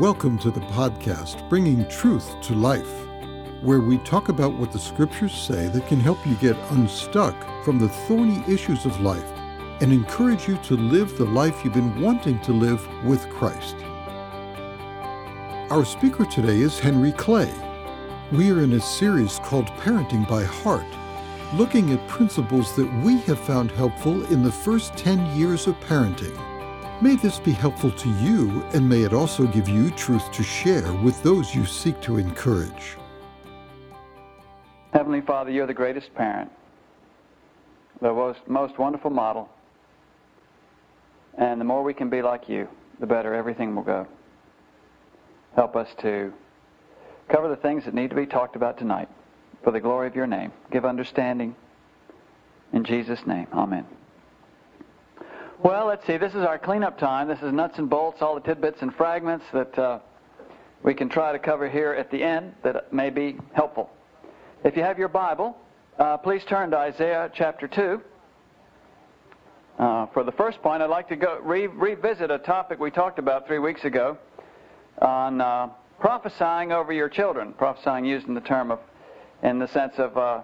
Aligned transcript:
Welcome 0.00 0.36
to 0.40 0.50
the 0.50 0.60
podcast, 0.60 1.48
Bringing 1.48 1.88
Truth 1.88 2.42
to 2.42 2.54
Life, 2.54 3.06
where 3.62 3.80
we 3.80 3.96
talk 3.98 4.28
about 4.28 4.52
what 4.52 4.70
the 4.70 4.78
scriptures 4.78 5.32
say 5.32 5.68
that 5.68 5.86
can 5.86 6.00
help 6.00 6.18
you 6.26 6.34
get 6.34 6.54
unstuck 6.72 7.34
from 7.64 7.78
the 7.78 7.88
thorny 7.88 8.44
issues 8.46 8.84
of 8.84 9.00
life 9.00 9.24
and 9.80 9.94
encourage 9.94 10.46
you 10.46 10.58
to 10.64 10.76
live 10.76 11.16
the 11.16 11.24
life 11.24 11.64
you've 11.64 11.72
been 11.72 11.98
wanting 12.02 12.38
to 12.40 12.52
live 12.52 12.86
with 13.04 13.26
Christ. 13.30 13.76
Our 15.70 15.86
speaker 15.86 16.26
today 16.26 16.60
is 16.60 16.78
Henry 16.78 17.12
Clay. 17.12 17.50
We 18.32 18.50
are 18.50 18.62
in 18.62 18.74
a 18.74 18.80
series 18.80 19.38
called 19.38 19.68
Parenting 19.78 20.28
by 20.28 20.44
Heart, 20.44 20.84
looking 21.54 21.90
at 21.94 22.06
principles 22.06 22.76
that 22.76 22.92
we 23.02 23.20
have 23.20 23.40
found 23.40 23.70
helpful 23.70 24.26
in 24.26 24.42
the 24.42 24.52
first 24.52 24.94
10 24.98 25.34
years 25.38 25.66
of 25.66 25.80
parenting. 25.80 26.38
May 27.02 27.16
this 27.16 27.38
be 27.38 27.52
helpful 27.52 27.90
to 27.90 28.08
you, 28.08 28.64
and 28.72 28.88
may 28.88 29.02
it 29.02 29.12
also 29.12 29.46
give 29.48 29.68
you 29.68 29.90
truth 29.90 30.32
to 30.32 30.42
share 30.42 30.90
with 30.94 31.22
those 31.22 31.54
you 31.54 31.66
seek 31.66 32.00
to 32.00 32.16
encourage. 32.16 32.96
Heavenly 34.94 35.20
Father, 35.20 35.50
you're 35.50 35.66
the 35.66 35.74
greatest 35.74 36.14
parent, 36.14 36.50
the 38.00 38.10
most, 38.14 38.40
most 38.46 38.78
wonderful 38.78 39.10
model, 39.10 39.50
and 41.36 41.60
the 41.60 41.66
more 41.66 41.82
we 41.82 41.92
can 41.92 42.08
be 42.08 42.22
like 42.22 42.48
you, 42.48 42.66
the 42.98 43.06
better 43.06 43.34
everything 43.34 43.76
will 43.76 43.82
go. 43.82 44.06
Help 45.54 45.76
us 45.76 45.88
to 46.00 46.32
cover 47.28 47.48
the 47.48 47.56
things 47.56 47.84
that 47.84 47.92
need 47.92 48.08
to 48.08 48.16
be 48.16 48.24
talked 48.24 48.56
about 48.56 48.78
tonight 48.78 49.10
for 49.62 49.70
the 49.70 49.80
glory 49.80 50.06
of 50.06 50.16
your 50.16 50.26
name. 50.26 50.50
Give 50.72 50.86
understanding. 50.86 51.56
In 52.72 52.84
Jesus' 52.84 53.26
name, 53.26 53.48
amen. 53.52 53.84
Well, 55.62 55.86
let's 55.86 56.06
see. 56.06 56.18
This 56.18 56.34
is 56.34 56.42
our 56.42 56.58
cleanup 56.58 56.98
time. 56.98 57.28
This 57.28 57.40
is 57.40 57.50
nuts 57.50 57.78
and 57.78 57.88
bolts, 57.88 58.20
all 58.20 58.34
the 58.34 58.42
tidbits 58.42 58.82
and 58.82 58.94
fragments 58.94 59.46
that 59.54 59.78
uh, 59.78 60.00
we 60.82 60.92
can 60.92 61.08
try 61.08 61.32
to 61.32 61.38
cover 61.38 61.66
here 61.66 61.94
at 61.94 62.10
the 62.10 62.22
end 62.22 62.54
that 62.62 62.92
may 62.92 63.08
be 63.08 63.38
helpful. 63.54 63.88
If 64.64 64.76
you 64.76 64.82
have 64.82 64.98
your 64.98 65.08
Bible, 65.08 65.56
uh, 65.98 66.18
please 66.18 66.44
turn 66.44 66.72
to 66.72 66.76
Isaiah 66.76 67.30
chapter 67.34 67.66
2. 67.68 68.02
Uh, 69.78 70.06
for 70.08 70.24
the 70.24 70.32
first 70.32 70.60
point, 70.60 70.82
I'd 70.82 70.90
like 70.90 71.08
to 71.08 71.16
go 71.16 71.38
re- 71.42 71.68
revisit 71.68 72.30
a 72.30 72.38
topic 72.38 72.78
we 72.78 72.90
talked 72.90 73.18
about 73.18 73.46
three 73.46 73.58
weeks 73.58 73.84
ago 73.84 74.18
on 75.00 75.40
uh, 75.40 75.70
prophesying 75.98 76.70
over 76.70 76.92
your 76.92 77.08
children. 77.08 77.54
Prophesying 77.54 78.04
using 78.04 78.34
the 78.34 78.42
term 78.42 78.70
of, 78.70 78.80
in 79.42 79.58
the 79.58 79.68
sense 79.68 79.94
of, 79.96 80.18
uh, 80.18 80.42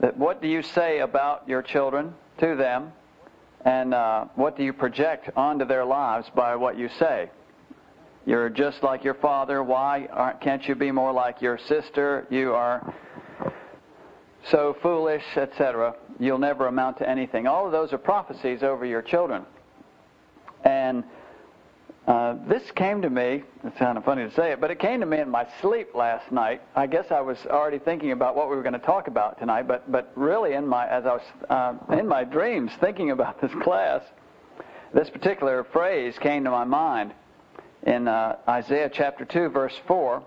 that 0.00 0.16
what 0.16 0.42
do 0.42 0.48
you 0.48 0.62
say 0.62 0.98
about 0.98 1.48
your 1.48 1.62
children 1.62 2.12
to 2.38 2.56
them 2.56 2.92
and 3.64 3.92
uh, 3.92 4.24
what 4.34 4.56
do 4.56 4.64
you 4.64 4.72
project 4.72 5.30
onto 5.36 5.64
their 5.64 5.84
lives 5.84 6.28
by 6.34 6.56
what 6.56 6.78
you 6.78 6.88
say? 6.98 7.30
You're 8.26 8.48
just 8.48 8.82
like 8.82 9.02
your 9.04 9.14
father. 9.14 9.62
Why 9.62 10.34
can't 10.40 10.66
you 10.66 10.74
be 10.74 10.90
more 10.90 11.12
like 11.12 11.40
your 11.42 11.58
sister? 11.58 12.26
You 12.30 12.54
are 12.54 12.94
so 14.50 14.76
foolish, 14.82 15.24
etc. 15.36 15.94
You'll 16.18 16.38
never 16.38 16.66
amount 16.66 16.98
to 16.98 17.08
anything. 17.08 17.46
All 17.46 17.66
of 17.66 17.72
those 17.72 17.92
are 17.92 17.98
prophecies 17.98 18.62
over 18.62 18.84
your 18.84 19.02
children. 19.02 19.44
And 20.64 21.04
uh, 22.10 22.34
this 22.48 22.68
came 22.72 23.02
to 23.02 23.08
me, 23.08 23.44
it's 23.62 23.78
kind 23.78 23.96
of 23.96 24.04
funny 24.04 24.24
to 24.24 24.34
say 24.34 24.50
it, 24.50 24.60
but 24.60 24.68
it 24.68 24.80
came 24.80 24.98
to 24.98 25.06
me 25.06 25.20
in 25.20 25.30
my 25.30 25.46
sleep 25.60 25.94
last 25.94 26.32
night. 26.32 26.60
I 26.74 26.88
guess 26.88 27.12
I 27.12 27.20
was 27.20 27.38
already 27.46 27.78
thinking 27.78 28.10
about 28.10 28.34
what 28.34 28.50
we 28.50 28.56
were 28.56 28.64
going 28.64 28.72
to 28.72 28.80
talk 28.80 29.06
about 29.06 29.38
tonight, 29.38 29.68
but, 29.68 29.92
but 29.92 30.10
really 30.16 30.54
in 30.54 30.66
my, 30.66 30.88
as 30.88 31.06
I 31.06 31.12
was 31.12 31.22
uh, 31.48 31.94
in 31.94 32.08
my 32.08 32.24
dreams 32.24 32.72
thinking 32.80 33.12
about 33.12 33.40
this 33.40 33.52
class, 33.62 34.02
this 34.92 35.08
particular 35.08 35.62
phrase 35.62 36.18
came 36.18 36.42
to 36.42 36.50
my 36.50 36.64
mind 36.64 37.12
in 37.84 38.08
uh, 38.08 38.38
Isaiah 38.48 38.90
chapter 38.92 39.24
2, 39.24 39.48
verse 39.50 39.78
4. 39.86 40.20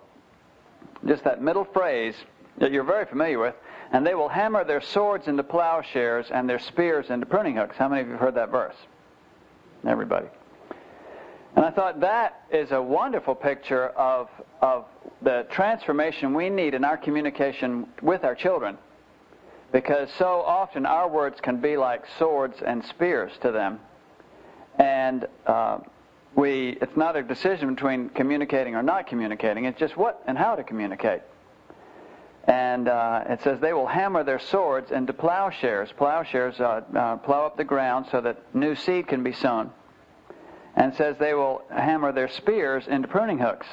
Just 1.05 1.25
that 1.25 1.41
middle 1.41 1.65
phrase 1.65 2.15
that 2.59 2.71
you're 2.71 2.85
very 2.85 3.07
familiar 3.07 3.39
with. 3.39 3.55
And 3.91 4.07
they 4.07 4.15
will 4.15 4.29
hammer 4.29 4.63
their 4.63 4.79
swords 4.79 5.27
into 5.27 5.43
plowshares 5.43 6.27
and 6.31 6.47
their 6.47 6.59
spears 6.59 7.09
into 7.09 7.25
pruning 7.25 7.57
hooks. 7.57 7.75
How 7.75 7.89
many 7.89 8.03
of 8.03 8.07
you 8.07 8.13
have 8.13 8.21
heard 8.21 8.35
that 8.35 8.51
verse? 8.51 8.77
Everybody. 9.85 10.27
And 11.55 11.63
I 11.63 11.69
thought 11.69 11.99
that 11.99 12.41
is 12.51 12.71
a 12.71 12.81
wonderful 12.81 13.35
picture 13.35 13.89
of, 13.89 14.27
of 14.61 14.85
the 15.21 15.45
transformation 15.51 16.33
we 16.33 16.49
need 16.49 16.73
in 16.73 16.83
our 16.83 16.97
communication 16.97 17.87
with 18.01 18.23
our 18.23 18.33
children. 18.33 18.77
Because 19.71 20.09
so 20.17 20.41
often 20.41 20.85
our 20.85 21.07
words 21.07 21.39
can 21.41 21.61
be 21.61 21.77
like 21.77 22.03
swords 22.17 22.57
and 22.65 22.83
spears 22.85 23.31
to 23.41 23.51
them. 23.51 23.79
And 24.79 25.27
uh, 25.45 25.79
we, 26.35 26.77
it's 26.81 26.97
not 26.97 27.15
a 27.15 27.21
decision 27.21 27.75
between 27.75 28.09
communicating 28.09 28.73
or 28.73 28.81
not 28.81 29.05
communicating, 29.05 29.65
it's 29.65 29.79
just 29.79 29.95
what 29.95 30.23
and 30.25 30.37
how 30.37 30.55
to 30.55 30.63
communicate. 30.63 31.21
And 32.45 32.87
uh, 32.87 33.23
it 33.29 33.41
says 33.43 33.59
they 33.61 33.73
will 33.73 33.87
hammer 33.87 34.23
their 34.23 34.39
swords 34.39 34.91
into 34.91 35.13
plowshares. 35.13 35.89
Plowshares 35.95 36.59
uh, 36.59 36.81
uh 36.93 37.17
plow 37.17 37.45
up 37.45 37.57
the 37.57 37.63
ground 37.63 38.07
so 38.11 38.21
that 38.21 38.55
new 38.55 38.75
seed 38.75 39.07
can 39.07 39.23
be 39.23 39.33
sown 39.33 39.71
and 40.75 40.93
says 40.95 41.15
they 41.19 41.33
will 41.33 41.63
hammer 41.69 42.11
their 42.11 42.27
spears 42.27 42.87
into 42.87 43.07
pruning 43.07 43.39
hooks. 43.39 43.67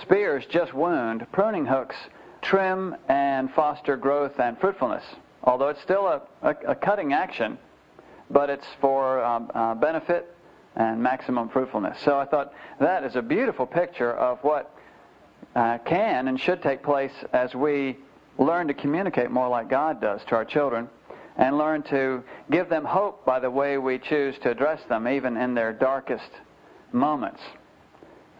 Spears 0.00 0.46
just 0.46 0.72
wound, 0.72 1.26
pruning 1.32 1.66
hooks 1.66 1.96
trim 2.42 2.96
and 3.08 3.52
foster 3.52 3.96
growth 3.96 4.38
and 4.40 4.58
fruitfulness. 4.58 5.04
Although 5.42 5.68
it's 5.68 5.82
still 5.82 6.06
a, 6.06 6.22
a, 6.42 6.54
a 6.68 6.74
cutting 6.74 7.12
action, 7.12 7.58
but 8.30 8.50
it's 8.50 8.66
for 8.80 9.22
um, 9.24 9.50
uh, 9.54 9.74
benefit 9.74 10.34
and 10.76 11.02
maximum 11.02 11.48
fruitfulness. 11.48 11.98
So 12.04 12.18
I 12.18 12.24
thought 12.24 12.52
that 12.78 13.04
is 13.04 13.16
a 13.16 13.22
beautiful 13.22 13.66
picture 13.66 14.12
of 14.12 14.38
what 14.42 14.74
uh, 15.54 15.78
can 15.84 16.28
and 16.28 16.38
should 16.38 16.62
take 16.62 16.82
place 16.82 17.12
as 17.32 17.54
we 17.54 17.96
learn 18.38 18.68
to 18.68 18.74
communicate 18.74 19.30
more 19.30 19.48
like 19.48 19.68
God 19.68 20.00
does 20.00 20.20
to 20.28 20.36
our 20.36 20.44
children 20.44 20.88
and 21.36 21.56
learn 21.56 21.82
to 21.84 22.22
give 22.50 22.68
them 22.68 22.84
hope 22.84 23.24
by 23.24 23.40
the 23.40 23.50
way 23.50 23.78
we 23.78 23.98
choose 23.98 24.34
to 24.42 24.50
address 24.50 24.80
them, 24.88 25.08
even 25.08 25.36
in 25.36 25.54
their 25.54 25.72
darkest 25.72 26.30
moments. 26.92 27.40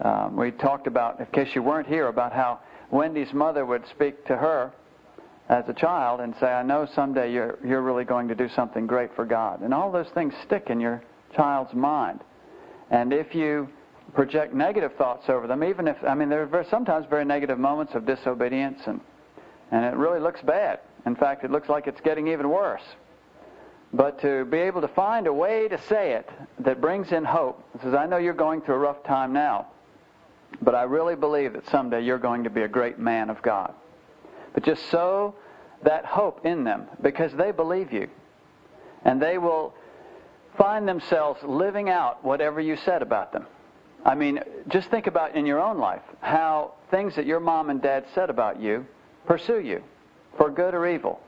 Um, 0.01 0.37
we 0.37 0.51
talked 0.51 0.87
about, 0.87 1.21
in 1.21 1.27
case 1.27 1.55
you 1.55 1.63
weren't 1.63 1.87
here, 1.87 2.09
about 2.09 2.33
how 2.33 2.61
Wendy's 2.91 3.33
mother 3.33 3.65
would 3.65 3.85
speak 3.89 4.25
to 4.27 4.37
her 4.37 4.73
as 5.49 5.65
a 5.69 5.75
child 5.75 6.21
and 6.21 6.35
say, 6.41 6.47
I 6.47 6.63
know 6.63 6.87
someday 6.95 7.33
you're, 7.33 7.59
you're 7.65 7.83
really 7.83 8.05
going 8.05 8.29
to 8.29 8.35
do 8.35 8.49
something 8.55 8.87
great 8.87 9.15
for 9.15 9.25
God. 9.25 9.61
And 9.61 9.75
all 9.75 9.91
those 9.91 10.09
things 10.15 10.33
stick 10.47 10.71
in 10.71 10.81
your 10.81 11.03
child's 11.35 11.75
mind. 11.75 12.21
And 12.91 13.13
if 13.13 13.35
you 13.35 13.69
project 14.15 14.55
negative 14.55 14.93
thoughts 14.97 15.29
over 15.29 15.47
them, 15.47 15.63
even 15.63 15.87
if, 15.87 15.97
I 16.07 16.15
mean, 16.15 16.29
there 16.29 16.49
are 16.53 16.67
sometimes 16.71 17.07
very 17.09 17.25
negative 17.25 17.59
moments 17.59 17.95
of 17.95 18.07
disobedience, 18.07 18.81
and, 18.87 19.01
and 19.71 19.85
it 19.85 19.95
really 19.97 20.21
looks 20.21 20.41
bad. 20.43 20.81
In 21.07 21.17
fact, 21.17 21.45
it 21.45 21.51
looks 21.51 21.69
like 21.69 21.87
it's 21.87 22.01
getting 22.01 22.29
even 22.29 22.49
worse. 22.49 22.83
But 23.93 24.21
to 24.21 24.45
be 24.45 24.59
able 24.59 24.81
to 24.83 24.89
find 24.89 25.27
a 25.27 25.33
way 25.33 25.67
to 25.69 25.81
say 25.89 26.13
it 26.13 26.29
that 26.61 26.81
brings 26.81 27.11
in 27.11 27.25
hope, 27.25 27.63
says, 27.83 27.95
I 27.95 28.07
know 28.07 28.19
you're 28.19 28.35
going 28.35 28.61
through 28.61 28.77
a 28.77 28.79
rough 28.79 29.03
time 29.03 29.33
now, 29.33 29.67
but 30.63 30.75
I 30.75 30.83
really 30.83 31.17
believe 31.17 31.55
that 31.55 31.69
someday 31.71 32.03
you're 32.03 32.19
going 32.19 32.45
to 32.45 32.51
be 32.51 32.63
a 32.63 32.69
great 32.69 32.99
man 32.99 33.31
of 33.31 33.43
God. 33.43 33.75
But 34.55 34.65
just 34.65 34.89
sow 34.91 35.35
that 35.83 36.05
hope 36.05 36.45
in 36.45 36.65
them 36.65 36.87
because 37.03 37.33
they 37.33 37.51
believe 37.51 37.93
you. 37.93 38.09
And 39.05 39.21
they 39.21 39.39
will 39.39 39.75
find 40.57 40.87
themselves 40.87 41.41
living 41.43 41.89
out 41.89 42.25
whatever 42.25 42.61
you 42.61 42.77
said 42.77 43.03
about 43.03 43.33
them. 43.33 43.47
I 44.05 44.15
mean, 44.15 44.41
just 44.69 44.91
think 44.91 45.07
about 45.07 45.35
in 45.35 45.47
your 45.47 45.61
own 45.61 45.79
life 45.79 46.03
how 46.21 46.75
things 46.91 47.17
that 47.17 47.27
your 47.27 47.41
mom 47.41 47.71
and 47.71 47.83
dad 47.83 48.05
said 48.15 48.31
about 48.31 48.61
you 48.61 48.87
pursue 49.27 49.61
you 49.61 49.83
for 50.41 50.49
good 50.49 50.73
or 50.73 50.89
evil, 50.89 51.21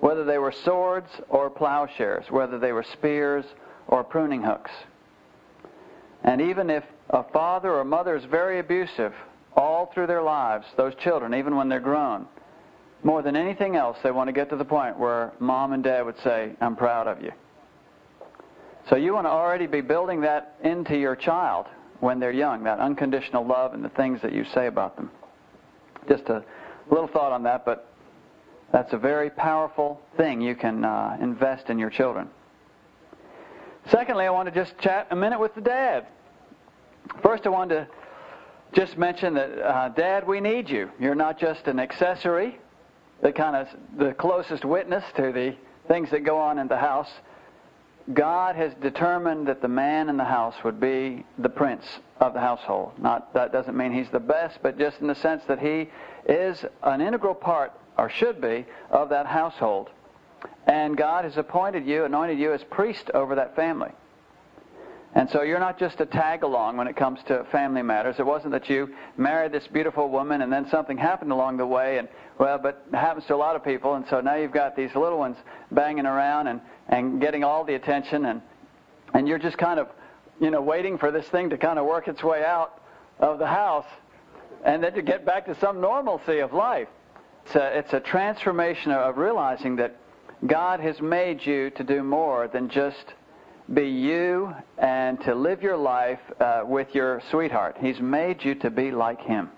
whether 0.00 0.24
they 0.24 0.38
were 0.38 0.50
swords 0.64 1.10
or 1.28 1.50
plowshares, 1.50 2.24
whether 2.30 2.58
they 2.58 2.72
were 2.72 2.86
spears 2.94 3.44
or 3.86 4.02
pruning 4.02 4.42
hooks. 4.42 4.70
And 6.24 6.40
even 6.40 6.70
if 6.70 6.82
a 7.10 7.22
father 7.22 7.74
or 7.74 7.84
mother 7.84 8.16
is 8.16 8.24
very 8.24 8.58
abusive 8.58 9.12
all 9.54 9.90
through 9.92 10.06
their 10.06 10.22
lives, 10.22 10.64
those 10.78 10.94
children, 10.94 11.34
even 11.34 11.54
when 11.54 11.68
they're 11.68 11.80
grown, 11.80 12.26
more 13.04 13.20
than 13.20 13.36
anything 13.36 13.76
else, 13.76 13.98
they 14.02 14.10
want 14.10 14.28
to 14.28 14.32
get 14.32 14.48
to 14.48 14.56
the 14.56 14.64
point 14.64 14.98
where 14.98 15.32
mom 15.38 15.74
and 15.74 15.84
dad 15.84 16.06
would 16.06 16.18
say, 16.24 16.52
I'm 16.58 16.76
proud 16.76 17.06
of 17.06 17.22
you. 17.22 17.32
So 18.88 18.96
you 18.96 19.12
want 19.12 19.26
to 19.26 19.30
already 19.30 19.66
be 19.66 19.82
building 19.82 20.22
that 20.22 20.54
into 20.64 20.96
your 20.96 21.14
child 21.14 21.66
when 22.00 22.20
they're 22.20 22.32
young, 22.32 22.64
that 22.64 22.78
unconditional 22.78 23.46
love 23.46 23.74
and 23.74 23.84
the 23.84 23.90
things 23.90 24.22
that 24.22 24.32
you 24.32 24.46
say 24.54 24.66
about 24.66 24.96
them. 24.96 25.10
Just 26.08 26.24
a 26.30 26.42
little 26.88 27.08
thought 27.08 27.32
on 27.32 27.42
that, 27.42 27.66
but 27.66 27.92
that's 28.72 28.92
a 28.92 28.98
very 28.98 29.30
powerful 29.30 30.00
thing 30.16 30.40
you 30.40 30.54
can 30.54 30.84
uh, 30.84 31.16
invest 31.20 31.70
in 31.70 31.78
your 31.78 31.90
children. 31.90 32.28
Secondly, 33.90 34.26
I 34.26 34.30
want 34.30 34.52
to 34.52 34.54
just 34.54 34.78
chat 34.78 35.06
a 35.10 35.16
minute 35.16 35.38
with 35.38 35.54
the 35.54 35.60
dad. 35.60 36.06
First, 37.22 37.46
I 37.46 37.50
want 37.50 37.70
to 37.70 37.86
just 38.72 38.98
mention 38.98 39.34
that, 39.34 39.58
uh, 39.58 39.88
Dad, 39.90 40.26
we 40.26 40.40
need 40.40 40.68
you. 40.68 40.90
You're 40.98 41.14
not 41.14 41.38
just 41.38 41.66
an 41.68 41.78
accessory, 41.78 42.58
the 43.22 43.32
kind 43.32 43.56
of 43.56 43.68
the 43.96 44.12
closest 44.14 44.64
witness 44.64 45.04
to 45.16 45.32
the 45.32 45.56
things 45.88 46.10
that 46.10 46.24
go 46.24 46.38
on 46.38 46.58
in 46.58 46.66
the 46.68 46.76
house. 46.76 47.08
God 48.12 48.56
has 48.56 48.72
determined 48.74 49.48
that 49.48 49.62
the 49.62 49.68
man 49.68 50.08
in 50.08 50.16
the 50.16 50.24
house 50.24 50.54
would 50.64 50.80
be 50.80 51.24
the 51.38 51.48
prince 51.48 51.84
of 52.20 52.34
the 52.34 52.40
household. 52.40 52.92
Not 52.98 53.32
that 53.34 53.52
doesn't 53.52 53.76
mean 53.76 53.92
he's 53.92 54.10
the 54.10 54.20
best, 54.20 54.58
but 54.62 54.78
just 54.78 55.00
in 55.00 55.06
the 55.06 55.14
sense 55.14 55.42
that 55.48 55.58
he 55.58 55.90
is 56.28 56.64
an 56.82 57.00
integral 57.00 57.34
part, 57.34 57.72
or 57.96 58.10
should 58.10 58.40
be, 58.40 58.66
of 58.90 59.08
that 59.10 59.26
household. 59.26 59.90
And 60.66 60.96
God 60.96 61.24
has 61.24 61.36
appointed 61.36 61.86
you, 61.86 62.04
anointed 62.04 62.38
you 62.38 62.52
as 62.52 62.62
priest 62.64 63.10
over 63.14 63.34
that 63.36 63.56
family. 63.56 63.92
And 65.16 65.30
so 65.30 65.40
you're 65.40 65.58
not 65.58 65.78
just 65.78 65.98
a 66.02 66.06
tag 66.06 66.42
along 66.42 66.76
when 66.76 66.88
it 66.88 66.94
comes 66.94 67.20
to 67.28 67.44
family 67.50 67.80
matters. 67.80 68.16
It 68.18 68.26
wasn't 68.26 68.52
that 68.52 68.68
you 68.68 68.94
married 69.16 69.50
this 69.50 69.66
beautiful 69.66 70.10
woman 70.10 70.42
and 70.42 70.52
then 70.52 70.68
something 70.68 70.98
happened 70.98 71.32
along 71.32 71.56
the 71.56 71.66
way 71.66 71.96
and 71.96 72.06
well, 72.38 72.58
but 72.58 72.84
it 72.92 72.96
happens 72.96 73.24
to 73.26 73.34
a 73.34 73.36
lot 73.36 73.56
of 73.56 73.64
people 73.64 73.94
and 73.94 74.06
so 74.08 74.20
now 74.20 74.34
you've 74.34 74.52
got 74.52 74.76
these 74.76 74.94
little 74.94 75.18
ones 75.18 75.38
banging 75.72 76.04
around 76.04 76.48
and 76.48 76.60
and 76.88 77.18
getting 77.18 77.44
all 77.44 77.64
the 77.64 77.74
attention 77.74 78.26
and 78.26 78.42
and 79.14 79.26
you're 79.26 79.38
just 79.38 79.56
kind 79.56 79.80
of, 79.80 79.88
you 80.38 80.50
know, 80.50 80.60
waiting 80.60 80.98
for 80.98 81.10
this 81.10 81.26
thing 81.28 81.48
to 81.48 81.56
kind 81.56 81.78
of 81.78 81.86
work 81.86 82.08
its 82.08 82.22
way 82.22 82.44
out 82.44 82.82
of 83.18 83.38
the 83.38 83.46
house 83.46 83.86
and 84.66 84.84
then 84.84 84.92
to 84.92 85.00
get 85.00 85.24
back 85.24 85.46
to 85.46 85.58
some 85.60 85.80
normalcy 85.80 86.40
of 86.40 86.52
life. 86.52 86.88
It's 87.46 87.54
a, 87.54 87.78
it's 87.78 87.92
a 87.92 88.00
transformation 88.00 88.90
of 88.90 89.18
realizing 89.18 89.76
that 89.76 89.94
God 90.48 90.80
has 90.80 91.00
made 91.00 91.46
you 91.46 91.70
to 91.70 91.84
do 91.84 92.02
more 92.02 92.48
than 92.48 92.68
just 92.68 93.14
be 93.72 93.86
you 93.86 94.52
and 94.78 95.20
to 95.20 95.32
live 95.32 95.62
your 95.62 95.76
life 95.76 96.18
uh, 96.40 96.62
with 96.64 96.92
your 96.92 97.22
sweetheart. 97.30 97.76
He's 97.80 98.00
made 98.00 98.44
you 98.44 98.56
to 98.56 98.70
be 98.70 98.90
like 98.90 99.20
him. 99.20 99.50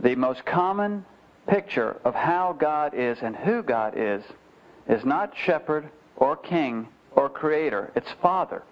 The 0.00 0.16
most 0.16 0.44
common 0.44 1.04
picture 1.46 2.00
of 2.02 2.16
how 2.16 2.56
God 2.58 2.92
is 2.92 3.18
and 3.22 3.36
who 3.36 3.62
God 3.62 3.94
is 3.96 4.24
is 4.88 5.04
not 5.04 5.32
shepherd 5.36 5.88
or 6.16 6.36
king 6.36 6.88
or 7.12 7.28
creator, 7.28 7.92
it's 7.94 8.10
father. 8.20 8.64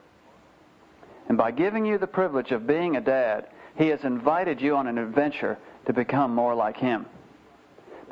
And 1.29 1.39
by 1.39 1.53
giving 1.53 1.87
you 1.87 1.99
the 1.99 2.09
privilege 2.09 2.51
of 2.51 2.67
being 2.67 2.97
a 2.97 3.01
dad, 3.01 3.47
he 3.77 3.87
has 3.89 4.03
invited 4.03 4.61
you 4.61 4.75
on 4.75 4.89
an 4.89 4.99
adventure 4.99 5.57
to 5.87 5.93
become 5.93 6.35
more 6.35 6.57
like 6.57 6.77
him. 6.77 7.07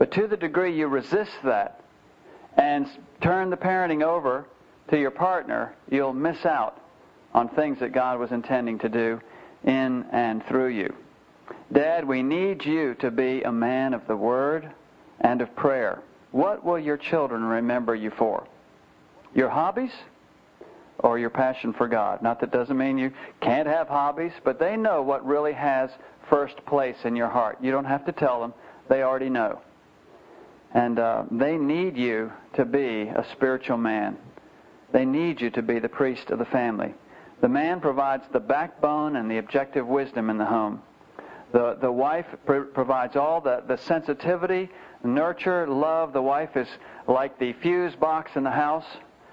But 0.01 0.13
to 0.13 0.27
the 0.27 0.37
degree 0.39 0.75
you 0.75 0.87
resist 0.87 1.33
that 1.45 1.83
and 2.57 2.89
turn 3.21 3.51
the 3.51 3.57
parenting 3.59 4.03
over 4.03 4.47
to 4.89 4.99
your 4.99 5.11
partner, 5.11 5.75
you'll 5.91 6.15
miss 6.15 6.47
out 6.47 6.81
on 7.35 7.51
things 7.51 7.81
that 7.81 7.93
God 7.93 8.19
was 8.19 8.33
intending 8.33 8.79
to 8.79 8.89
do 8.89 9.21
in 9.63 10.07
and 10.11 10.43
through 10.47 10.69
you. 10.69 10.95
Dad, 11.71 12.09
we 12.09 12.23
need 12.23 12.65
you 12.65 12.95
to 12.95 13.11
be 13.11 13.43
a 13.43 13.53
man 13.53 13.93
of 13.93 14.07
the 14.07 14.17
Word 14.17 14.71
and 15.21 15.43
of 15.43 15.55
prayer. 15.55 16.01
What 16.31 16.65
will 16.65 16.79
your 16.79 16.97
children 16.97 17.45
remember 17.45 17.95
you 17.95 18.11
for? 18.11 18.47
Your 19.35 19.51
hobbies 19.51 19.93
or 21.01 21.19
your 21.19 21.29
passion 21.29 21.75
for 21.75 21.89
God? 21.89 22.23
Not 22.23 22.41
that 22.41 22.53
doesn't 22.53 22.79
mean 22.79 22.97
you 22.97 23.13
can't 23.43 23.69
have 23.69 23.87
hobbies, 23.87 24.33
but 24.45 24.59
they 24.59 24.79
know 24.79 25.03
what 25.03 25.27
really 25.27 25.53
has 25.53 25.91
first 26.31 26.57
place 26.65 26.97
in 27.05 27.17
your 27.17 27.29
heart. 27.29 27.59
You 27.61 27.71
don't 27.71 27.85
have 27.85 28.07
to 28.07 28.13
tell 28.13 28.41
them. 28.41 28.55
They 28.89 29.03
already 29.03 29.29
know. 29.29 29.61
And 30.73 30.99
uh, 30.99 31.25
they 31.31 31.57
need 31.57 31.97
you 31.97 32.33
to 32.55 32.65
be 32.65 33.09
a 33.09 33.25
spiritual 33.33 33.77
man. 33.77 34.17
They 34.93 35.05
need 35.05 35.41
you 35.41 35.51
to 35.51 35.63
be 35.63 35.79
the 35.79 35.89
priest 35.89 36.31
of 36.31 36.39
the 36.39 36.45
family. 36.45 36.95
The 37.41 37.49
man 37.49 37.81
provides 37.81 38.25
the 38.33 38.41
backbone 38.41 39.17
and 39.17 39.31
the 39.31 39.39
objective 39.39 39.87
wisdom 39.87 40.31
in 40.31 40.39
the 40.39 40.45
home. 40.45 40.83
The, 41.53 41.77
the 41.81 41.91
wife 41.91 42.27
pr- 42.47 42.61
provides 42.61 43.17
all 43.17 43.41
the, 43.41 43.63
the 43.67 43.77
sensitivity, 43.77 44.69
nurture, 45.03 45.67
love. 45.67 46.13
The 46.13 46.23
wife 46.23 46.57
is 46.57 46.69
like 47.09 47.39
the 47.39 47.53
fuse 47.55 47.95
box 47.97 48.33
in 48.37 48.45
the 48.45 48.51
house. 48.51 48.87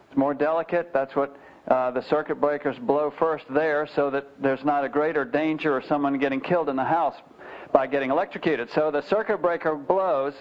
It's 0.08 0.18
more 0.18 0.34
delicate. 0.34 0.92
That's 0.94 1.16
what 1.16 1.36
uh, 1.68 1.92
the 1.92 2.02
circuit 2.02 2.40
breakers 2.40 2.78
blow 2.80 3.14
first 3.20 3.46
there 3.50 3.88
so 3.94 4.10
that 4.10 4.42
there's 4.42 4.64
not 4.64 4.86
a 4.86 4.90
greater 4.90 5.26
danger 5.26 5.78
of 5.78 5.86
someone 5.86 6.18
getting 6.18 6.42
killed 6.42 6.70
in 6.70 6.76
the 6.76 6.84
house 6.84 7.16
by 7.74 7.86
getting 7.86 8.10
electrocuted. 8.10 8.72
So 8.72 8.90
the 8.90 9.02
circuit 9.02 9.42
breaker 9.42 9.76
blows 9.76 10.34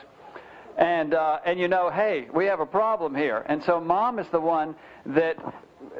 and 0.76 1.14
uh, 1.14 1.38
and 1.44 1.58
you 1.58 1.68
know, 1.68 1.90
hey, 1.90 2.28
we 2.32 2.46
have 2.46 2.60
a 2.60 2.66
problem 2.66 3.14
here. 3.14 3.44
And 3.46 3.62
so 3.64 3.80
mom 3.80 4.18
is 4.18 4.28
the 4.28 4.40
one 4.40 4.74
that 5.06 5.36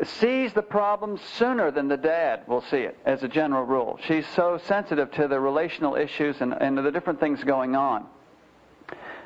sees 0.04 0.52
the 0.52 0.62
problem 0.62 1.18
sooner 1.38 1.70
than 1.70 1.88
the 1.88 1.96
dad 1.96 2.42
will 2.46 2.62
see 2.62 2.78
it, 2.78 2.98
as 3.04 3.22
a 3.22 3.28
general 3.28 3.64
rule. 3.64 3.98
She's 4.06 4.26
so 4.34 4.60
sensitive 4.64 5.10
to 5.12 5.28
the 5.28 5.40
relational 5.40 5.96
issues 5.96 6.36
and, 6.40 6.52
and 6.52 6.76
the 6.76 6.90
different 6.90 7.20
things 7.20 7.42
going 7.44 7.74
on. 7.74 8.06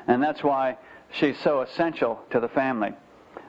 And 0.07 0.23
that's 0.23 0.43
why 0.43 0.77
she's 1.11 1.37
so 1.39 1.61
essential 1.61 2.21
to 2.31 2.39
the 2.39 2.49
family. 2.49 2.91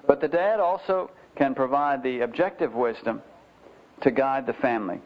But 0.07 0.21
the 0.21 0.29
dad 0.29 0.59
also 0.59 1.11
can 1.37 1.55
provide 1.55 2.03
the 2.03 2.21
objective 2.21 2.75
wisdom 2.75 3.23
to 4.01 4.11
guide 4.11 4.47
the 4.47 4.53
family. 4.55 5.01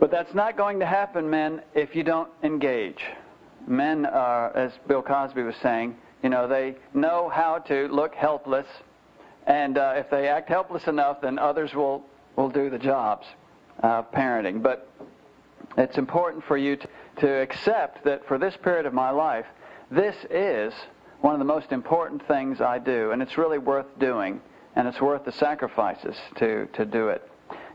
But 0.00 0.10
that's 0.10 0.34
not 0.34 0.56
going 0.56 0.80
to 0.80 0.86
happen, 0.86 1.30
men, 1.30 1.62
if 1.74 1.94
you 1.94 2.02
don't 2.02 2.28
engage 2.42 3.02
men 3.66 4.06
are, 4.06 4.56
as 4.56 4.72
Bill 4.86 5.02
Cosby 5.02 5.42
was 5.42 5.56
saying, 5.62 5.96
you 6.22 6.28
know, 6.28 6.46
they 6.46 6.76
know 6.94 7.28
how 7.28 7.58
to 7.58 7.88
look 7.88 8.14
helpless, 8.14 8.66
and 9.46 9.76
uh, 9.76 9.94
if 9.96 10.08
they 10.10 10.28
act 10.28 10.48
helpless 10.48 10.86
enough, 10.86 11.20
then 11.20 11.38
others 11.38 11.74
will, 11.74 12.04
will 12.36 12.48
do 12.48 12.70
the 12.70 12.78
jobs 12.78 13.26
of 13.80 14.10
parenting. 14.12 14.62
But 14.62 14.88
it's 15.76 15.98
important 15.98 16.44
for 16.44 16.56
you 16.56 16.76
to, 16.76 16.88
to 17.20 17.28
accept 17.40 18.04
that 18.04 18.26
for 18.26 18.38
this 18.38 18.56
period 18.62 18.86
of 18.86 18.92
my 18.94 19.10
life, 19.10 19.46
this 19.90 20.16
is 20.30 20.72
one 21.20 21.34
of 21.34 21.38
the 21.38 21.44
most 21.44 21.72
important 21.72 22.26
things 22.26 22.60
I 22.60 22.78
do, 22.78 23.10
and 23.10 23.22
it's 23.22 23.38
really 23.38 23.58
worth 23.58 23.86
doing, 23.98 24.40
and 24.76 24.86
it's 24.88 25.00
worth 25.00 25.24
the 25.24 25.32
sacrifices 25.32 26.16
to, 26.36 26.66
to 26.74 26.84
do 26.84 27.08
it. 27.08 27.28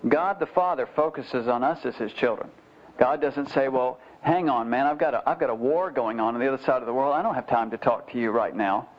God 0.07 0.39
the 0.39 0.45
Father 0.45 0.87
focuses 0.95 1.47
on 1.47 1.63
us 1.63 1.85
as 1.85 1.95
His 1.95 2.13
children. 2.13 2.49
God 2.97 3.21
doesn't 3.21 3.49
say, 3.49 3.67
well, 3.67 3.99
hang 4.21 4.49
on, 4.49 4.69
man, 4.69 4.85
I've 4.85 4.97
got, 4.97 5.13
a, 5.13 5.29
I've 5.29 5.39
got 5.39 5.49
a 5.49 5.55
war 5.55 5.91
going 5.91 6.19
on 6.19 6.35
on 6.35 6.41
the 6.41 6.47
other 6.47 6.63
side 6.63 6.81
of 6.81 6.85
the 6.85 6.93
world. 6.93 7.13
I 7.13 7.21
don't 7.21 7.35
have 7.35 7.47
time 7.47 7.71
to 7.71 7.77
talk 7.77 8.11
to 8.11 8.19
you 8.19 8.31
right 8.31 8.55
now. 8.55 8.89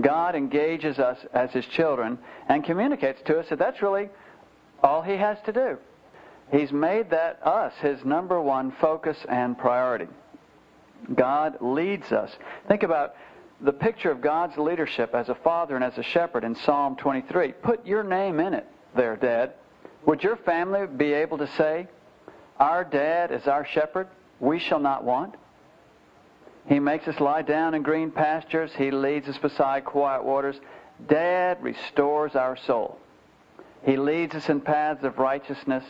God 0.00 0.34
engages 0.34 0.98
us 0.98 1.18
as 1.32 1.50
his 1.50 1.66
children 1.66 2.18
and 2.48 2.64
communicates 2.64 3.20
to 3.26 3.38
us 3.38 3.48
that 3.50 3.58
that's 3.58 3.82
really 3.82 4.08
all 4.82 5.02
he 5.02 5.16
has 5.16 5.38
to 5.44 5.52
do. 5.52 5.78
He's 6.50 6.72
made 6.72 7.10
that 7.10 7.40
us 7.46 7.72
his 7.80 8.04
number 8.04 8.40
one 8.40 8.72
focus 8.80 9.16
and 9.28 9.56
priority. 9.56 10.08
God 11.14 11.58
leads 11.60 12.12
us. 12.12 12.30
Think 12.68 12.82
about 12.82 13.14
the 13.60 13.72
picture 13.72 14.10
of 14.10 14.20
God's 14.20 14.56
leadership 14.56 15.14
as 15.14 15.28
a 15.28 15.34
father 15.34 15.76
and 15.76 15.84
as 15.84 15.96
a 15.96 16.02
shepherd 16.02 16.44
in 16.44 16.54
Psalm 16.56 16.96
23. 16.96 17.52
Put 17.52 17.86
your 17.86 18.02
name 18.02 18.40
in 18.40 18.54
it 18.54 18.66
there, 18.94 19.16
Dad. 19.16 19.54
Would 20.04 20.22
your 20.22 20.36
family 20.36 20.86
be 20.86 21.12
able 21.12 21.38
to 21.38 21.48
say, 21.56 21.86
Our 22.58 22.84
dad 22.84 23.30
is 23.30 23.46
our 23.46 23.64
shepherd? 23.66 24.08
We 24.42 24.58
shall 24.58 24.80
not 24.80 25.04
want. 25.04 25.36
He 26.66 26.80
makes 26.80 27.08
us 27.08 27.18
lie 27.20 27.42
down 27.42 27.74
in 27.74 27.82
green 27.82 28.10
pastures. 28.10 28.72
He 28.76 28.90
leads 28.90 29.28
us 29.28 29.38
beside 29.38 29.84
quiet 29.84 30.24
waters. 30.24 30.56
Dad 31.08 31.62
restores 31.62 32.34
our 32.34 32.56
soul. 32.56 32.98
He 33.84 33.96
leads 33.96 34.34
us 34.34 34.48
in 34.48 34.60
paths 34.60 35.04
of 35.04 35.18
righteousness 35.18 35.84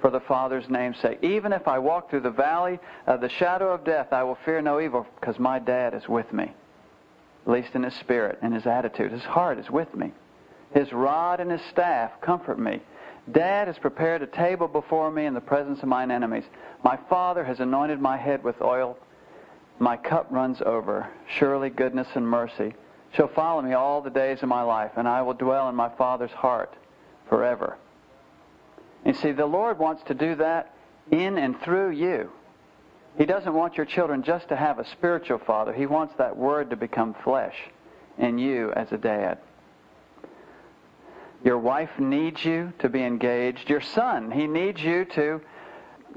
for 0.00 0.10
the 0.10 0.20
Father's 0.20 0.68
name's 0.68 0.98
sake. 0.98 1.18
Even 1.22 1.52
if 1.52 1.68
I 1.68 1.78
walk 1.78 2.10
through 2.10 2.20
the 2.20 2.30
valley 2.30 2.80
of 3.06 3.20
the 3.20 3.28
shadow 3.28 3.72
of 3.72 3.84
death, 3.84 4.12
I 4.12 4.24
will 4.24 4.38
fear 4.44 4.60
no 4.60 4.80
evil 4.80 5.06
because 5.20 5.38
my 5.38 5.60
dad 5.60 5.94
is 5.94 6.08
with 6.08 6.32
me. 6.32 6.52
At 7.46 7.52
least 7.52 7.74
in 7.74 7.84
his 7.84 7.94
spirit 7.94 8.38
and 8.42 8.52
his 8.52 8.66
attitude. 8.66 9.12
His 9.12 9.24
heart 9.24 9.58
is 9.58 9.70
with 9.70 9.94
me. 9.94 10.12
His 10.74 10.92
rod 10.92 11.38
and 11.38 11.50
his 11.50 11.62
staff 11.70 12.20
comfort 12.20 12.58
me. 12.58 12.80
Dad 13.30 13.68
has 13.68 13.78
prepared 13.78 14.22
a 14.22 14.26
table 14.26 14.66
before 14.66 15.10
me 15.10 15.26
in 15.26 15.34
the 15.34 15.40
presence 15.40 15.80
of 15.80 15.88
mine 15.88 16.10
enemies. 16.10 16.44
My 16.82 16.98
Father 17.08 17.44
has 17.44 17.60
anointed 17.60 18.00
my 18.00 18.16
head 18.16 18.42
with 18.42 18.60
oil. 18.60 18.98
My 19.78 19.96
cup 19.96 20.26
runs 20.30 20.60
over. 20.64 21.08
Surely 21.38 21.70
goodness 21.70 22.08
and 22.14 22.26
mercy 22.26 22.74
shall 23.14 23.28
follow 23.28 23.62
me 23.62 23.74
all 23.74 24.00
the 24.00 24.10
days 24.10 24.42
of 24.42 24.48
my 24.48 24.62
life, 24.62 24.92
and 24.96 25.06
I 25.06 25.22
will 25.22 25.34
dwell 25.34 25.68
in 25.68 25.74
my 25.74 25.90
Father's 25.90 26.32
heart 26.32 26.74
forever. 27.28 27.76
You 29.04 29.14
see, 29.14 29.32
the 29.32 29.46
Lord 29.46 29.78
wants 29.78 30.02
to 30.04 30.14
do 30.14 30.34
that 30.36 30.74
in 31.10 31.38
and 31.38 31.60
through 31.60 31.90
you. 31.90 32.30
He 33.18 33.26
doesn't 33.26 33.52
want 33.52 33.76
your 33.76 33.86
children 33.86 34.22
just 34.22 34.48
to 34.48 34.56
have 34.56 34.78
a 34.78 34.88
spiritual 34.92 35.38
father. 35.38 35.72
He 35.72 35.86
wants 35.86 36.14
that 36.16 36.36
word 36.36 36.70
to 36.70 36.76
become 36.76 37.14
flesh 37.22 37.56
in 38.18 38.38
you 38.38 38.72
as 38.72 38.90
a 38.90 38.98
dad. 38.98 39.38
Your 41.44 41.58
wife 41.58 41.90
needs 41.98 42.44
you 42.44 42.72
to 42.78 42.88
be 42.88 43.02
engaged. 43.02 43.68
Your 43.68 43.80
son, 43.80 44.30
he 44.30 44.46
needs 44.46 44.82
you 44.82 45.04
to 45.06 45.40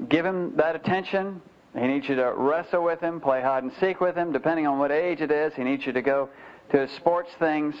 give 0.08 0.24
him 0.24 0.56
that 0.56 0.76
attention. 0.76 1.42
He 1.74 1.86
needs 1.86 2.08
you 2.08 2.14
to 2.16 2.32
wrestle 2.32 2.84
with 2.84 3.00
him, 3.00 3.20
play 3.20 3.42
hide 3.42 3.64
and 3.64 3.72
seek 3.80 4.00
with 4.00 4.16
him, 4.16 4.32
depending 4.32 4.66
on 4.66 4.78
what 4.78 4.92
age 4.92 5.20
it 5.20 5.30
is. 5.30 5.52
He 5.54 5.64
needs 5.64 5.84
you 5.84 5.92
to 5.92 6.02
go 6.02 6.28
to 6.70 6.88
sports 6.96 7.30
things. 7.38 7.74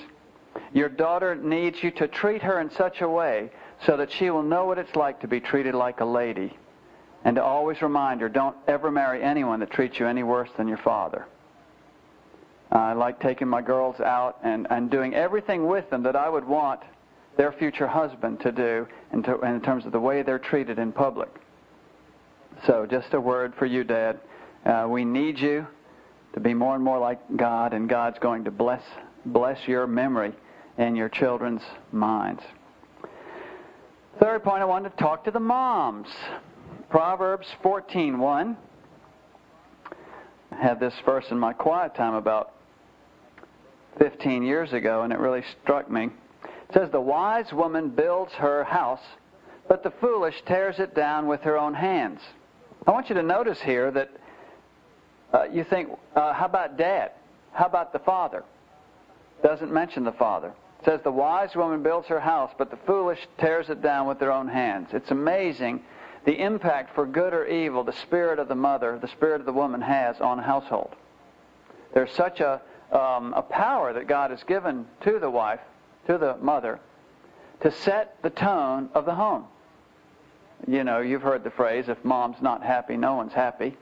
Your 0.72 0.88
daughter 0.88 1.34
needs 1.34 1.82
you 1.82 1.90
to 1.92 2.08
treat 2.08 2.42
her 2.42 2.60
in 2.60 2.70
such 2.70 3.00
a 3.00 3.08
way 3.08 3.50
so 3.84 3.96
that 3.96 4.10
she 4.10 4.30
will 4.30 4.42
know 4.42 4.64
what 4.64 4.78
it's 4.78 4.96
like 4.96 5.20
to 5.20 5.28
be 5.28 5.40
treated 5.40 5.74
like 5.74 6.00
a 6.00 6.04
lady. 6.04 6.56
And 7.24 7.36
to 7.36 7.42
always 7.42 7.80
remind 7.80 8.20
her, 8.22 8.28
don't 8.28 8.56
ever 8.66 8.90
marry 8.90 9.22
anyone 9.22 9.60
that 9.60 9.70
treats 9.70 9.98
you 9.98 10.06
any 10.06 10.22
worse 10.22 10.50
than 10.56 10.66
your 10.68 10.78
father. 10.78 11.26
I 12.72 12.92
like 12.94 13.20
taking 13.20 13.48
my 13.48 13.62
girls 13.62 14.00
out 14.00 14.38
and, 14.42 14.66
and 14.70 14.90
doing 14.90 15.14
everything 15.14 15.66
with 15.66 15.88
them 15.90 16.02
that 16.04 16.16
I 16.16 16.28
would 16.28 16.44
want 16.44 16.80
their 17.36 17.52
future 17.52 17.86
husband 17.86 18.40
to 18.40 18.52
do 18.52 18.86
in, 19.12 19.22
to, 19.22 19.40
in 19.40 19.60
terms 19.60 19.84
of 19.84 19.92
the 19.92 20.00
way 20.00 20.22
they're 20.22 20.38
treated 20.38 20.78
in 20.78 20.92
public. 20.92 21.28
So, 22.66 22.86
just 22.86 23.12
a 23.12 23.20
word 23.20 23.54
for 23.58 23.66
you, 23.66 23.84
Dad. 23.84 24.18
Uh, 24.64 24.86
we 24.88 25.04
need 25.04 25.38
you 25.38 25.66
to 26.32 26.40
be 26.40 26.54
more 26.54 26.74
and 26.74 26.82
more 26.82 26.98
like 26.98 27.20
God, 27.36 27.72
and 27.72 27.88
God's 27.88 28.18
going 28.18 28.44
to 28.44 28.50
bless 28.50 28.82
bless 29.26 29.58
your 29.66 29.86
memory 29.86 30.32
and 30.78 30.96
your 30.96 31.08
children's 31.08 31.62
minds. 31.92 32.42
Third 34.20 34.44
point, 34.44 34.62
I 34.62 34.64
want 34.64 34.84
to 34.84 35.02
talk 35.02 35.24
to 35.24 35.30
the 35.30 35.40
moms. 35.40 36.08
Proverbs 36.88 37.46
14:1. 37.62 38.56
I 40.52 40.56
had 40.56 40.80
this 40.80 40.94
verse 41.04 41.26
in 41.30 41.38
my 41.38 41.52
quiet 41.52 41.94
time 41.94 42.14
about 42.14 42.52
15 43.98 44.42
years 44.42 44.72
ago, 44.72 45.02
and 45.02 45.12
it 45.12 45.18
really 45.18 45.42
struck 45.62 45.90
me. 45.90 46.10
It 46.68 46.74
says, 46.74 46.90
The 46.90 47.00
wise 47.00 47.52
woman 47.52 47.90
builds 47.90 48.32
her 48.34 48.64
house, 48.64 49.02
but 49.68 49.82
the 49.82 49.90
foolish 49.90 50.42
tears 50.46 50.78
it 50.78 50.94
down 50.94 51.26
with 51.26 51.42
her 51.42 51.58
own 51.58 51.74
hands. 51.74 52.20
I 52.86 52.90
want 52.92 53.08
you 53.08 53.14
to 53.16 53.22
notice 53.22 53.60
here 53.60 53.90
that 53.90 54.10
uh, 55.32 55.44
you 55.44 55.64
think, 55.64 55.90
uh, 56.14 56.32
how 56.32 56.46
about 56.46 56.76
dad? 56.76 57.12
How 57.52 57.66
about 57.66 57.92
the 57.92 57.98
father? 57.98 58.44
Doesn't 59.42 59.72
mention 59.72 60.04
the 60.04 60.12
father. 60.12 60.52
It 60.80 60.84
says, 60.84 61.00
The 61.02 61.10
wise 61.10 61.54
woman 61.54 61.82
builds 61.82 62.08
her 62.08 62.20
house, 62.20 62.52
but 62.56 62.70
the 62.70 62.78
foolish 62.86 63.20
tears 63.38 63.70
it 63.70 63.82
down 63.82 64.06
with 64.06 64.18
their 64.18 64.32
own 64.32 64.48
hands. 64.48 64.88
It's 64.92 65.10
amazing 65.10 65.82
the 66.24 66.42
impact 66.42 66.94
for 66.94 67.06
good 67.06 67.32
or 67.32 67.46
evil 67.46 67.84
the 67.84 67.92
spirit 67.92 68.38
of 68.38 68.48
the 68.48 68.54
mother, 68.54 68.98
the 68.98 69.08
spirit 69.08 69.40
of 69.40 69.46
the 69.46 69.52
woman 69.52 69.80
has 69.80 70.20
on 70.20 70.40
a 70.40 70.42
household. 70.42 70.94
There's 71.94 72.12
such 72.12 72.40
a, 72.40 72.60
um, 72.90 73.32
a 73.32 73.42
power 73.42 73.92
that 73.92 74.08
God 74.08 74.32
has 74.32 74.42
given 74.42 74.86
to 75.02 75.18
the 75.18 75.30
wife 75.30 75.60
to 76.06 76.18
the 76.18 76.36
mother 76.38 76.80
to 77.60 77.70
set 77.70 78.20
the 78.22 78.30
tone 78.30 78.88
of 78.94 79.04
the 79.04 79.14
home. 79.14 79.44
You 80.66 80.84
know, 80.84 81.00
you've 81.00 81.22
heard 81.22 81.44
the 81.44 81.50
phrase, 81.50 81.88
if 81.88 82.02
mom's 82.04 82.40
not 82.40 82.62
happy, 82.62 82.96
no 82.96 83.14
one's 83.14 83.32
happy. 83.32 83.76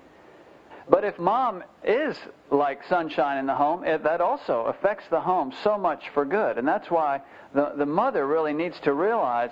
But 0.89 1.05
if 1.05 1.19
mom 1.19 1.65
is 1.83 2.17
like 2.51 2.85
sunshine 2.89 3.39
in 3.39 3.47
the 3.47 3.55
home, 3.55 3.85
it, 3.85 4.03
that 4.05 4.21
also 4.21 4.65
affects 4.65 5.05
the 5.09 5.21
home 5.21 5.53
so 5.63 5.79
much 5.79 6.11
for 6.11 6.25
good. 6.25 6.59
And 6.59 6.69
that's 6.69 6.91
why 6.91 7.23
the, 7.55 7.73
the 7.77 7.87
mother 7.87 8.27
really 8.27 8.53
needs 8.53 8.79
to 8.81 8.93
realize 8.93 9.51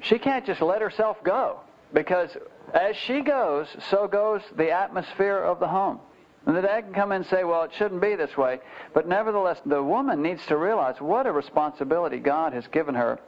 she 0.00 0.18
can't 0.18 0.44
just 0.44 0.60
let 0.60 0.82
herself 0.82 1.16
go. 1.24 1.60
Because 1.92 2.36
as 2.74 2.96
she 2.96 3.20
goes, 3.20 3.66
so 3.88 4.06
goes 4.08 4.42
the 4.56 4.70
atmosphere 4.72 5.38
of 5.38 5.58
the 5.60 5.68
home. 5.68 6.00
And 6.46 6.54
the 6.54 6.62
dad 6.62 6.82
can 6.82 6.92
come 6.92 7.12
in 7.12 7.22
and 7.22 7.26
say, 7.26 7.44
well, 7.44 7.62
it 7.62 7.72
shouldn't 7.76 8.02
be 8.02 8.16
this 8.16 8.36
way. 8.36 8.60
But 8.92 9.08
nevertheless, 9.08 9.60
the 9.64 9.82
woman 9.82 10.22
needs 10.22 10.44
to 10.46 10.56
realize 10.56 11.00
what 11.00 11.26
a 11.26 11.32
responsibility 11.32 12.18
God 12.18 12.52
has 12.52 12.66
given 12.66 12.94
her. 12.94 13.18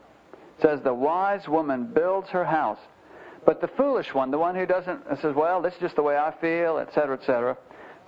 It 0.58 0.62
says, 0.62 0.80
the 0.82 0.92
wise 0.92 1.48
woman 1.48 1.86
builds 1.86 2.28
her 2.30 2.44
house. 2.44 2.78
But 3.46 3.60
the 3.60 3.68
foolish 3.68 4.12
one, 4.12 4.30
the 4.30 4.38
one 4.38 4.54
who 4.54 4.66
doesn't, 4.66 5.04
says, 5.20 5.34
well, 5.34 5.62
this 5.62 5.74
is 5.74 5.80
just 5.80 5.96
the 5.96 6.02
way 6.02 6.16
I 6.16 6.32
feel, 6.40 6.78
etc., 6.78 7.16
etc., 7.16 7.56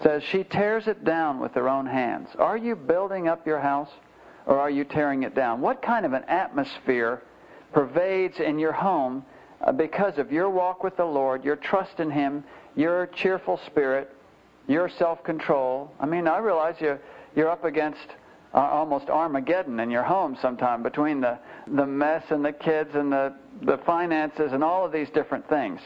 says 0.03 0.23
she 0.23 0.45
tears 0.45 0.87
it 0.87 1.05
down 1.05 1.41
with 1.41 1.55
her 1.55 1.69
own 1.69 1.87
hands. 1.87 2.29
Are 2.38 2.57
you 2.57 2.77
building 2.77 3.29
up 3.29 3.47
your 3.47 3.59
house 3.59 3.91
or 4.47 4.59
are 4.59 4.71
you 4.71 4.85
tearing 4.85 5.23
it 5.25 5.35
down? 5.35 5.61
What 5.61 5.83
kind 5.83 6.07
of 6.07 6.12
an 6.12 6.25
atmosphere 6.25 7.23
pervades 7.73 8.41
in 8.41 8.59
your 8.59 8.73
home 8.73 9.25
uh, 9.61 9.73
because 9.73 10.19
of 10.19 10.31
your 10.31 10.50
walk 10.50 10.85
with 10.85 10.97
the 10.97 11.05
Lord, 11.05 11.45
your 11.45 11.57
trust 11.57 11.99
in 11.99 12.11
Him, 12.11 12.45
your 12.77 13.07
cheerful 13.09 13.61
spirit, 13.67 14.15
your 14.68 14.88
self-control. 14.88 15.90
I 15.98 16.06
mean, 16.06 16.28
I 16.28 16.38
realize 16.38 16.76
you're, 16.78 17.00
you're 17.34 17.50
up 17.50 17.64
against 17.64 18.06
uh, 18.54 18.58
almost 18.58 19.08
Armageddon 19.08 19.80
in 19.80 19.90
your 19.90 20.04
home 20.04 20.37
sometime 20.40 20.82
between 20.82 21.20
the, 21.20 21.38
the 21.66 21.87
mess 21.87 22.22
and 22.30 22.44
the 22.44 22.52
kids 22.52 22.94
and 22.94 23.10
the, 23.10 23.34
the 23.62 23.78
finances 23.78 24.52
and 24.52 24.62
all 24.62 24.84
of 24.84 24.92
these 24.92 25.10
different 25.10 25.48
things. 25.48 25.80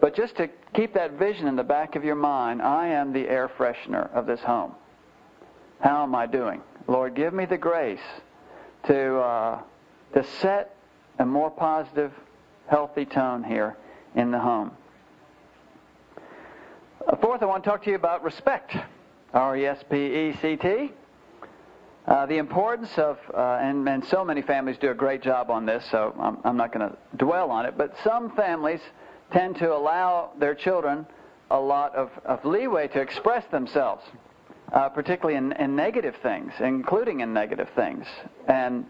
But 0.00 0.14
just 0.14 0.36
to 0.36 0.48
keep 0.74 0.94
that 0.94 1.12
vision 1.12 1.46
in 1.46 1.56
the 1.56 1.62
back 1.62 1.96
of 1.96 2.04
your 2.04 2.14
mind, 2.14 2.62
I 2.62 2.88
am 2.88 3.12
the 3.12 3.28
air 3.28 3.50
freshener 3.56 4.12
of 4.12 4.26
this 4.26 4.40
home. 4.40 4.74
How 5.80 6.02
am 6.02 6.14
I 6.14 6.26
doing? 6.26 6.62
Lord, 6.88 7.14
give 7.14 7.32
me 7.32 7.44
the 7.46 7.58
grace 7.58 8.00
to, 8.86 9.18
uh, 9.18 9.60
to 10.14 10.24
set 10.40 10.74
a 11.18 11.26
more 11.26 11.50
positive, 11.50 12.12
healthy 12.68 13.04
tone 13.04 13.44
here 13.44 13.76
in 14.14 14.30
the 14.30 14.38
home. 14.38 14.72
Fourth, 17.20 17.42
I 17.42 17.46
want 17.46 17.64
to 17.64 17.70
talk 17.70 17.82
to 17.84 17.90
you 17.90 17.96
about 17.96 18.22
respect. 18.22 18.76
R-E-S-P-E-C-T. 19.32 20.92
Uh, 22.06 22.26
the 22.26 22.36
importance 22.36 22.90
of, 22.98 23.18
uh, 23.32 23.58
and, 23.60 23.88
and 23.88 24.04
so 24.04 24.22
many 24.22 24.42
families 24.42 24.76
do 24.78 24.90
a 24.90 24.94
great 24.94 25.22
job 25.22 25.50
on 25.50 25.64
this, 25.64 25.84
so 25.90 26.14
I'm, 26.20 26.38
I'm 26.44 26.56
not 26.58 26.72
going 26.72 26.90
to 26.90 26.96
dwell 27.16 27.50
on 27.50 27.64
it, 27.64 27.78
but 27.78 27.94
some 28.04 28.34
families 28.36 28.80
tend 29.32 29.56
to 29.56 29.74
allow 29.74 30.32
their 30.38 30.54
children 30.54 31.06
a 31.50 31.58
lot 31.58 31.94
of, 31.94 32.10
of 32.24 32.44
leeway 32.44 32.86
to 32.88 33.00
express 33.00 33.46
themselves, 33.50 34.04
uh, 34.72 34.88
particularly 34.90 35.38
in, 35.38 35.52
in 35.52 35.74
negative 35.74 36.16
things, 36.22 36.52
including 36.60 37.20
in 37.20 37.32
negative 37.32 37.68
things. 37.74 38.06
And 38.46 38.84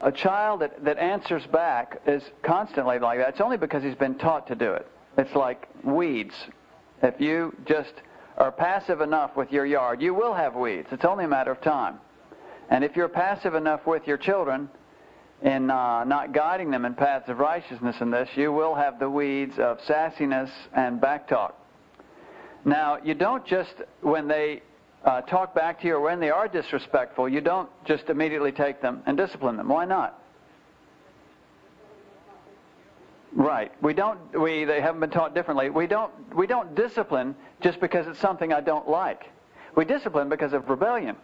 a 0.00 0.12
child 0.12 0.60
that, 0.60 0.84
that 0.84 0.98
answers 0.98 1.46
back 1.46 2.00
is 2.06 2.22
constantly 2.42 3.00
like 3.00 3.18
that. 3.18 3.30
It's 3.30 3.40
only 3.40 3.56
because 3.56 3.82
he's 3.82 3.96
been 3.96 4.16
taught 4.18 4.46
to 4.48 4.54
do 4.54 4.72
it. 4.72 4.86
It's 5.18 5.34
like 5.34 5.68
weeds. 5.82 6.34
If 7.02 7.20
you 7.20 7.54
just 7.66 7.92
are 8.36 8.52
passive 8.52 9.00
enough 9.00 9.36
with 9.36 9.52
your 9.52 9.66
yard, 9.66 10.00
you 10.00 10.14
will 10.14 10.34
have 10.34 10.54
weeds. 10.54 10.88
It's 10.92 11.04
only 11.04 11.24
a 11.24 11.28
matter 11.28 11.50
of 11.50 11.60
time. 11.60 11.98
And 12.70 12.84
if 12.84 12.96
you're 12.96 13.08
passive 13.08 13.54
enough 13.54 13.86
with 13.86 14.06
your 14.06 14.16
children 14.16 14.68
in 15.42 15.70
uh, 15.70 16.04
not 16.04 16.32
guiding 16.32 16.70
them 16.70 16.84
in 16.84 16.94
paths 16.94 17.28
of 17.28 17.38
righteousness 17.38 17.96
in 18.00 18.10
this, 18.10 18.28
you 18.36 18.52
will 18.52 18.74
have 18.74 18.98
the 18.98 19.08
weeds 19.08 19.58
of 19.58 19.78
sassiness 19.88 20.50
and 20.74 21.00
backtalk. 21.00 21.52
Now, 22.64 22.98
you 23.02 23.14
don't 23.14 23.46
just, 23.46 23.72
when 24.02 24.28
they 24.28 24.62
uh, 25.04 25.22
talk 25.22 25.54
back 25.54 25.80
to 25.80 25.86
you 25.86 25.94
or 25.94 26.00
when 26.00 26.20
they 26.20 26.30
are 26.30 26.46
disrespectful, 26.46 27.28
you 27.28 27.40
don't 27.40 27.70
just 27.86 28.04
immediately 28.08 28.52
take 28.52 28.82
them 28.82 29.02
and 29.06 29.16
discipline 29.16 29.56
them. 29.56 29.68
Why 29.68 29.86
not? 29.86 30.19
Right. 33.32 33.72
We 33.82 33.94
don't. 33.94 34.18
We 34.38 34.64
they 34.64 34.80
haven't 34.80 35.00
been 35.00 35.10
taught 35.10 35.34
differently. 35.34 35.70
We 35.70 35.86
don't. 35.86 36.12
We 36.34 36.46
don't 36.46 36.74
discipline 36.74 37.36
just 37.60 37.80
because 37.80 38.06
it's 38.08 38.18
something 38.18 38.52
I 38.52 38.60
don't 38.60 38.88
like. 38.88 39.24
We 39.76 39.84
discipline 39.84 40.28
because 40.28 40.52
of 40.52 40.68
rebellion. 40.68 41.16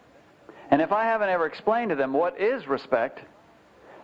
And 0.71 0.81
if 0.81 0.91
I 0.91 1.03
haven't 1.03 1.29
ever 1.29 1.45
explained 1.45 1.89
to 1.89 1.95
them 1.95 2.13
what 2.13 2.39
is 2.39 2.67
respect, 2.67 3.19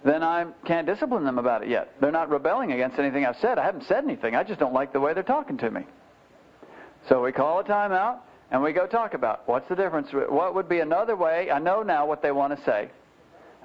then 0.03 0.21
I 0.23 0.45
can't 0.65 0.85
discipline 0.85 1.23
them 1.23 1.37
about 1.37 1.63
it 1.63 1.69
yet. 1.69 1.93
They're 2.01 2.11
not 2.11 2.29
rebelling 2.29 2.71
against 2.71 2.99
anything 2.99 3.25
I've 3.25 3.37
said. 3.37 3.57
I 3.57 3.63
haven't 3.63 3.85
said 3.85 4.03
anything. 4.03 4.35
I 4.35 4.43
just 4.43 4.59
don't 4.59 4.73
like 4.73 4.93
the 4.93 4.99
way 4.99 5.13
they're 5.13 5.23
talking 5.23 5.57
to 5.57 5.71
me. 5.71 5.81
So 7.07 7.21
we 7.21 7.31
call 7.31 7.59
a 7.59 7.63
timeout 7.63 8.19
and 8.51 8.61
we 8.61 8.71
go 8.71 8.85
talk 8.85 9.13
about 9.13 9.47
what's 9.47 9.67
the 9.67 9.75
difference. 9.75 10.09
What 10.11 10.55
would 10.55 10.69
be 10.69 10.79
another 10.79 11.15
way? 11.15 11.51
I 11.51 11.59
know 11.59 11.83
now 11.83 12.05
what 12.05 12.21
they 12.21 12.31
want 12.31 12.57
to 12.57 12.63
say. 12.65 12.89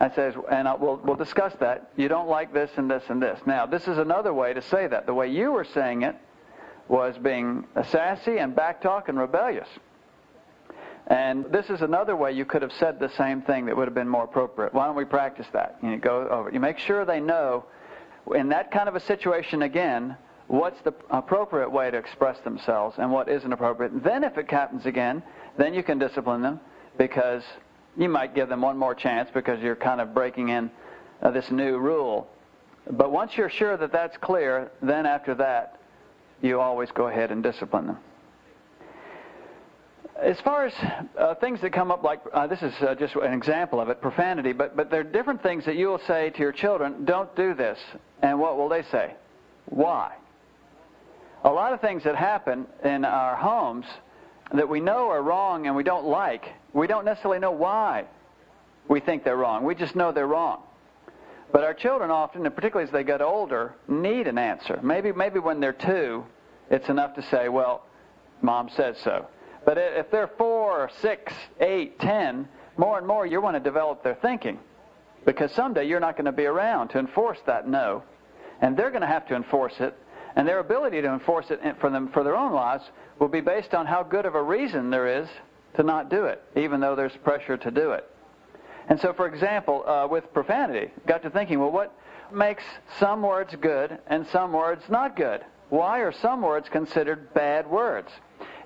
I 0.01 0.11
says, 0.11 0.35
and 0.51 0.69
I, 0.69 0.75
we'll, 0.75 1.01
we'll 1.03 1.17
discuss 1.17 1.53
that. 1.61 1.91
You 1.97 2.09
don't 2.09 2.29
like 2.29 2.53
this 2.53 2.71
and 2.77 2.91
this 2.91 3.03
and 3.09 3.21
this. 3.21 3.41
Now, 3.47 3.67
this 3.67 3.89
is 3.89 3.99
another 3.99 4.33
way 4.33 4.55
to 4.55 4.63
say 4.63 4.87
that. 4.87 5.07
The 5.07 5.15
way 5.15 5.29
you 5.29 5.51
were 5.51 5.65
saying 5.65 6.03
it 6.03 6.15
was 6.87 7.17
being 7.19 7.67
sassy 7.91 8.39
and 8.39 8.55
backtalk 8.55 9.09
and 9.09 9.19
rebellious. 9.19 9.69
And 11.09 11.47
this 11.47 11.71
is 11.71 11.81
another 11.81 12.15
way 12.15 12.33
you 12.33 12.45
could 12.45 12.63
have 12.63 12.73
said 12.73 13.01
the 13.01 13.11
same 13.17 13.43
thing 13.43 13.67
that 13.67 13.77
would 13.77 13.89
have 13.89 13.95
been 13.95 14.09
more 14.09 14.25
appropriate. 14.25 14.75
Why 14.75 14.87
don't 14.87 14.95
we 14.95 15.05
practice 15.05 15.47
that? 15.53 15.79
You 15.83 15.97
go 15.97 16.29
over. 16.29 16.51
You 16.51 16.61
make 16.61 16.79
sure 16.79 17.05
they 17.05 17.21
know 17.21 17.65
in 18.35 18.51
that 18.51 18.71
kind 18.71 18.89
of 18.89 18.95
a 18.95 19.01
situation 19.01 19.63
again 19.63 20.17
what's 20.49 20.81
the 20.83 20.93
appropriate 21.11 21.71
way 21.71 21.91
to 21.91 21.97
express 21.97 22.39
themselves 22.41 22.97
and 22.99 23.11
what 23.11 23.29
isn't 23.29 23.53
appropriate. 23.53 24.05
Then 24.05 24.23
if 24.23 24.37
it 24.37 24.51
happens 24.51 24.87
again, 24.87 25.23
then 25.57 25.75
you 25.75 25.83
can 25.83 25.99
discipline 25.99 26.43
them 26.43 26.61
because 26.99 27.43
you 27.99 28.09
might 28.09 28.35
give 28.35 28.49
them 28.49 28.63
one 28.63 28.79
more 28.79 28.95
chance 28.95 29.29
because 29.35 29.61
you're 29.61 29.77
kind 29.77 30.01
of 30.01 30.15
breaking 30.15 30.49
in 30.51 30.71
uh, 31.21 31.31
this 31.33 31.51
new 31.51 31.79
rule. 31.79 32.29
But 32.91 33.11
once 33.11 33.33
you're 33.37 33.51
sure 33.51 33.77
that 33.77 33.93
that's 33.93 34.17
clear, 34.19 34.71
then 34.81 35.05
after 35.05 35.35
that, 35.35 35.81
you 36.41 36.61
always 36.61 36.91
go 36.93 37.09
ahead 37.09 37.33
and 37.33 37.43
discipline 37.43 37.89
them. 37.89 37.99
As 40.21 40.41
far 40.41 40.67
as 40.67 40.73
uh, 41.17 41.35
things 41.37 41.61
that 41.61 41.73
come 41.73 41.91
up, 41.91 42.03
like 42.03 42.21
uh, 42.33 42.47
this 42.47 42.63
is 42.63 42.73
uh, 42.81 42.95
just 42.95 43.15
an 43.17 43.33
example 43.33 43.81
of 43.81 43.89
it, 43.89 44.01
profanity, 44.01 44.53
but, 44.53 44.77
but 44.77 44.91
there 44.91 45.01
are 45.01 45.05
different 45.05 45.43
things 45.43 45.65
that 45.65 45.77
you 45.77 45.89
will 45.89 46.01
say 46.07 46.31
to 46.31 46.39
your 46.39 46.53
children, 46.53 47.05
don't 47.05 47.35
do 47.37 47.55
this. 47.55 47.79
And 48.23 48.39
what 48.39 48.57
will 48.57 48.69
they 48.69 48.83
say? 48.91 49.15
Why? 49.67 50.15
A 51.45 51.51
lot 51.51 51.73
of 51.73 51.81
things 51.81 52.03
that 52.05 52.17
happen 52.17 52.67
in 52.85 53.05
our 53.05 53.37
homes 53.37 53.87
that 54.53 54.69
we 54.69 54.81
know 54.81 55.11
are 55.11 55.23
wrong 55.23 55.67
and 55.67 55.77
we 55.77 55.83
don't 55.83 56.07
like, 56.07 56.47
we 56.73 56.87
don't 56.87 57.05
necessarily 57.05 57.39
know 57.39 57.53
why 57.53 58.07
we 58.89 59.01
think 59.01 59.25
they're 59.25 59.37
wrong. 59.37 59.65
We 59.65 59.75
just 59.75 59.95
know 59.95 60.13
they're 60.13 60.27
wrong. 60.27 60.63
But 61.53 61.65
our 61.65 61.75
children 61.75 62.11
often, 62.11 62.45
and 62.45 62.55
particularly 62.55 62.89
as 62.89 62.93
they 62.93 63.05
get 63.05 63.23
older, 63.23 63.75
need 63.87 64.27
an 64.27 64.39
answer. 64.39 64.81
Maybe, 64.83 65.13
maybe 65.13 65.39
when 65.39 65.61
they're 65.61 65.73
two, 65.73 66.25
it's 66.71 66.89
enough 66.89 67.15
to 67.15 67.23
say, 67.23 67.49
well, 67.49 67.85
mom 68.43 68.69
says 68.71 68.97
so. 69.03 69.27
But 69.65 69.79
if 69.79 70.11
they're 70.11 70.31
four, 70.39 70.91
six, 71.01 71.33
eight, 71.61 71.99
ten, 71.99 72.49
more 72.77 72.99
and 72.99 73.07
more 73.07 73.27
you 73.27 73.41
want 73.41 73.57
to 73.57 73.61
develop 73.61 74.03
their 74.03 74.15
thinking 74.15 74.59
Because 75.27 75.53
someday 75.53 75.87
you're 75.87 76.01
not 76.01 76.17
going 76.17 76.27
to 76.27 76.33
be 76.33 76.47
around 76.47 76.89
to 76.89 76.99
enforce 76.99 77.39
that 77.47 77.69
no. 77.69 78.03
And 78.61 78.77
they're 78.77 78.91
going 78.91 79.03
to 79.03 79.09
have 79.09 79.27
to 79.29 79.35
enforce 79.35 79.75
it. 79.81 79.95
And 80.37 80.47
their 80.47 80.59
ability 80.59 81.01
to 81.03 81.09
enforce 81.09 81.51
it 81.51 81.61
for 81.81 81.91
them 81.91 82.09
for 82.09 82.23
their 82.23 82.37
own 82.37 82.53
lives 82.53 82.85
will 83.19 83.29
be 83.29 83.41
based 83.41 83.75
on 83.75 83.87
how 83.87 84.03
good 84.03 84.27
of 84.27 84.35
a 84.35 84.43
reason 84.43 84.91
there 84.91 85.21
is 85.21 85.29
to 85.75 85.83
not 85.83 86.11
do 86.11 86.25
it, 86.25 86.43
even 86.57 86.81
though 86.81 86.95
there's 86.95 87.17
pressure 87.25 87.57
to 87.57 87.71
do 87.71 87.93
it. 87.93 88.09
And 88.89 88.99
so, 89.01 89.13
for 89.13 89.27
example, 89.27 89.87
uh, 89.87 90.07
with 90.07 90.33
profanity, 90.33 90.91
got 91.07 91.23
to 91.23 91.31
thinking, 91.31 91.59
well, 91.59 91.71
what 91.71 91.93
makes 92.33 92.65
some 92.99 93.23
words 93.23 93.55
good 93.61 93.99
and 94.07 94.27
some 94.29 94.53
words 94.53 94.83
not 94.89 95.17
good? 95.17 95.45
Why 95.69 96.01
are 96.01 96.13
some 96.13 96.41
words 96.41 96.69
considered 96.71 97.35
bad 97.35 97.69
words? 97.69 98.09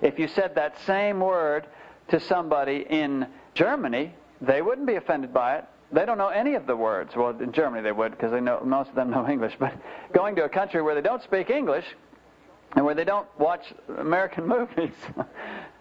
If 0.01 0.19
you 0.19 0.27
said 0.27 0.55
that 0.55 0.79
same 0.85 1.19
word 1.19 1.65
to 2.09 2.19
somebody 2.19 2.85
in 2.89 3.27
Germany, 3.53 4.13
they 4.41 4.61
wouldn't 4.61 4.87
be 4.87 4.95
offended 4.95 5.33
by 5.33 5.57
it. 5.57 5.65
They 5.93 6.05
don't 6.05 6.17
know 6.17 6.29
any 6.29 6.55
of 6.55 6.65
the 6.65 6.75
words. 6.75 7.15
Well, 7.15 7.39
in 7.39 7.51
Germany 7.51 7.83
they 7.83 7.91
would 7.91 8.11
because 8.11 8.31
they 8.31 8.41
know 8.41 8.59
most 8.65 8.89
of 8.89 8.95
them 8.95 9.11
know 9.11 9.27
English. 9.29 9.53
But 9.59 9.73
going 10.11 10.35
to 10.37 10.43
a 10.43 10.49
country 10.49 10.81
where 10.81 10.95
they 10.95 11.01
don't 11.01 11.21
speak 11.21 11.51
English 11.51 11.85
and 12.75 12.83
where 12.83 12.95
they 12.95 13.03
don't 13.03 13.27
watch 13.37 13.73
American 13.99 14.47
movies, 14.57 14.95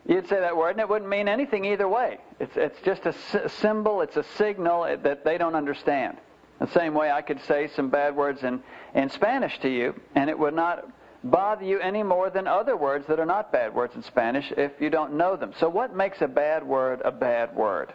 you'd 0.07 0.29
say 0.29 0.41
that 0.41 0.57
word 0.57 0.73
and 0.73 0.81
it 0.81 0.89
wouldn't 0.89 1.11
mean 1.11 1.29
anything 1.29 1.65
either 1.65 1.89
way. 1.89 2.19
It's 2.39 2.57
it's 2.57 2.79
just 2.83 3.07
a 3.07 3.49
symbol. 3.49 4.03
It's 4.03 4.19
a 4.19 4.25
signal 4.37 4.85
eh, 4.85 4.97
that 4.97 5.25
they 5.25 5.39
don't 5.39 5.55
understand. 5.55 6.19
The 6.61 6.69
same 6.69 6.95
way 6.95 7.11
I 7.11 7.23
could 7.23 7.41
say 7.41 7.69
some 7.69 7.89
bad 7.89 8.15
words 8.15 8.43
in 8.43 8.63
in 8.95 9.09
Spanish 9.09 9.59
to 9.61 9.69
you 9.71 9.99
and 10.15 10.29
it 10.29 10.39
would 10.39 10.55
not 10.55 10.87
bother 11.25 11.65
you 11.65 11.79
any 11.81 12.03
more 12.03 12.29
than 12.29 12.47
other 12.47 12.77
words 12.77 13.07
that 13.07 13.19
are 13.19 13.27
not 13.27 13.51
bad 13.51 13.75
words 13.75 13.95
in 13.95 14.03
Spanish 14.03 14.53
if 14.59 14.73
you 14.79 14.91
don't 14.91 15.15
know 15.15 15.37
them. 15.37 15.53
So 15.59 15.71
what 15.71 15.97
makes 15.97 16.21
a 16.21 16.29
bad 16.29 16.63
word 16.65 17.01
a 17.03 17.13
bad 17.13 17.57
word? 17.57 17.95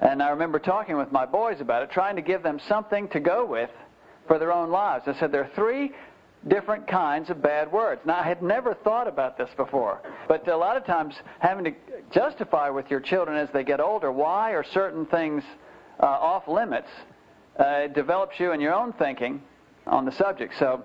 And 0.00 0.22
I 0.22 0.30
remember 0.30 0.58
talking 0.58 0.96
with 0.96 1.10
my 1.10 1.26
boys 1.26 1.60
about 1.60 1.82
it, 1.82 1.90
trying 1.90 2.16
to 2.16 2.22
give 2.22 2.42
them 2.42 2.60
something 2.68 3.08
to 3.08 3.20
go 3.20 3.46
with 3.46 3.70
for 4.26 4.38
their 4.38 4.52
own 4.52 4.70
lives. 4.70 5.04
I 5.06 5.18
said 5.18 5.32
there 5.32 5.44
are 5.44 5.50
three 5.54 5.92
different 6.48 6.86
kinds 6.86 7.30
of 7.30 7.42
bad 7.42 7.72
words. 7.72 8.00
Now, 8.04 8.20
I 8.20 8.22
had 8.22 8.42
never 8.42 8.74
thought 8.74 9.08
about 9.08 9.36
this 9.38 9.50
before, 9.56 10.00
but 10.28 10.46
a 10.48 10.56
lot 10.56 10.76
of 10.76 10.84
times 10.84 11.14
having 11.40 11.64
to 11.64 11.72
justify 12.12 12.68
with 12.68 12.90
your 12.90 13.00
children 13.00 13.36
as 13.36 13.48
they 13.52 13.64
get 13.64 13.80
older 13.80 14.12
why 14.12 14.52
are 14.52 14.64
certain 14.64 15.06
things 15.06 15.42
uh, 16.00 16.06
off 16.06 16.46
limits 16.46 16.88
uh, 17.58 17.88
develops 17.88 18.38
you 18.38 18.52
in 18.52 18.60
your 18.60 18.74
own 18.74 18.92
thinking 18.92 19.42
on 19.86 20.04
the 20.04 20.12
subject. 20.12 20.54
So 20.58 20.84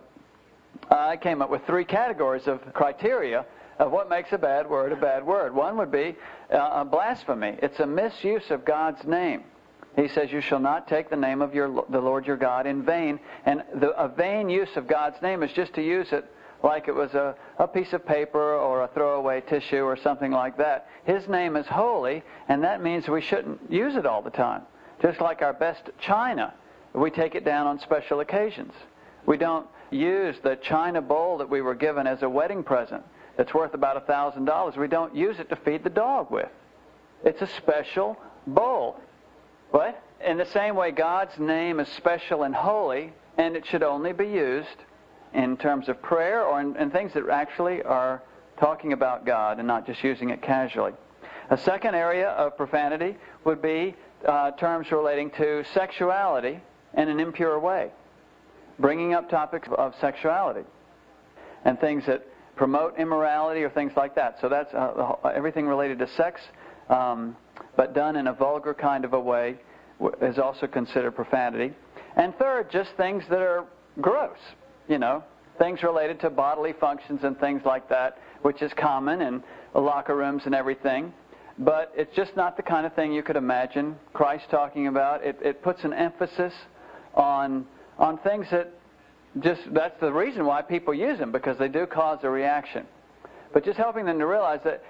I 0.89 1.17
came 1.17 1.41
up 1.41 1.49
with 1.49 1.61
three 1.67 1.85
categories 1.85 2.47
of 2.47 2.61
criteria 2.73 3.45
of 3.81 3.91
what 3.91 4.09
makes 4.09 4.31
a 4.31 4.37
bad 4.37 4.69
word 4.69 4.91
a 4.91 4.95
bad 4.95 5.25
word. 5.25 5.55
One 5.55 5.75
would 5.77 5.91
be 5.91 6.15
uh, 6.53 6.83
blasphemy. 6.83 7.57
It's 7.63 7.79
a 7.79 7.87
misuse 7.87 8.51
of 8.51 8.63
God's 8.63 9.03
name. 9.05 9.43
He 9.95 10.07
says, 10.07 10.31
"You 10.31 10.39
shall 10.39 10.59
not 10.59 10.87
take 10.87 11.09
the 11.09 11.17
name 11.17 11.41
of 11.41 11.55
your 11.55 11.83
the 11.89 11.99
Lord 11.99 12.27
your 12.27 12.37
God 12.37 12.67
in 12.67 12.85
vain." 12.85 13.19
And 13.43 13.63
the, 13.75 13.89
a 13.99 14.07
vain 14.07 14.49
use 14.49 14.69
of 14.75 14.87
God's 14.87 15.19
name 15.23 15.41
is 15.41 15.51
just 15.53 15.73
to 15.73 15.81
use 15.81 16.07
it 16.11 16.31
like 16.63 16.87
it 16.87 16.93
was 16.93 17.11
a, 17.15 17.35
a 17.57 17.67
piece 17.67 17.91
of 17.91 18.05
paper 18.05 18.53
or 18.53 18.83
a 18.83 18.87
throwaway 18.89 19.41
tissue 19.41 19.81
or 19.81 19.97
something 19.97 20.31
like 20.31 20.57
that. 20.57 20.87
His 21.05 21.27
name 21.27 21.55
is 21.55 21.65
holy, 21.65 22.21
and 22.47 22.63
that 22.63 22.83
means 22.83 23.07
we 23.07 23.21
shouldn't 23.21 23.59
use 23.71 23.95
it 23.95 24.05
all 24.05 24.21
the 24.21 24.29
time. 24.29 24.61
Just 25.01 25.19
like 25.19 25.41
our 25.41 25.53
best 25.53 25.89
china, 25.99 26.53
we 26.93 27.09
take 27.09 27.33
it 27.33 27.43
down 27.43 27.65
on 27.65 27.79
special 27.79 28.19
occasions. 28.19 28.73
We 29.25 29.37
don't 29.37 29.65
use 29.89 30.35
the 30.43 30.59
china 30.61 31.01
bowl 31.01 31.39
that 31.39 31.49
we 31.49 31.61
were 31.61 31.73
given 31.73 32.05
as 32.05 32.21
a 32.21 32.29
wedding 32.29 32.63
present 32.63 33.03
that's 33.37 33.53
worth 33.53 33.73
about 33.73 34.07
$1,000. 34.07 34.77
We 34.77 34.87
don't 34.87 35.15
use 35.15 35.39
it 35.39 35.49
to 35.49 35.55
feed 35.55 35.83
the 35.83 35.89
dog 35.89 36.31
with. 36.31 36.49
It's 37.23 37.41
a 37.41 37.47
special 37.47 38.17
bowl. 38.47 38.99
What? 39.71 40.01
In 40.25 40.37
the 40.37 40.45
same 40.45 40.75
way, 40.75 40.91
God's 40.91 41.37
name 41.39 41.79
is 41.79 41.87
special 41.89 42.43
and 42.43 42.53
holy, 42.53 43.13
and 43.37 43.55
it 43.55 43.65
should 43.65 43.83
only 43.83 44.13
be 44.13 44.27
used 44.27 44.67
in 45.33 45.57
terms 45.57 45.87
of 45.87 46.01
prayer 46.01 46.43
or 46.43 46.59
in, 46.59 46.75
in 46.75 46.91
things 46.91 47.13
that 47.13 47.27
actually 47.29 47.81
are 47.83 48.21
talking 48.59 48.93
about 48.93 49.25
God 49.25 49.59
and 49.59 49.67
not 49.67 49.87
just 49.87 50.03
using 50.03 50.29
it 50.29 50.41
casually. 50.41 50.93
A 51.49 51.57
second 51.57 51.95
area 51.95 52.29
of 52.29 52.57
profanity 52.57 53.17
would 53.43 53.61
be 53.61 53.95
uh, 54.25 54.51
terms 54.51 54.91
relating 54.91 55.31
to 55.31 55.63
sexuality 55.73 56.59
in 56.95 57.09
an 57.09 57.19
impure 57.19 57.59
way 57.59 57.91
bringing 58.81 59.13
up 59.13 59.29
topics 59.29 59.67
of 59.77 59.93
sexuality 60.01 60.65
and 61.63 61.79
things 61.79 62.05
that 62.07 62.25
promote 62.61 62.99
immorality 62.99 63.63
or 63.63 63.71
things 63.71 63.91
like 63.97 64.13
that. 64.13 64.37
So 64.39 64.47
that's 64.47 64.71
uh, 64.71 65.13
everything 65.33 65.65
related 65.65 65.97
to 65.97 66.07
sex, 66.09 66.39
um, 66.89 67.35
but 67.75 67.95
done 67.95 68.15
in 68.15 68.27
a 68.27 68.33
vulgar 68.33 68.75
kind 68.75 69.03
of 69.03 69.13
a 69.13 69.19
way 69.19 69.57
is 70.21 70.37
also 70.37 70.67
considered 70.67 71.15
profanity. 71.15 71.73
And 72.15 72.35
third, 72.35 72.69
just 72.69 72.91
things 72.97 73.23
that 73.31 73.39
are 73.39 73.65
gross, 73.99 74.37
you 74.87 74.99
know, 74.99 75.23
things 75.57 75.81
related 75.81 76.19
to 76.19 76.29
bodily 76.29 76.73
functions 76.79 77.21
and 77.23 77.35
things 77.39 77.63
like 77.65 77.89
that, 77.89 78.19
which 78.43 78.61
is 78.61 78.71
common 78.77 79.23
in 79.23 79.43
locker 79.73 80.15
rooms 80.15 80.43
and 80.45 80.53
everything. 80.53 81.11
But 81.57 81.91
it's 81.95 82.15
just 82.15 82.35
not 82.35 82.57
the 82.57 82.63
kind 82.63 82.85
of 82.85 82.93
thing 82.93 83.11
you 83.11 83.23
could 83.23 83.37
imagine 83.37 83.95
Christ 84.13 84.45
talking 84.51 84.85
about. 84.85 85.23
It, 85.23 85.35
it 85.41 85.63
puts 85.63 85.83
an 85.83 85.93
emphasis 85.93 86.53
on 87.15 87.65
on 87.97 88.19
things 88.19 88.45
that 88.51 88.71
just 89.39 89.61
that's 89.73 89.99
the 90.01 90.11
reason 90.11 90.45
why 90.45 90.61
people 90.61 90.93
use 90.93 91.17
them 91.17 91.31
because 91.31 91.57
they 91.57 91.67
do 91.67 91.85
cause 91.85 92.19
a 92.23 92.29
reaction. 92.29 92.85
But 93.53 93.65
just 93.65 93.77
helping 93.77 94.05
them 94.05 94.19
to 94.19 94.25
realize 94.25 94.59
that 94.63 94.83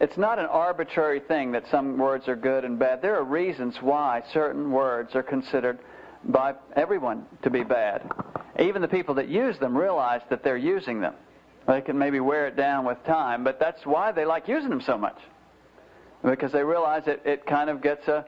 it's 0.00 0.16
not 0.16 0.38
an 0.38 0.46
arbitrary 0.46 1.20
thing 1.20 1.52
that 1.52 1.64
some 1.70 1.96
words 1.98 2.28
are 2.28 2.36
good 2.36 2.64
and 2.64 2.78
bad. 2.78 3.02
There 3.02 3.16
are 3.16 3.24
reasons 3.24 3.76
why 3.80 4.22
certain 4.32 4.70
words 4.70 5.14
are 5.14 5.22
considered 5.22 5.78
by 6.24 6.54
everyone 6.76 7.26
to 7.42 7.50
be 7.50 7.64
bad. 7.64 8.08
Even 8.58 8.82
the 8.82 8.88
people 8.88 9.14
that 9.14 9.28
use 9.28 9.58
them 9.58 9.76
realize 9.76 10.20
that 10.28 10.44
they're 10.44 10.56
using 10.56 11.00
them. 11.00 11.14
They 11.66 11.80
can 11.80 11.98
maybe 11.98 12.20
wear 12.20 12.46
it 12.46 12.56
down 12.56 12.84
with 12.84 13.02
time, 13.04 13.44
but 13.44 13.58
that's 13.58 13.84
why 13.84 14.12
they 14.12 14.24
like 14.24 14.48
using 14.48 14.70
them 14.70 14.82
so 14.84 14.98
much. 14.98 15.16
Because 16.22 16.52
they 16.52 16.62
realize 16.62 17.04
it, 17.06 17.22
it 17.24 17.46
kind 17.46 17.70
of 17.70 17.82
gets 17.82 18.06
a, 18.08 18.26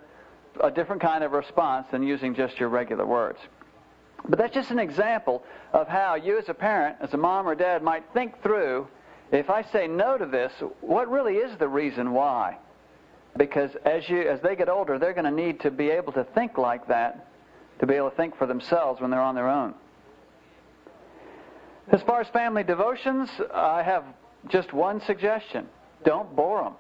a 0.63 0.71
different 0.71 1.03
kind 1.03 1.23
of 1.23 1.33
response 1.33 1.87
than 1.93 2.03
using 2.03 2.35
just 2.35 2.59
your 2.59 2.69
regular 2.69 3.05
words. 3.05 3.39
But 4.29 4.39
that's 4.39 4.55
just 4.55 4.71
an 4.71 4.79
example 4.79 5.43
of 5.73 5.89
how 5.89 6.15
you 6.15 6.39
as 6.39 6.49
a 6.49 6.55
parent, 6.55 6.97
as 7.01 7.13
a 7.13 7.17
mom 7.17 7.49
or 7.49 7.55
dad, 7.55 7.83
might 7.83 8.05
think 8.15 8.41
through, 8.43 8.87
if 9.33 9.51
I 9.51 9.63
say 9.73 9.87
no 9.87 10.17
to 10.17 10.27
this, 10.27 10.53
what 10.81 11.11
really 11.11 11.37
is 11.37 11.59
the 11.59 11.69
reason 11.69 12.13
why? 12.13 12.59
Because 13.37 13.71
as, 13.85 14.09
you, 14.09 14.21
as 14.23 14.41
they 14.43 14.55
get 14.55 14.69
older, 14.69 14.99
they're 14.99 15.15
going 15.15 15.25
to 15.25 15.31
need 15.31 15.61
to 15.61 15.71
be 15.71 15.91
able 15.91 16.13
to 16.13 16.25
think 16.35 16.59
like 16.59 16.87
that, 16.89 17.27
to 17.81 17.87
be 17.87 17.95
able 17.95 18.11
to 18.11 18.17
think 18.17 18.37
for 18.37 18.47
themselves 18.47 19.01
when 19.01 19.11
they're 19.11 19.21
on 19.21 19.35
their 19.35 19.49
own. 19.49 19.75
As 21.91 22.01
far 22.03 22.21
as 22.21 22.29
family 22.29 22.63
devotions, 22.63 23.29
I 23.53 23.83
have 23.83 24.05
just 24.49 24.73
one 24.73 25.01
suggestion. 25.07 25.67
Don't 26.05 26.35
bore 26.37 26.63
them. 26.63 26.75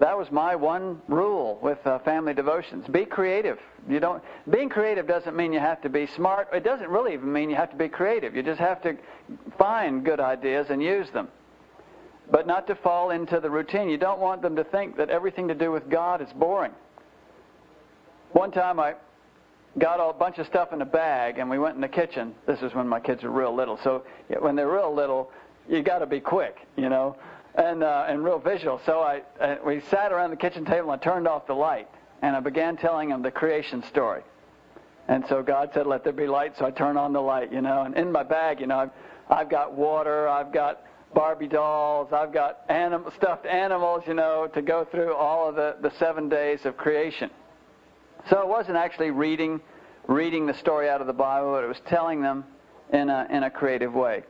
That 0.00 0.16
was 0.16 0.30
my 0.30 0.54
one 0.54 1.02
rule 1.08 1.58
with 1.60 1.84
uh, 1.84 1.98
family 2.00 2.32
devotions. 2.32 2.86
Be 2.86 3.04
creative. 3.04 3.58
You 3.88 3.98
don't. 3.98 4.22
Being 4.48 4.68
creative 4.68 5.08
doesn't 5.08 5.34
mean 5.34 5.52
you 5.52 5.58
have 5.58 5.80
to 5.82 5.88
be 5.88 6.06
smart. 6.06 6.48
It 6.52 6.62
doesn't 6.62 6.88
really 6.88 7.14
even 7.14 7.32
mean 7.32 7.50
you 7.50 7.56
have 7.56 7.70
to 7.70 7.76
be 7.76 7.88
creative. 7.88 8.36
You 8.36 8.42
just 8.42 8.60
have 8.60 8.80
to 8.82 8.96
find 9.58 10.04
good 10.04 10.20
ideas 10.20 10.68
and 10.70 10.80
use 10.80 11.10
them, 11.10 11.28
but 12.30 12.46
not 12.46 12.68
to 12.68 12.76
fall 12.76 13.10
into 13.10 13.40
the 13.40 13.50
routine. 13.50 13.88
You 13.88 13.98
don't 13.98 14.20
want 14.20 14.40
them 14.40 14.54
to 14.56 14.64
think 14.64 14.96
that 14.98 15.10
everything 15.10 15.48
to 15.48 15.54
do 15.54 15.72
with 15.72 15.90
God 15.90 16.22
is 16.22 16.28
boring. 16.34 16.72
One 18.32 18.52
time 18.52 18.78
I 18.78 18.94
got 19.78 19.96
a 19.96 20.12
bunch 20.12 20.38
of 20.38 20.46
stuff 20.46 20.72
in 20.72 20.80
a 20.80 20.86
bag 20.86 21.38
and 21.38 21.50
we 21.50 21.58
went 21.58 21.74
in 21.74 21.80
the 21.80 21.88
kitchen. 21.88 22.34
This 22.46 22.60
is 22.62 22.72
when 22.74 22.86
my 22.86 23.00
kids 23.00 23.24
were 23.24 23.30
real 23.30 23.54
little. 23.54 23.78
So 23.82 24.04
when 24.38 24.54
they're 24.54 24.70
real 24.70 24.94
little, 24.94 25.30
you 25.68 25.82
got 25.82 25.98
to 26.00 26.06
be 26.06 26.20
quick, 26.20 26.56
you 26.76 26.88
know 26.88 27.16
and, 27.58 27.82
uh, 27.82 28.06
and 28.08 28.24
real 28.24 28.38
visual. 28.38 28.80
So 28.86 29.00
I, 29.00 29.22
uh, 29.40 29.56
we 29.66 29.80
sat 29.80 30.12
around 30.12 30.30
the 30.30 30.36
kitchen 30.36 30.64
table 30.64 30.92
and 30.92 31.02
turned 31.02 31.26
off 31.26 31.46
the 31.46 31.54
light. 31.54 31.88
And 32.22 32.34
I 32.34 32.40
began 32.40 32.76
telling 32.76 33.10
him 33.10 33.22
the 33.22 33.30
creation 33.30 33.82
story. 33.82 34.22
And 35.08 35.24
so 35.28 35.42
God 35.42 35.70
said, 35.74 35.86
let 35.86 36.04
there 36.04 36.12
be 36.12 36.26
light. 36.26 36.56
So 36.56 36.64
I 36.64 36.70
turned 36.70 36.98
on 36.98 37.12
the 37.12 37.20
light, 37.20 37.52
you 37.52 37.60
know. 37.60 37.82
And 37.82 37.96
in 37.96 38.12
my 38.12 38.22
bag, 38.22 38.60
you 38.60 38.66
know, 38.66 38.78
I've, 38.78 38.90
I've 39.28 39.50
got 39.50 39.72
water, 39.72 40.28
I've 40.28 40.52
got 40.52 40.82
Barbie 41.14 41.48
dolls, 41.48 42.12
I've 42.12 42.32
got 42.32 42.60
anim- 42.68 43.06
stuffed 43.16 43.46
animals, 43.46 44.04
you 44.06 44.14
know, 44.14 44.46
to 44.54 44.62
go 44.62 44.84
through 44.84 45.14
all 45.14 45.48
of 45.48 45.54
the, 45.54 45.76
the 45.80 45.90
seven 45.98 46.28
days 46.28 46.64
of 46.64 46.76
creation. 46.76 47.30
So 48.28 48.40
it 48.40 48.48
wasn't 48.48 48.76
actually 48.76 49.10
reading, 49.10 49.60
reading 50.06 50.46
the 50.46 50.54
story 50.54 50.88
out 50.88 51.00
of 51.00 51.06
the 51.06 51.12
Bible, 51.12 51.52
but 51.52 51.64
it 51.64 51.68
was 51.68 51.80
telling 51.86 52.20
them 52.20 52.44
in 52.92 53.08
a, 53.08 53.26
in 53.30 53.44
a 53.44 53.50
creative 53.50 53.94
way. 53.94 54.24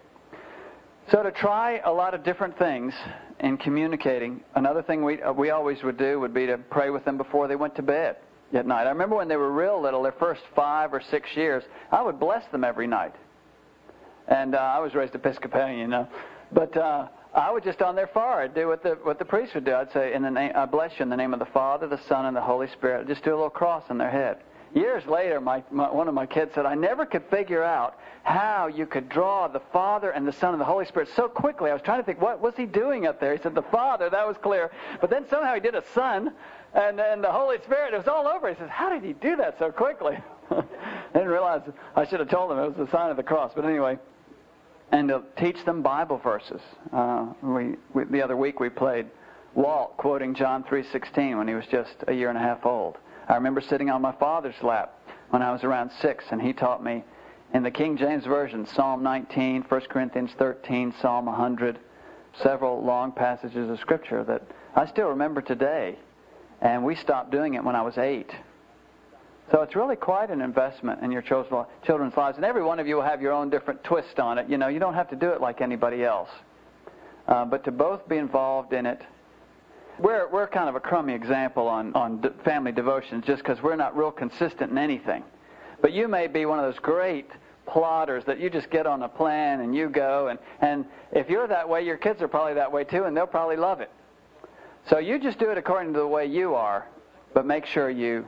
So 1.11 1.23
to 1.23 1.31
try 1.33 1.81
a 1.87 1.91
lot 1.91 2.13
of 2.13 2.23
different 2.23 2.59
things 2.59 2.93
in 3.41 3.57
communicating, 3.57 4.43
another 4.55 4.83
thing 4.83 5.03
we, 5.03 5.23
uh, 5.23 5.33
we 5.33 5.49
always 5.49 5.83
would 5.83 5.97
do 5.97 6.21
would 6.21 6.35
be 6.35 6.47
to 6.47 6.59
pray 6.59 6.91
with 6.91 7.07
them 7.07 7.17
before 7.17 7.49
they 7.49 7.57
went 7.57 7.75
to 7.77 7.83
bed 7.83 8.17
at 8.53 8.67
night. 8.67 8.87
I 8.87 8.91
remember 8.91 9.17
when 9.17 9.27
they 9.27 9.37
were 9.37 9.51
real 9.51 9.81
little, 9.81 10.03
their 10.03 10.13
first 10.13 10.43
five 10.55 10.93
or 10.93 11.01
six 11.11 11.29
years, 11.35 11.65
I 11.91 12.03
would 12.03 12.21
bless 12.21 12.45
them 12.53 12.63
every 12.63 12.87
night. 12.87 13.15
And 14.27 14.55
uh, 14.55 14.59
I 14.59 14.81
was 14.81 14.95
raised 14.95 15.15
Episcopalian, 15.15 15.79
you 15.79 15.87
know. 15.87 16.07
But 16.53 16.77
uh, 16.77 17.09
I 17.35 17.51
would 17.53 17.65
just 17.65 17.81
on 17.81 17.97
their 17.97 18.09
forehead 18.09 18.55
do 18.55 18.69
what 18.69 18.83
the 18.83 18.99
what 19.03 19.19
the 19.19 19.25
priest 19.25 19.55
would 19.55 19.65
do. 19.65 19.75
I'd 19.75 19.93
say, 19.93 20.13
"In 20.13 20.23
the 20.23 20.31
name, 20.31 20.53
I 20.55 20.67
bless 20.67 20.93
you 20.99 21.05
in 21.05 21.09
the 21.09 21.17
name 21.17 21.33
of 21.33 21.39
the 21.39 21.47
Father, 21.47 21.87
the 21.87 22.01
Son, 22.09 22.27
and 22.27 22.37
the 22.37 22.43
Holy 22.43 22.69
Spirit." 22.69 23.03
I'd 23.03 23.07
just 23.07 23.25
do 23.25 23.31
a 23.31 23.37
little 23.37 23.49
cross 23.49 23.85
on 23.89 23.97
their 23.97 24.11
head. 24.11 24.39
Years 24.75 25.07
later, 25.07 25.41
my, 25.41 25.63
my, 25.71 25.91
one 25.91 26.09
of 26.09 26.15
my 26.15 26.27
kids 26.27 26.55
said, 26.55 26.67
I 26.67 26.75
never 26.75 27.07
could 27.07 27.25
figure 27.31 27.63
out 27.63 27.99
how 28.23 28.67
you 28.67 28.87
could 28.87 29.09
draw 29.09 29.49
the 29.49 29.61
Father 29.73 30.11
and 30.11 30.27
the 30.27 30.33
Son 30.33 30.53
and 30.53 30.61
the 30.61 30.65
Holy 30.65 30.85
Spirit 30.85 31.09
so 31.15 31.29
quickly. 31.29 31.71
I 31.71 31.73
was 31.73 31.83
trying 31.83 32.01
to 32.01 32.05
think, 32.05 32.21
what 32.21 32.41
was 32.41 32.55
he 32.57 32.67
doing 32.67 33.07
up 33.07 33.21
there? 33.21 33.35
He 33.35 33.43
said, 33.43 33.55
the 33.55 33.63
Father, 33.63 34.11
that 34.11 34.27
was 34.27 34.37
clear. 34.39 34.71
But 35.01 35.11
then 35.11 35.27
somehow 35.29 35.55
he 35.55 35.61
did 35.61 35.75
a 35.75 35.85
Son 35.95 36.33
and 36.75 36.99
then 36.99 37.23
the 37.23 37.33
Holy 37.33 37.59
Spirit. 37.65 37.95
It 37.95 37.99
was 37.99 38.09
all 38.09 38.27
over. 38.27 38.49
He 38.49 38.57
says, 38.57 38.69
how 38.71 38.91
did 38.91 39.03
he 39.03 39.15
do 39.15 39.37
that 39.37 39.59
so 39.59 39.71
quickly? 39.71 40.19
I 40.51 40.63
didn't 41.13 41.29
realize. 41.29 41.63
I 41.97 42.07
should 42.07 42.21
have 42.21 42.29
told 42.29 42.53
him 42.53 42.59
it 42.59 42.77
was 42.77 42.77
the 42.77 42.91
sign 42.91 43.11
of 43.11 43.17
the 43.17 43.23
cross. 43.23 43.53
But 43.55 43.65
anyway, 43.65 43.99
and 44.91 45.09
to 45.09 45.23
teach 45.37 45.65
them 45.65 45.83
Bible 45.83 46.19
verses. 46.19 46.61
Uh, 46.93 47.27
we, 47.43 47.77
we, 47.93 48.05
the 48.05 48.23
other 48.23 48.37
week 48.37 48.61
we 48.61 48.69
played 48.69 49.07
Walt 49.55 49.97
quoting 49.97 50.35
John 50.35 50.65
3:16 50.65 51.37
when 51.37 51.49
he 51.49 51.55
was 51.55 51.67
just 51.67 51.95
a 52.07 52.13
year 52.13 52.29
and 52.29 52.39
a 52.39 52.41
half 52.41 52.65
old. 52.65 52.97
I 53.29 53.35
remember 53.35 53.61
sitting 53.61 53.91
on 53.91 54.01
my 54.01 54.13
father's 54.13 54.61
lap 54.63 54.95
when 55.29 55.43
I 55.43 55.53
was 55.53 55.63
around 55.63 55.91
six, 56.01 56.25
and 56.31 56.41
he 56.41 56.55
taught 56.55 56.83
me 56.83 57.05
in 57.53 57.63
the 57.63 57.71
King 57.71 57.99
James 57.99 58.25
Version 58.25 58.65
Psalm 58.65 59.03
19, 59.03 59.67
1 59.69 59.81
Corinthians 59.91 60.31
13, 60.39 60.95
Psalm 61.03 61.27
100, 61.27 61.79
several 62.43 62.83
long 62.83 63.13
passages 63.13 63.69
of 63.69 63.79
Scripture 63.81 64.25
that 64.25 64.43
I 64.75 64.87
still 64.87 65.09
remember 65.09 65.43
today. 65.43 65.99
And 66.63 66.85
we 66.85 66.95
stopped 66.95 67.31
doing 67.31 67.53
it 67.53 67.63
when 67.63 67.77
I 67.77 67.83
was 67.83 67.99
eight. 67.99 68.31
So 69.53 69.61
it's 69.61 69.77
really 69.77 69.97
quite 69.97 70.31
an 70.31 70.41
investment 70.41 71.03
in 71.03 71.13
your 71.13 71.23
children's 71.23 72.17
lives. 72.17 72.37
And 72.37 72.45
every 72.47 72.63
one 72.63 72.81
of 72.81 72.87
you 72.87 72.97
will 72.97 73.03
have 73.03 73.21
your 73.21 73.33
own 73.33 73.51
different 73.51 73.85
twist 73.85 74.19
on 74.19 74.39
it. 74.39 74.49
You 74.49 74.57
know, 74.57 74.69
you 74.69 74.79
don't 74.79 74.95
have 74.95 75.11
to 75.11 75.17
do 75.17 75.31
it 75.31 75.41
like 75.41 75.61
anybody 75.61 76.03
else. 76.03 76.31
Uh, 77.27 77.45
but 77.45 77.65
to 77.65 77.73
both 77.73 78.09
be 78.09 78.17
involved 78.17 78.73
in 78.73 78.87
it, 78.87 79.03
we're, 79.99 80.29
we're 80.29 80.47
kind 80.47 80.69
of 80.69 80.75
a 80.75 80.81
crummy 80.81 81.15
example 81.15 81.67
on, 81.69 81.95
on 81.95 82.23
family 82.45 82.73
devotions 82.73 83.25
just 83.27 83.43
because 83.43 83.63
we're 83.63 83.77
not 83.77 83.97
real 83.97 84.11
consistent 84.11 84.71
in 84.71 84.79
anything. 84.79 85.23
But 85.81 85.93
you 85.93 86.09
may 86.09 86.27
be 86.27 86.47
one 86.47 86.59
of 86.59 86.65
those 86.65 86.81
great 86.81 87.31
plotters 87.67 88.25
that 88.25 88.41
you 88.41 88.51
just 88.51 88.71
get 88.71 88.87
on 88.87 89.03
a 89.03 89.09
plan 89.09 89.61
and 89.61 89.75
you 89.75 89.89
go. 89.89 90.29
And, 90.29 90.39
and 90.61 90.85
if 91.13 91.29
you're 91.29 91.47
that 91.47 91.69
way, 91.69 91.85
your 91.85 91.97
kids 91.97 92.23
are 92.23 92.29
probably 92.29 92.55
that 92.55 92.73
way 92.73 92.85
too, 92.85 93.05
and 93.05 93.17
they'll 93.17 93.27
probably 93.27 93.57
love 93.57 93.81
it. 93.81 93.91
So 94.89 94.99
you 94.99 95.19
just 95.19 95.39
do 95.39 95.51
it 95.51 95.59
according 95.59 95.93
to 95.93 95.99
the 95.99 96.07
way 96.07 96.27
you 96.27 96.55
are, 96.55 96.87
but 97.35 97.45
make 97.45 97.67
sure 97.67 97.91
you 97.91 98.27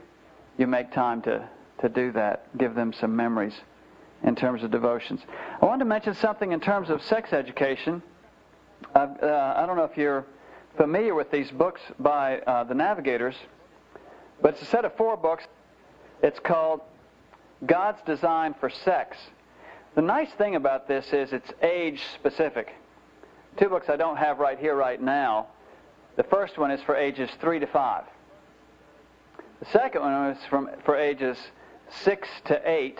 you 0.58 0.66
make 0.66 0.92
time 0.92 1.22
to, 1.22 1.48
to 1.80 1.88
do 1.88 2.12
that. 2.12 2.56
Give 2.58 2.74
them 2.74 2.92
some 2.92 3.16
memories 3.16 3.54
in 4.22 4.36
terms 4.36 4.62
of 4.62 4.70
devotions. 4.70 5.20
I 5.62 5.64
wanted 5.64 5.80
to 5.80 5.84
mention 5.86 6.14
something 6.14 6.52
in 6.52 6.60
terms 6.60 6.90
of 6.90 7.02
sex 7.02 7.32
education. 7.32 8.02
Uh, 8.94 9.06
I 9.56 9.64
don't 9.66 9.76
know 9.76 9.84
if 9.84 9.96
you're 9.96 10.26
familiar 10.80 11.14
with 11.14 11.30
these 11.30 11.50
books 11.50 11.82
by 11.98 12.38
uh, 12.38 12.64
the 12.64 12.72
Navigators, 12.72 13.34
but 14.40 14.54
it's 14.54 14.62
a 14.62 14.64
set 14.64 14.86
of 14.86 14.96
four 14.96 15.14
books. 15.14 15.44
It's 16.22 16.38
called 16.38 16.80
God's 17.66 17.98
Design 18.06 18.54
for 18.58 18.70
Sex. 18.70 19.18
The 19.94 20.00
nice 20.00 20.30
thing 20.38 20.56
about 20.56 20.88
this 20.88 21.12
is 21.12 21.34
it's 21.34 21.52
age 21.60 22.00
specific. 22.14 22.72
Two 23.58 23.68
books 23.68 23.90
I 23.90 23.96
don't 23.96 24.16
have 24.16 24.38
right 24.38 24.58
here 24.58 24.74
right 24.74 24.98
now. 24.98 25.48
The 26.16 26.22
first 26.22 26.56
one 26.56 26.70
is 26.70 26.80
for 26.80 26.96
ages 26.96 27.28
3 27.42 27.58
to 27.58 27.66
5. 27.66 28.04
The 29.58 29.66
second 29.72 30.00
one 30.00 30.30
is 30.30 30.38
from, 30.48 30.70
for 30.86 30.96
ages 30.96 31.36
6 31.90 32.26
to 32.46 32.58
8. 32.64 32.98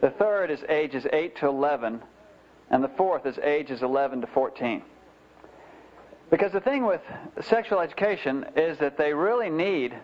The 0.00 0.10
third 0.10 0.50
is 0.50 0.58
ages 0.68 1.06
8 1.12 1.36
to 1.36 1.46
11. 1.46 2.02
And 2.68 2.82
the 2.82 2.90
fourth 2.96 3.26
is 3.26 3.38
ages 3.38 3.80
11 3.80 4.22
to 4.22 4.26
14. 4.26 4.82
Because 6.30 6.52
the 6.52 6.60
thing 6.60 6.86
with 6.86 7.00
sexual 7.42 7.80
education 7.80 8.46
is 8.56 8.78
that 8.78 8.96
they 8.96 9.12
really 9.12 9.50
need 9.50 9.94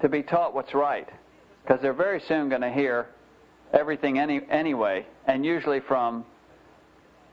to 0.00 0.08
be 0.08 0.22
taught 0.22 0.54
what's 0.54 0.74
right. 0.74 1.08
Because 1.62 1.80
they're 1.82 1.92
very 1.92 2.20
soon 2.20 2.48
going 2.48 2.62
to 2.62 2.72
hear 2.72 3.08
everything 3.72 4.18
any, 4.18 4.40
anyway, 4.48 5.06
and 5.26 5.44
usually 5.44 5.80
from 5.80 6.24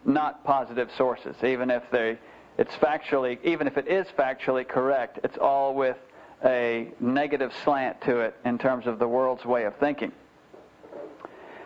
not 0.06 0.44
positive 0.44 0.90
sources, 0.98 1.36
even 1.44 1.70
if 1.70 1.84
they, 1.92 2.18
it's 2.58 2.74
factually, 2.76 3.38
even 3.44 3.68
if 3.68 3.78
it 3.78 3.88
is 3.88 4.08
factually 4.18 4.68
correct, 4.68 5.20
it's 5.24 5.38
all 5.38 5.76
with 5.76 5.98
a 6.44 6.90
negative 7.00 7.52
slant 7.64 8.00
to 8.02 8.20
it 8.22 8.36
in 8.46 8.58
terms 8.58 8.88
of 8.88 8.98
the 8.98 9.08
world's 9.08 9.46
way 9.46 9.66
of 9.66 9.76
thinking. 9.76 10.12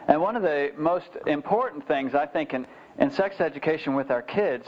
And 0.08 0.20
one 0.20 0.36
of 0.36 0.42
the 0.42 0.74
most 0.78 1.10
important 1.28 1.88
things, 1.88 2.14
I 2.14 2.26
think, 2.26 2.54
in, 2.54 2.68
in 2.98 3.12
sex 3.12 3.40
education 3.40 3.94
with 3.94 4.12
our 4.12 4.22
kids 4.22 4.68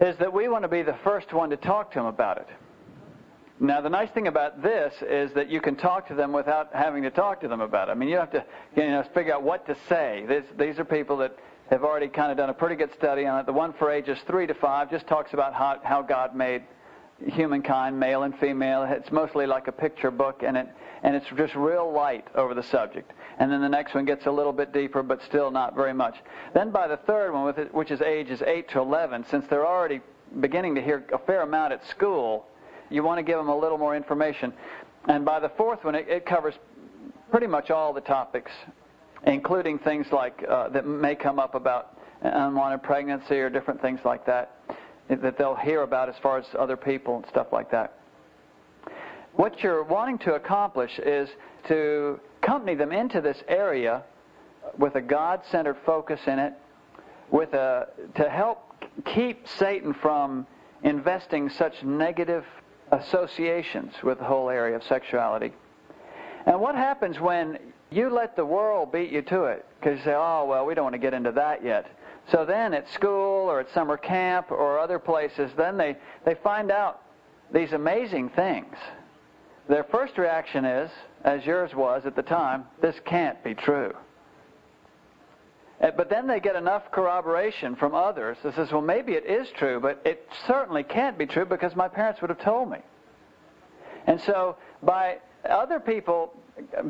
is 0.00 0.16
that 0.18 0.32
we 0.32 0.48
want 0.48 0.62
to 0.62 0.68
be 0.68 0.82
the 0.82 0.96
first 1.04 1.32
one 1.32 1.50
to 1.50 1.56
talk 1.56 1.92
to 1.92 1.98
them 1.98 2.06
about 2.06 2.38
it. 2.38 2.48
Now, 3.60 3.80
the 3.80 3.88
nice 3.88 4.10
thing 4.10 4.28
about 4.28 4.62
this 4.62 4.94
is 5.02 5.32
that 5.34 5.50
you 5.50 5.60
can 5.60 5.74
talk 5.74 6.06
to 6.08 6.14
them 6.14 6.32
without 6.32 6.72
having 6.72 7.02
to 7.02 7.10
talk 7.10 7.40
to 7.40 7.48
them 7.48 7.60
about 7.60 7.88
it. 7.88 7.92
I 7.92 7.94
mean, 7.94 8.08
you 8.08 8.16
have 8.16 8.30
to 8.30 8.44
you 8.76 8.84
know, 8.84 9.04
figure 9.14 9.34
out 9.34 9.42
what 9.42 9.66
to 9.66 9.76
say. 9.88 10.24
These 10.56 10.78
are 10.78 10.84
people 10.84 11.16
that 11.16 11.36
have 11.68 11.82
already 11.82 12.06
kind 12.06 12.30
of 12.30 12.38
done 12.38 12.50
a 12.50 12.54
pretty 12.54 12.76
good 12.76 12.92
study 12.94 13.26
on 13.26 13.40
it. 13.40 13.46
The 13.46 13.52
one 13.52 13.72
for 13.72 13.90
ages 13.90 14.16
3 14.28 14.46
to 14.46 14.54
5 14.54 14.90
just 14.90 15.08
talks 15.08 15.32
about 15.32 15.54
how, 15.54 15.80
how 15.82 16.02
God 16.02 16.36
made 16.36 16.62
humankind, 17.26 17.98
male 17.98 18.22
and 18.22 18.38
female. 18.38 18.84
It's 18.84 19.10
mostly 19.10 19.46
like 19.46 19.68
a 19.68 19.72
picture 19.72 20.10
book, 20.10 20.42
and 20.42 20.56
it 20.56 20.68
and 21.02 21.14
it's 21.14 21.26
just 21.36 21.54
real 21.54 21.92
light 21.92 22.26
over 22.34 22.54
the 22.54 22.62
subject. 22.62 23.12
And 23.38 23.52
then 23.52 23.60
the 23.60 23.68
next 23.68 23.94
one 23.94 24.04
gets 24.04 24.26
a 24.26 24.30
little 24.30 24.52
bit 24.52 24.72
deeper, 24.72 25.02
but 25.02 25.22
still 25.22 25.50
not 25.50 25.76
very 25.76 25.94
much. 25.94 26.16
Then 26.54 26.70
by 26.70 26.88
the 26.88 26.96
third 26.96 27.32
one, 27.32 27.54
it, 27.56 27.72
which 27.72 27.90
is 27.90 28.00
ages 28.00 28.42
8 28.42 28.68
to 28.70 28.80
11, 28.80 29.26
since 29.26 29.46
they're 29.46 29.66
already 29.66 30.00
beginning 30.40 30.74
to 30.74 30.82
hear 30.82 31.04
a 31.12 31.18
fair 31.18 31.42
amount 31.42 31.72
at 31.72 31.86
school, 31.86 32.46
you 32.90 33.02
want 33.02 33.18
to 33.18 33.22
give 33.22 33.38
them 33.38 33.48
a 33.48 33.56
little 33.56 33.78
more 33.78 33.96
information. 33.96 34.52
And 35.06 35.24
by 35.24 35.40
the 35.40 35.50
fourth 35.50 35.84
one, 35.84 35.94
it, 35.94 36.08
it 36.08 36.26
covers 36.26 36.54
pretty 37.30 37.46
much 37.46 37.70
all 37.70 37.92
the 37.92 38.00
topics, 38.00 38.50
including 39.24 39.78
things 39.78 40.10
like 40.10 40.44
uh, 40.48 40.68
that 40.70 40.86
may 40.86 41.14
come 41.14 41.38
up 41.38 41.54
about 41.54 41.96
unwanted 42.22 42.82
pregnancy 42.82 43.38
or 43.38 43.48
different 43.48 43.80
things 43.80 44.00
like 44.04 44.26
that 44.26 44.56
that 45.08 45.38
they'll 45.38 45.54
hear 45.54 45.82
about 45.82 46.08
as 46.08 46.16
far 46.22 46.38
as 46.38 46.46
other 46.58 46.76
people 46.76 47.16
and 47.16 47.26
stuff 47.26 47.48
like 47.52 47.70
that. 47.70 47.94
What 49.34 49.62
you're 49.62 49.84
wanting 49.84 50.18
to 50.18 50.34
accomplish 50.34 50.98
is 50.98 51.28
to 51.68 52.20
accompany 52.42 52.74
them 52.74 52.92
into 52.92 53.20
this 53.20 53.42
area 53.48 54.02
with 54.76 54.96
a 54.96 55.00
God-centered 55.00 55.76
focus 55.86 56.20
in 56.26 56.38
it, 56.38 56.54
with 57.30 57.54
a 57.54 57.88
to 58.16 58.28
help 58.28 58.84
keep 59.04 59.46
Satan 59.46 59.94
from 59.94 60.46
investing 60.82 61.50
such 61.50 61.82
negative 61.82 62.44
associations 62.90 63.94
with 64.02 64.18
the 64.18 64.24
whole 64.24 64.50
area 64.50 64.76
of 64.76 64.82
sexuality. 64.82 65.52
And 66.46 66.60
what 66.60 66.74
happens 66.74 67.20
when 67.20 67.58
you 67.90 68.10
let 68.10 68.36
the 68.36 68.44
world 68.44 68.92
beat 68.92 69.10
you 69.10 69.22
to 69.22 69.44
it? 69.44 69.66
Because 69.78 69.98
you 69.98 70.04
say, 70.04 70.14
oh, 70.14 70.46
well, 70.46 70.64
we 70.66 70.74
don't 70.74 70.84
want 70.84 70.94
to 70.94 70.98
get 70.98 71.14
into 71.14 71.32
that 71.32 71.64
yet. 71.64 71.86
So 72.30 72.44
then 72.44 72.74
at 72.74 72.88
school 72.90 73.50
or 73.50 73.60
at 73.60 73.72
summer 73.72 73.96
camp 73.96 74.50
or 74.50 74.78
other 74.78 74.98
places, 74.98 75.50
then 75.56 75.76
they, 75.76 75.96
they 76.24 76.34
find 76.34 76.70
out 76.70 77.02
these 77.52 77.72
amazing 77.72 78.30
things. 78.30 78.74
Their 79.68 79.84
first 79.84 80.18
reaction 80.18 80.64
is, 80.64 80.90
as 81.24 81.44
yours 81.44 81.74
was 81.74 82.02
at 82.06 82.16
the 82.16 82.22
time, 82.22 82.64
this 82.82 82.96
can't 83.04 83.42
be 83.42 83.54
true. 83.54 83.94
Eh, 85.80 85.90
but 85.96 86.10
then 86.10 86.26
they 86.26 86.40
get 86.40 86.56
enough 86.56 86.90
corroboration 86.90 87.76
from 87.76 87.94
others 87.94 88.36
that 88.42 88.54
says, 88.54 88.72
well, 88.72 88.82
maybe 88.82 89.12
it 89.12 89.24
is 89.26 89.48
true, 89.58 89.78
but 89.80 90.00
it 90.04 90.26
certainly 90.46 90.82
can't 90.82 91.16
be 91.16 91.26
true 91.26 91.44
because 91.44 91.74
my 91.76 91.88
parents 91.88 92.20
would 92.20 92.30
have 92.30 92.40
told 92.40 92.70
me. 92.70 92.78
And 94.06 94.20
so 94.22 94.56
by 94.82 95.18
other 95.48 95.80
people 95.80 96.34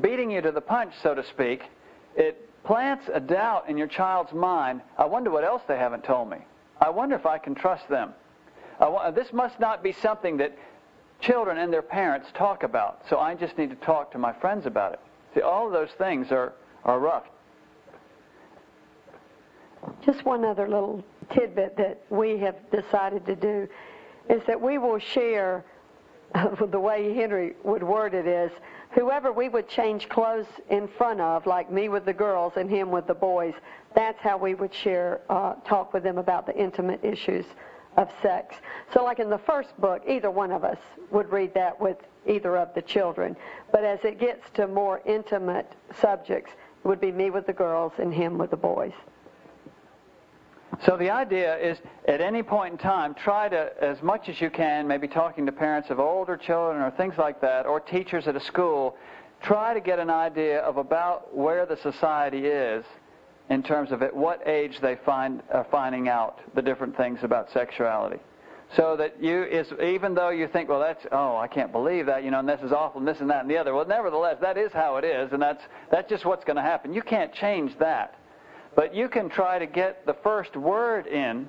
beating 0.00 0.30
you 0.30 0.40
to 0.40 0.52
the 0.52 0.60
punch, 0.60 0.92
so 1.02 1.14
to 1.14 1.24
speak, 1.26 1.62
it 2.16 2.47
plants 2.68 3.08
a 3.14 3.18
doubt 3.18 3.66
in 3.70 3.78
your 3.78 3.86
child's 3.86 4.34
mind. 4.34 4.82
I 4.98 5.06
wonder 5.06 5.30
what 5.30 5.42
else 5.42 5.62
they 5.66 5.78
haven't 5.78 6.04
told 6.04 6.28
me. 6.28 6.36
I 6.78 6.90
wonder 6.90 7.16
if 7.16 7.24
I 7.24 7.38
can 7.38 7.54
trust 7.54 7.88
them. 7.88 8.12
this 9.14 9.32
must 9.32 9.58
not 9.58 9.82
be 9.82 9.90
something 9.90 10.36
that 10.36 10.54
children 11.18 11.56
and 11.56 11.72
their 11.72 11.80
parents 11.80 12.28
talk 12.34 12.64
about, 12.64 13.00
so 13.08 13.18
I 13.18 13.34
just 13.34 13.56
need 13.56 13.70
to 13.70 13.76
talk 13.76 14.12
to 14.12 14.18
my 14.18 14.34
friends 14.34 14.66
about 14.66 14.92
it. 14.92 15.00
See, 15.34 15.40
all 15.40 15.66
of 15.66 15.72
those 15.72 15.88
things 15.96 16.30
are, 16.30 16.52
are 16.84 16.98
rough. 16.98 17.24
Just 20.04 20.26
one 20.26 20.44
other 20.44 20.68
little 20.68 21.02
tidbit 21.30 21.74
that 21.78 22.02
we 22.10 22.36
have 22.36 22.56
decided 22.70 23.24
to 23.24 23.34
do 23.34 23.66
is 24.28 24.42
that 24.46 24.60
we 24.60 24.76
will 24.76 24.98
share 24.98 25.64
the 26.70 26.80
way 26.80 27.14
Henry 27.14 27.54
would 27.64 27.82
word 27.82 28.14
it 28.14 28.26
is 28.26 28.50
whoever 28.90 29.32
we 29.32 29.48
would 29.48 29.68
change 29.68 30.08
clothes 30.08 30.46
in 30.70 30.88
front 30.88 31.20
of, 31.20 31.46
like 31.46 31.70
me 31.70 31.88
with 31.88 32.04
the 32.04 32.12
girls 32.12 32.54
and 32.56 32.70
him 32.70 32.90
with 32.90 33.06
the 33.06 33.14
boys, 33.14 33.54
that's 33.94 34.20
how 34.20 34.36
we 34.36 34.54
would 34.54 34.74
share, 34.74 35.20
uh, 35.28 35.54
talk 35.66 35.92
with 35.92 36.02
them 36.02 36.18
about 36.18 36.46
the 36.46 36.56
intimate 36.56 37.02
issues 37.04 37.44
of 37.96 38.10
sex. 38.22 38.56
So, 38.92 39.04
like 39.04 39.18
in 39.18 39.28
the 39.28 39.38
first 39.38 39.78
book, 39.80 40.02
either 40.06 40.30
one 40.30 40.52
of 40.52 40.64
us 40.64 40.78
would 41.10 41.30
read 41.32 41.52
that 41.54 41.80
with 41.80 41.96
either 42.26 42.56
of 42.56 42.72
the 42.74 42.82
children. 42.82 43.36
But 43.72 43.84
as 43.84 43.98
it 44.04 44.20
gets 44.20 44.48
to 44.54 44.66
more 44.66 45.02
intimate 45.04 45.72
subjects, 46.00 46.52
it 46.52 46.86
would 46.86 47.00
be 47.00 47.12
me 47.12 47.30
with 47.30 47.46
the 47.46 47.52
girls 47.52 47.92
and 47.98 48.14
him 48.14 48.38
with 48.38 48.50
the 48.50 48.56
boys. 48.56 48.92
So 50.84 50.96
the 50.96 51.10
idea 51.10 51.56
is 51.58 51.78
at 52.06 52.20
any 52.20 52.42
point 52.42 52.72
in 52.72 52.78
time, 52.78 53.14
try 53.14 53.48
to, 53.48 53.70
as 53.82 54.00
much 54.02 54.28
as 54.28 54.40
you 54.40 54.50
can, 54.50 54.86
maybe 54.86 55.08
talking 55.08 55.46
to 55.46 55.52
parents 55.52 55.90
of 55.90 55.98
older 55.98 56.36
children 56.36 56.82
or 56.82 56.90
things 56.90 57.14
like 57.18 57.40
that, 57.40 57.66
or 57.66 57.80
teachers 57.80 58.28
at 58.28 58.36
a 58.36 58.40
school, 58.40 58.96
try 59.42 59.74
to 59.74 59.80
get 59.80 59.98
an 59.98 60.10
idea 60.10 60.60
of 60.60 60.76
about 60.76 61.34
where 61.36 61.66
the 61.66 61.76
society 61.76 62.46
is 62.46 62.84
in 63.50 63.62
terms 63.62 63.92
of 63.92 64.02
at 64.02 64.14
what 64.14 64.46
age 64.46 64.78
they 64.80 64.96
find 65.06 65.42
are 65.52 65.66
finding 65.70 66.08
out 66.08 66.40
the 66.54 66.62
different 66.62 66.96
things 66.96 67.20
about 67.22 67.50
sexuality. 67.52 68.20
So 68.76 68.96
that 68.98 69.22
you 69.22 69.44
is 69.44 69.72
even 69.82 70.14
though 70.14 70.28
you 70.28 70.46
think, 70.46 70.68
well, 70.68 70.80
that's 70.80 71.06
oh, 71.10 71.38
I 71.38 71.46
can't 71.46 71.72
believe 71.72 72.04
that, 72.06 72.22
you 72.22 72.30
know, 72.30 72.40
and 72.40 72.48
this 72.48 72.60
is 72.60 72.70
awful, 72.70 72.98
and 72.98 73.08
this 73.08 73.20
and 73.20 73.30
that 73.30 73.40
and 73.40 73.50
the 73.50 73.56
other. 73.56 73.74
Well, 73.74 73.86
nevertheless, 73.86 74.36
that 74.42 74.58
is 74.58 74.70
how 74.72 74.96
it 74.96 75.04
is, 75.04 75.32
and 75.32 75.40
that's 75.40 75.62
that's 75.90 76.08
just 76.10 76.26
what's 76.26 76.44
going 76.44 76.56
to 76.56 76.62
happen. 76.62 76.92
You 76.92 77.00
can't 77.00 77.32
change 77.32 77.78
that, 77.78 78.16
but 78.78 78.94
you 78.94 79.08
can 79.08 79.28
try 79.28 79.58
to 79.58 79.66
get 79.66 80.06
the 80.06 80.14
first 80.22 80.54
word 80.56 81.08
in 81.08 81.48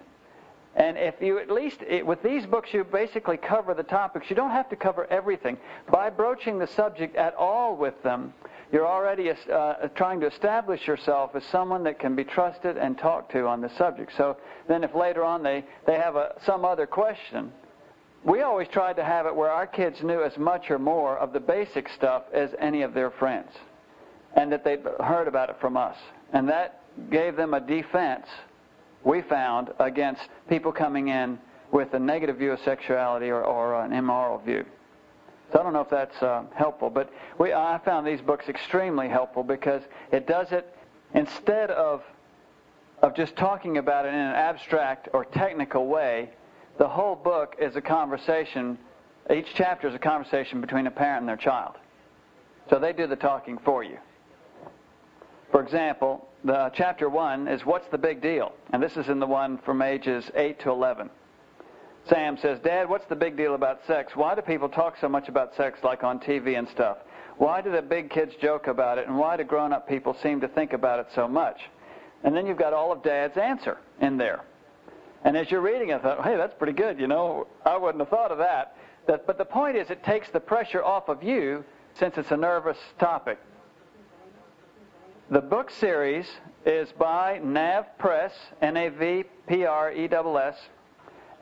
and 0.76 0.98
if 0.98 1.16
you 1.22 1.38
at 1.38 1.52
least, 1.52 1.78
it, 1.88 2.04
with 2.04 2.24
these 2.24 2.48
books, 2.48 2.70
you 2.74 2.84
basically 2.84 3.38
cover 3.38 3.76
the 3.76 3.84
topics. 3.84 4.32
You 4.32 4.36
don't 4.36 4.50
have 4.50 4.68
to 4.70 4.76
cover 4.76 5.06
everything. 5.12 5.58
By 5.92 6.10
broaching 6.10 6.58
the 6.58 6.66
subject 6.66 7.16
at 7.16 7.36
all 7.36 7.76
with 7.76 8.02
them, 8.02 8.34
you're 8.72 8.88
already 8.88 9.30
uh, 9.30 9.74
trying 9.96 10.22
to 10.22 10.28
establish 10.28 10.88
yourself 10.88 11.36
as 11.36 11.44
someone 11.52 11.84
that 11.84 12.00
can 12.00 12.16
be 12.16 12.24
trusted 12.24 12.78
and 12.78 12.98
talked 12.98 13.32
to 13.34 13.46
on 13.46 13.62
the 13.62 13.70
subject. 13.78 14.12
So 14.18 14.38
then 14.68 14.84
if 14.84 14.96
later 14.96 15.24
on 15.24 15.44
they, 15.44 15.66
they 15.86 15.98
have 15.98 16.16
a, 16.16 16.34
some 16.48 16.66
other 16.66 16.88
question, 16.88 17.52
we 18.24 18.42
always 18.42 18.70
tried 18.70 18.96
to 18.96 19.04
have 19.04 19.28
it 19.28 19.36
where 19.36 19.52
our 19.52 19.68
kids 19.68 20.02
knew 20.02 20.24
as 20.24 20.36
much 20.38 20.72
or 20.72 20.80
more 20.80 21.16
of 21.18 21.34
the 21.34 21.40
basic 21.40 21.90
stuff 21.90 22.24
as 22.34 22.50
any 22.58 22.82
of 22.82 22.96
their 22.96 23.12
friends. 23.12 23.52
And 24.36 24.52
that 24.52 24.64
they'd 24.64 24.82
heard 25.00 25.28
about 25.28 25.50
it 25.50 25.58
from 25.60 25.78
us. 25.78 25.98
And 26.34 26.50
that 26.50 26.79
gave 27.10 27.36
them 27.36 27.54
a 27.54 27.60
defense 27.60 28.28
we 29.04 29.22
found 29.22 29.70
against 29.80 30.22
people 30.50 30.72
coming 30.72 31.08
in 31.08 31.40
with 31.72 31.94
a 31.94 32.00
negative 32.00 32.38
view 32.38 32.52
of 32.52 32.60
sexuality 32.62 33.30
or, 33.30 33.44
or 33.44 33.84
an 33.84 33.94
immoral 33.94 34.40
view. 34.40 34.66
So 35.52 35.60
I 35.60 35.64
don't 35.64 35.74
know 35.74 35.82
if 35.82 35.90
that's 35.90 36.22
uh, 36.22 36.44
helpful, 36.56 36.90
but 36.90 37.12
we, 37.40 37.54
I 37.54 37.80
found 37.84 38.06
these 38.06 38.22
books 38.22 38.50
extremely 38.50 39.10
helpful 39.10 39.44
because 39.44 39.82
it 40.12 40.28
does 40.28 40.52
it 40.52 40.76
instead 41.14 41.72
of 41.72 42.04
of 43.02 43.16
just 43.16 43.36
talking 43.36 43.78
about 43.78 44.06
it 44.06 44.10
in 44.10 44.20
an 44.20 44.36
abstract 44.36 45.10
or 45.14 45.26
technical 45.26 45.88
way. 45.88 46.30
The 46.78 46.88
whole 46.88 47.16
book 47.16 47.56
is 47.60 47.76
a 47.76 47.82
conversation. 47.82 48.78
Each 49.34 49.48
chapter 49.54 49.88
is 49.88 49.96
a 49.96 50.00
conversation 50.00 50.62
between 50.62 50.88
a 50.88 50.92
parent 50.92 51.22
and 51.22 51.30
their 51.30 51.38
child. 51.38 51.76
So 52.70 52.80
they 52.80 52.94
do 52.94 53.08
the 53.08 53.16
talking 53.16 53.58
for 53.58 53.84
you. 53.84 53.98
For 55.52 55.62
example, 55.62 56.28
the 56.44 56.72
chapter 56.74 57.10
1 57.10 57.48
is 57.48 57.66
what's 57.66 57.88
the 57.90 57.98
big 57.98 58.22
deal? 58.22 58.54
And 58.72 58.82
this 58.82 58.96
is 58.98 59.10
in 59.10 59.20
the 59.20 59.28
one 59.28 59.58
from 59.60 59.82
ages 59.82 60.30
8 60.36 60.60
to 60.62 60.72
11. 60.72 61.10
Sam 62.08 62.38
says, 62.38 62.60
Dad, 62.60 62.90
what's 62.90 63.06
the 63.06 63.16
big 63.16 63.36
deal 63.38 63.56
about 63.56 63.86
sex? 63.86 64.16
Why 64.16 64.36
do 64.36 64.42
people 64.42 64.70
talk 64.70 64.96
so 65.00 65.10
much 65.10 65.28
about 65.28 65.56
sex 65.56 65.80
like 65.84 66.04
on 66.04 66.20
TV 66.20 66.58
and 66.58 66.68
stuff? 66.70 66.98
Why 67.38 67.62
do 67.62 67.72
the 67.72 67.82
big 67.82 68.10
kids 68.10 68.34
joke 68.42 68.68
about 68.68 68.98
it? 68.98 69.08
And 69.08 69.18
why 69.18 69.38
do 69.38 69.44
grown-up 69.44 69.88
people 69.88 70.16
seem 70.22 70.42
to 70.42 70.48
think 70.48 70.74
about 70.74 71.00
it 71.00 71.08
so 71.14 71.28
much? 71.28 71.60
And 72.24 72.36
then 72.36 72.46
you've 72.48 72.58
got 72.58 72.74
all 72.74 72.92
of 72.92 73.04
Dad's 73.04 73.38
answer 73.38 73.78
in 74.02 74.18
there. 74.18 74.42
And 75.24 75.38
as 75.38 75.52
you're 75.52 75.62
reading 75.62 75.90
it, 75.90 75.96
I 75.96 76.00
thought, 76.00 76.24
hey, 76.24 76.38
that's 76.38 76.54
pretty 76.54 76.74
good. 76.74 77.00
You 77.00 77.08
know, 77.08 77.48
I 77.66 77.78
wouldn't 77.78 78.00
have 78.00 78.10
thought 78.10 78.32
of 78.32 78.38
that. 78.40 78.76
that 79.08 79.28
but 79.28 79.38
the 79.38 79.46
point 79.46 79.78
is, 79.78 79.90
it 79.90 80.04
takes 80.04 80.30
the 80.30 80.40
pressure 80.40 80.84
off 80.84 81.10
of 81.10 81.22
you 81.22 81.64
since 81.94 82.18
it's 82.18 82.32
a 82.32 82.38
nervous 82.38 82.78
topic. 83.00 83.38
The 85.32 85.42
book 85.42 85.70
series 85.70 86.26
is 86.66 86.92
by 86.92 87.40
Nav 87.44 87.86
Press, 88.00 88.34
N-A-V-P-R-E-S-S, 88.64 90.58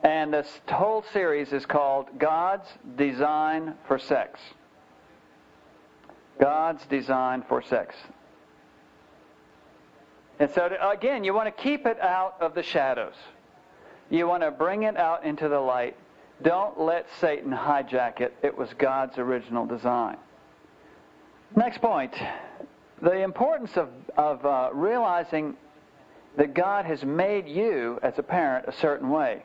and 0.02 0.34
this 0.34 0.60
whole 0.68 1.02
series 1.10 1.54
is 1.54 1.64
called 1.64 2.18
God's 2.18 2.68
Design 2.98 3.72
for 3.86 3.98
Sex. 3.98 4.40
God's 6.38 6.84
Design 6.84 7.42
for 7.48 7.62
Sex. 7.62 7.96
And 10.38 10.50
so, 10.50 10.70
again, 10.82 11.24
you 11.24 11.32
want 11.32 11.46
to 11.46 11.62
keep 11.62 11.86
it 11.86 11.98
out 11.98 12.36
of 12.42 12.54
the 12.54 12.62
shadows. 12.62 13.16
You 14.10 14.28
want 14.28 14.42
to 14.42 14.50
bring 14.50 14.82
it 14.82 14.98
out 14.98 15.24
into 15.24 15.48
the 15.48 15.60
light. 15.60 15.96
Don't 16.42 16.78
let 16.78 17.06
Satan 17.22 17.52
hijack 17.52 18.20
it. 18.20 18.36
It 18.42 18.58
was 18.58 18.68
God's 18.76 19.16
original 19.16 19.64
design. 19.64 20.18
Next 21.56 21.80
point 21.80 22.12
the 23.02 23.22
importance 23.22 23.76
of, 23.76 23.88
of 24.16 24.44
uh, 24.44 24.70
realizing 24.72 25.56
that 26.36 26.54
God 26.54 26.84
has 26.84 27.04
made 27.04 27.48
you, 27.48 27.98
as 28.02 28.18
a 28.18 28.22
parent, 28.22 28.66
a 28.68 28.72
certain 28.72 29.10
way. 29.10 29.42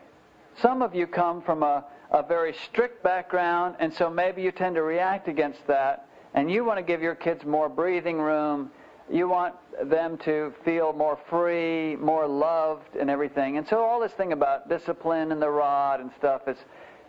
Some 0.62 0.82
of 0.82 0.94
you 0.94 1.08
come 1.08 1.42
from 1.42 1.64
a, 1.64 1.86
a 2.12 2.22
very 2.22 2.54
strict 2.66 3.04
background, 3.04 3.76
and 3.80 3.94
so 3.94 4.10
maybe 4.10 4.42
you 4.44 4.52
tend 4.52 4.76
to 4.76 4.84
react 4.84 5.28
against 5.28 5.66
that, 5.68 6.08
and 6.34 6.52
you 6.52 6.64
want 6.64 6.78
to 6.78 6.84
give 6.84 7.02
your 7.02 7.16
kids 7.16 7.46
more 7.46 7.70
breathing 7.70 8.20
room. 8.20 8.70
You 9.12 9.28
want 9.28 9.56
them 9.90 10.18
to 10.20 10.54
feel 10.64 10.94
more 10.94 11.18
free, 11.30 11.96
more 11.96 12.28
loved, 12.28 12.96
and 12.96 13.10
everything. 13.10 13.58
And 13.58 13.68
so 13.68 13.84
all 13.84 14.00
this 14.00 14.14
thing 14.14 14.32
about 14.32 14.70
discipline 14.70 15.32
and 15.32 15.42
the 15.42 15.50
rod 15.50 16.00
and 16.00 16.12
stuff 16.18 16.48
is, 16.48 16.58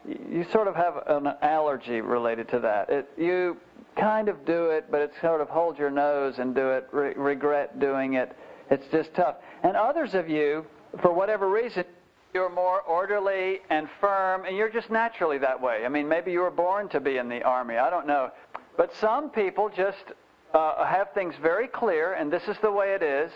you 0.07 0.44
sort 0.50 0.68
of 0.68 0.76
have 0.76 1.02
an 1.07 1.35
allergy 1.40 2.00
related 2.00 2.48
to 2.48 2.59
that. 2.61 2.90
It, 2.90 3.11
you 3.16 3.57
kind 3.96 4.28
of 4.28 4.44
do 4.44 4.66
it, 4.66 4.87
but 4.90 5.00
it's 5.00 5.14
sort 5.20 5.40
of 5.40 5.48
hold 5.48 5.78
your 5.78 5.90
nose 5.90 6.35
and 6.38 6.54
do 6.54 6.70
it, 6.70 6.88
re- 6.92 7.14
regret 7.14 7.78
doing 7.78 8.14
it. 8.14 8.37
It's 8.70 8.87
just 8.90 9.14
tough. 9.14 9.37
And 9.62 9.76
others 9.76 10.14
of 10.14 10.28
you, 10.28 10.64
for 11.02 11.12
whatever 11.12 11.48
reason, 11.50 11.85
you're 12.33 12.50
more 12.50 12.83
orderly 12.83 13.61
and 13.70 13.88
firm, 14.00 14.44
and 14.44 14.57
you're 14.57 14.70
just 14.70 14.90
naturally 14.90 15.38
that 15.38 15.61
way. 15.61 15.85
I 15.85 15.88
mean, 15.88 16.09
maybe 16.09 16.33
you 16.33 16.40
were 16.40 16.50
born 16.50 16.88
to 16.90 17.00
be 17.00 17.18
in 17.18 17.28
the 17.28 17.42
army. 17.42 17.76
I 17.76 17.90
don't 17.90 18.07
know. 18.07 18.30
But 18.76 18.92
some 19.00 19.30
people 19.30 19.70
just 19.74 20.12
uh, 20.52 20.85
have 20.85 21.12
things 21.14 21.35
very 21.40 21.68
clear, 21.68 22.14
and 22.14 22.33
this 22.33 22.42
is 22.48 22.57
the 22.62 22.72
way 22.72 22.94
it 22.94 23.02
is, 23.02 23.30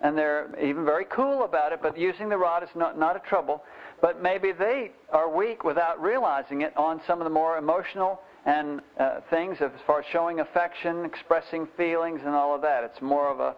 and 0.00 0.16
they're 0.16 0.48
even 0.62 0.84
very 0.84 1.04
cool 1.04 1.44
about 1.44 1.72
it, 1.72 1.80
but 1.82 1.98
using 1.98 2.28
the 2.28 2.36
rod 2.36 2.62
is 2.62 2.70
not, 2.74 2.98
not 2.98 3.16
a 3.16 3.20
trouble. 3.20 3.62
But 4.00 4.22
maybe 4.22 4.52
they 4.52 4.92
are 5.10 5.28
weak 5.34 5.62
without 5.62 6.00
realizing 6.00 6.62
it 6.62 6.74
on 6.76 7.02
some 7.06 7.20
of 7.20 7.24
the 7.24 7.30
more 7.30 7.58
emotional 7.58 8.20
and 8.46 8.80
uh, 8.98 9.20
things 9.28 9.58
as 9.60 9.70
far 9.86 10.00
as 10.00 10.06
showing 10.10 10.40
affection, 10.40 11.04
expressing 11.04 11.68
feelings, 11.76 12.20
and 12.24 12.34
all 12.34 12.54
of 12.54 12.62
that. 12.62 12.84
It's 12.84 13.02
more 13.02 13.30
of 13.30 13.40
a 13.40 13.54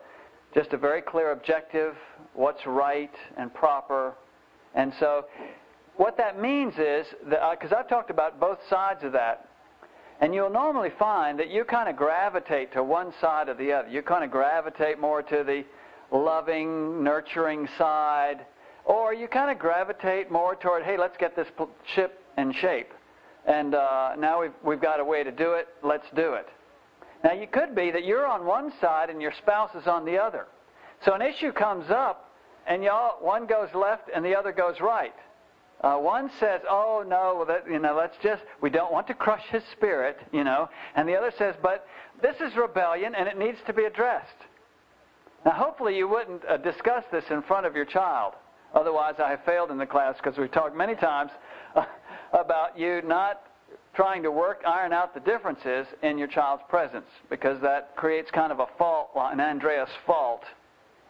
just 0.55 0.73
a 0.73 0.77
very 0.77 1.01
clear 1.01 1.33
objective, 1.33 1.95
what's 2.35 2.67
right 2.67 3.13
and 3.39 3.53
proper. 3.55 4.15
And 4.75 4.93
so, 5.01 5.27
what 5.97 6.17
that 6.17 6.41
means 6.41 6.75
is 6.75 7.07
that 7.29 7.41
because 7.53 7.73
uh, 7.73 7.77
I've 7.77 7.89
talked 7.89 8.11
about 8.11 8.41
both 8.41 8.59
sides 8.69 9.05
of 9.05 9.13
that, 9.13 9.49
and 10.21 10.35
you'll 10.35 10.51
normally 10.51 10.91
find 10.99 11.39
that 11.39 11.51
you 11.51 11.65
kind 11.65 11.89
of 11.89 11.97
gravitate 11.97 12.73
to 12.73 12.83
one 12.83 13.13
side 13.21 13.49
or 13.49 13.55
the 13.55 13.73
other. 13.73 13.89
You 13.89 14.03
kind 14.03 14.25
of 14.25 14.31
gravitate 14.31 14.99
more 14.99 15.23
to 15.23 15.45
the 15.45 15.65
loving, 16.13 17.03
nurturing 17.03 17.69
side, 17.79 18.47
or 18.85 19.15
you 19.15 19.29
kind 19.29 19.51
of 19.51 19.59
gravitate 19.59 20.31
more 20.31 20.55
toward, 20.55 20.83
hey, 20.85 20.97
let's 20.99 21.17
get 21.17 21.35
this 21.35 21.49
ship 21.95 22.23
in 22.37 22.53
shape 22.53 22.93
and 23.47 23.75
uh, 23.75 24.15
now 24.19 24.41
we've, 24.41 24.53
we've 24.65 24.81
got 24.81 25.01
a 25.01 25.05
way 25.05 25.25
to 25.25 25.33
do 25.33 25.53
it. 25.53 25.69
Let's 25.83 26.07
do 26.15 26.35
it. 26.35 26.49
Now, 27.25 27.33
you 27.33 27.47
could 27.47 27.75
be 27.75 27.91
that 27.91 28.05
you're 28.05 28.27
on 28.27 28.47
one 28.47 28.73
side 28.81 29.11
and 29.11 29.21
your 29.21 29.33
spouse 29.39 29.71
is 29.75 29.87
on 29.87 30.05
the 30.05 30.19
other. 30.19 30.47
So 31.05 31.15
an 31.15 31.23
issue 31.23 31.53
comes 31.53 31.91
up, 31.91 32.33
and 32.67 32.83
y'all 32.83 33.17
one 33.21 33.47
goes 33.47 33.69
left 33.75 34.09
and 34.15 34.25
the 34.25 34.37
other 34.37 34.53
goes 34.53 34.81
right. 34.81 35.15
Uh, 35.81 35.97
one 35.97 36.31
says, 36.39 36.61
"Oh 36.71 37.05
no, 37.05 37.45
that, 37.45 37.69
you 37.69 37.81
know, 37.81 37.97
let's 37.97 38.17
just 38.23 38.43
we 38.61 38.71
don't 38.71 38.93
want 38.93 39.09
to 39.09 39.15
crush 39.15 39.43
his 39.51 39.65
spirit," 39.73 40.17
you 40.31 40.45
know, 40.45 40.69
and 40.95 41.09
the 41.09 41.17
other 41.17 41.33
says, 41.37 41.57
"But 41.61 41.85
this 42.21 42.37
is 42.41 42.57
rebellion 42.57 43.17
and 43.17 43.27
it 43.27 43.37
needs 43.37 43.59
to 43.67 43.73
be 43.73 43.83
addressed." 43.83 44.29
Now, 45.45 45.53
hopefully, 45.53 45.97
you 45.97 46.09
wouldn't 46.09 46.45
uh, 46.49 46.57
discuss 46.59 47.05
this 47.11 47.25
in 47.31 47.43
front 47.43 47.67
of 47.67 47.75
your 47.75 47.85
child. 47.85 48.35
Otherwise, 48.75 49.15
I 49.23 49.31
have 49.31 49.45
failed 49.45 49.71
in 49.71 49.79
the 49.79 49.87
class 49.87 50.17
because 50.17 50.39
we've 50.39 50.53
talked 50.53 50.77
many 50.77 50.95
times 50.95 51.31
about 52.33 52.79
you 52.79 53.03
not 53.05 53.43
trying 53.95 54.23
to 54.23 54.31
work, 54.31 54.63
iron 54.67 54.93
out 54.93 55.13
the 55.13 55.21
differences 55.21 55.87
in 56.03 56.17
your 56.17 56.29
child's 56.29 56.63
presence 56.69 57.07
because 57.29 57.61
that 57.61 57.95
creates 57.97 58.31
kind 58.31 58.51
of 58.51 58.61
a 58.61 58.67
fault, 58.79 59.11
an 59.17 59.41
Andreas 59.41 59.91
fault 60.07 60.43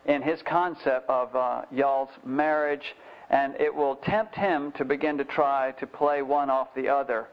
in 0.07 0.21
his 0.21 0.41
concept 0.43 1.09
of 1.09 1.35
uh, 1.37 1.63
y'all's 1.71 2.09
marriage, 2.25 2.95
and 3.31 3.55
it 3.61 3.73
will 3.73 3.97
tempt 3.97 4.35
him 4.35 4.73
to 4.73 4.85
begin 4.85 5.17
to 5.19 5.25
try 5.25 5.73
to 5.79 5.87
play 5.87 6.23
one 6.23 6.51
off 6.51 6.69
the 6.75 6.89
other 6.89 7.29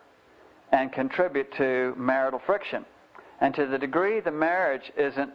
and 0.72 0.92
contribute 0.94 1.52
to 1.58 1.96
marital 1.98 2.40
friction. 2.46 2.86
And 3.42 3.56
to 3.56 3.66
the 3.66 3.78
degree 3.78 4.20
the 4.20 4.32
marriage 4.32 4.92
isn't 4.96 5.32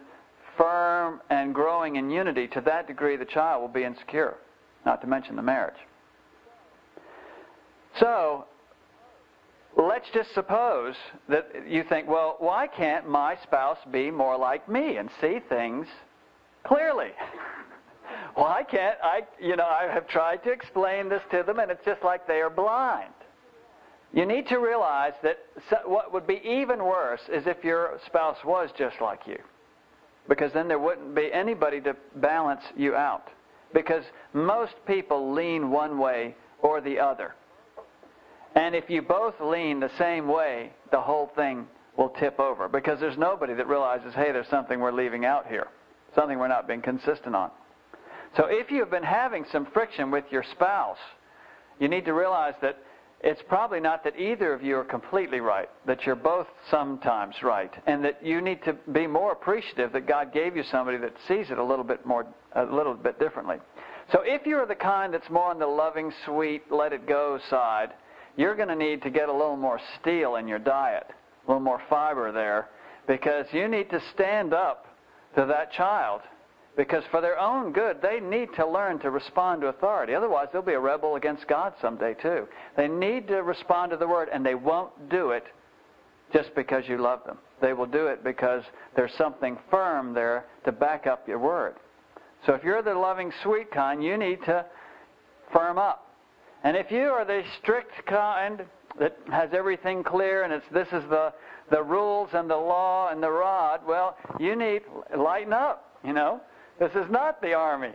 firm 0.57 1.21
and 1.29 1.53
growing 1.53 1.95
in 1.95 2.09
unity, 2.09 2.47
to 2.47 2.61
that 2.61 2.87
degree 2.87 3.15
the 3.15 3.25
child 3.25 3.61
will 3.61 3.69
be 3.69 3.83
insecure, 3.83 4.35
not 4.85 5.01
to 5.01 5.07
mention 5.07 5.35
the 5.35 5.41
marriage. 5.41 5.75
So, 7.99 8.45
let's 9.77 10.07
just 10.13 10.33
suppose 10.33 10.95
that 11.29 11.49
you 11.67 11.83
think, 11.87 12.07
well, 12.07 12.35
why 12.39 12.67
can't 12.67 13.07
my 13.07 13.37
spouse 13.43 13.77
be 13.91 14.11
more 14.11 14.37
like 14.37 14.67
me 14.67 14.97
and 14.97 15.09
see 15.21 15.39
things 15.47 15.87
clearly? 16.63 17.11
why 18.35 18.63
can't 18.63 18.97
I, 19.03 19.21
you 19.39 19.55
know, 19.55 19.65
I 19.65 19.87
have 19.91 20.07
tried 20.07 20.43
to 20.43 20.51
explain 20.51 21.09
this 21.09 21.21
to 21.31 21.43
them 21.43 21.59
and 21.59 21.71
it's 21.71 21.85
just 21.85 22.03
like 22.03 22.27
they 22.27 22.41
are 22.41 22.49
blind. 22.49 23.13
You 24.13 24.25
need 24.25 24.47
to 24.47 24.57
realize 24.57 25.13
that 25.23 25.37
what 25.85 26.13
would 26.13 26.25
be 26.25 26.41
even 26.43 26.83
worse 26.83 27.19
is 27.31 27.47
if 27.47 27.63
your 27.63 27.99
spouse 28.05 28.37
was 28.45 28.69
just 28.77 28.95
like 29.01 29.21
you. 29.25 29.37
Because 30.27 30.51
then 30.53 30.67
there 30.67 30.79
wouldn't 30.79 31.15
be 31.15 31.31
anybody 31.31 31.81
to 31.81 31.95
balance 32.15 32.63
you 32.75 32.95
out. 32.95 33.29
Because 33.73 34.03
most 34.33 34.73
people 34.87 35.33
lean 35.33 35.69
one 35.69 35.99
way 35.99 36.35
or 36.61 36.81
the 36.81 36.99
other. 36.99 37.35
And 38.55 38.73
if 38.73 38.89
you 38.89 39.01
both 39.01 39.35
lean 39.41 39.79
the 39.79 39.91
same 39.97 40.27
way, 40.27 40.71
the 40.91 41.01
whole 41.01 41.31
thing 41.35 41.67
will 41.97 42.09
tip 42.09 42.39
over. 42.39 42.67
Because 42.67 42.99
there's 42.99 43.17
nobody 43.17 43.53
that 43.53 43.67
realizes, 43.67 44.13
hey, 44.15 44.31
there's 44.31 44.47
something 44.47 44.79
we're 44.79 44.91
leaving 44.91 45.25
out 45.25 45.47
here, 45.47 45.67
something 46.15 46.39
we're 46.39 46.47
not 46.47 46.67
being 46.67 46.81
consistent 46.81 47.35
on. 47.35 47.51
So 48.37 48.45
if 48.47 48.71
you've 48.71 48.91
been 48.91 49.03
having 49.03 49.45
some 49.51 49.67
friction 49.73 50.11
with 50.11 50.25
your 50.31 50.43
spouse, 50.51 50.97
you 51.79 51.87
need 51.87 52.05
to 52.05 52.13
realize 52.13 52.53
that 52.61 52.77
it's 53.25 53.41
probably 53.49 53.79
not 53.79 54.03
that 54.03 54.19
either 54.19 54.53
of 54.53 54.61
you 54.61 54.77
are 54.77 54.83
completely 54.83 55.39
right, 55.39 55.67
that 55.87 56.05
you're 56.05 56.15
both 56.15 56.45
sometimes 56.69 57.33
right, 57.41 57.73
and 57.87 58.05
that 58.05 58.23
you 58.23 58.39
need 58.39 58.63
to 58.65 58.73
be 58.91 59.07
more 59.07 59.31
appreciative 59.31 59.91
that 59.93 60.07
God 60.07 60.31
gave 60.31 60.55
you 60.55 60.61
somebody 60.69 60.99
that 60.99 61.15
sees 61.27 61.49
it 61.49 61.57
a 61.57 61.63
little 61.63 61.83
bit 61.83 62.05
more, 62.05 62.27
a 62.55 62.65
little 62.65 62.93
bit 62.93 63.17
differently. 63.19 63.57
So 64.11 64.19
if 64.23 64.45
you're 64.45 64.67
the 64.67 64.75
kind 64.75 65.11
that's 65.11 65.27
more 65.31 65.49
on 65.49 65.57
the 65.57 65.65
loving, 65.65 66.13
sweet, 66.23 66.71
let 66.71 66.93
it 66.93 67.07
go 67.07 67.39
side, 67.49 67.93
you're 68.37 68.55
going 68.55 68.67
to 68.67 68.75
need 68.75 69.01
to 69.01 69.09
get 69.09 69.27
a 69.27 69.33
little 69.33 69.57
more 69.57 69.79
steel 69.99 70.35
in 70.35 70.47
your 70.47 70.59
diet, 70.59 71.07
a 71.09 71.51
little 71.51 71.63
more 71.63 71.81
fiber 71.89 72.31
there, 72.31 72.69
because 73.07 73.47
you 73.51 73.67
need 73.67 73.89
to 73.89 73.99
stand 74.13 74.53
up 74.53 74.85
to 75.35 75.47
that 75.47 75.71
child 75.71 76.21
because 76.75 77.03
for 77.09 77.21
their 77.21 77.39
own 77.39 77.71
good, 77.71 78.01
they 78.01 78.19
need 78.19 78.49
to 78.55 78.67
learn 78.67 78.99
to 78.99 79.09
respond 79.09 79.61
to 79.61 79.67
authority. 79.67 80.13
Otherwise, 80.13 80.47
they'll 80.51 80.61
be 80.61 80.73
a 80.73 80.79
rebel 80.79 81.15
against 81.15 81.47
God 81.47 81.73
someday, 81.81 82.15
too. 82.21 82.47
They 82.75 82.87
need 82.87 83.27
to 83.29 83.43
respond 83.43 83.91
to 83.91 83.97
the 83.97 84.07
Word, 84.07 84.29
and 84.31 84.45
they 84.45 84.55
won't 84.55 85.09
do 85.09 85.31
it 85.31 85.45
just 86.33 86.53
because 86.55 86.83
you 86.87 86.97
love 86.97 87.23
them. 87.25 87.37
They 87.61 87.73
will 87.73 87.85
do 87.85 88.07
it 88.07 88.23
because 88.23 88.63
there's 88.95 89.13
something 89.17 89.57
firm 89.71 90.13
there 90.13 90.45
to 90.65 90.71
back 90.71 91.07
up 91.07 91.27
your 91.27 91.39
Word. 91.39 91.75
So 92.45 92.53
if 92.53 92.63
you're 92.63 92.83
the 92.83 92.93
loving, 92.93 93.31
sweet 93.41 93.71
kind, 93.71 94.03
you 94.03 94.17
need 94.17 94.39
to 94.45 94.65
firm 95.53 95.77
up. 95.77 96.07
And 96.63 96.75
if 96.75 96.91
you 96.91 97.07
are 97.07 97.25
the 97.25 97.43
strict 97.61 98.05
kind 98.05 98.63
that 98.99 99.17
has 99.31 99.49
everything 99.53 100.03
clear 100.03 100.43
and 100.43 100.53
it's 100.53 100.65
this 100.71 100.87
is 100.87 101.03
the 101.09 101.33
the 101.69 101.81
rules 101.81 102.29
and 102.33 102.49
the 102.49 102.55
law 102.55 103.09
and 103.09 103.21
the 103.21 103.29
rod, 103.29 103.81
well, 103.87 104.17
you 104.39 104.55
need 104.55 104.81
lighten 105.17 105.53
up, 105.53 105.97
you 106.03 106.13
know. 106.13 106.41
This 106.79 106.91
is 106.91 107.09
not 107.09 107.41
the 107.41 107.53
army. 107.53 107.93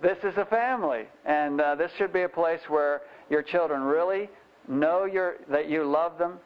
This 0.00 0.18
is 0.24 0.36
a 0.36 0.44
family. 0.46 1.04
And 1.24 1.60
uh, 1.60 1.74
this 1.76 1.90
should 1.96 2.12
be 2.12 2.22
a 2.22 2.28
place 2.28 2.60
where 2.68 3.02
your 3.30 3.42
children 3.42 3.82
really 3.82 4.30
know 4.68 5.04
your, 5.04 5.36
that 5.50 5.68
you 5.68 5.84
love 5.84 6.18
them 6.18 6.38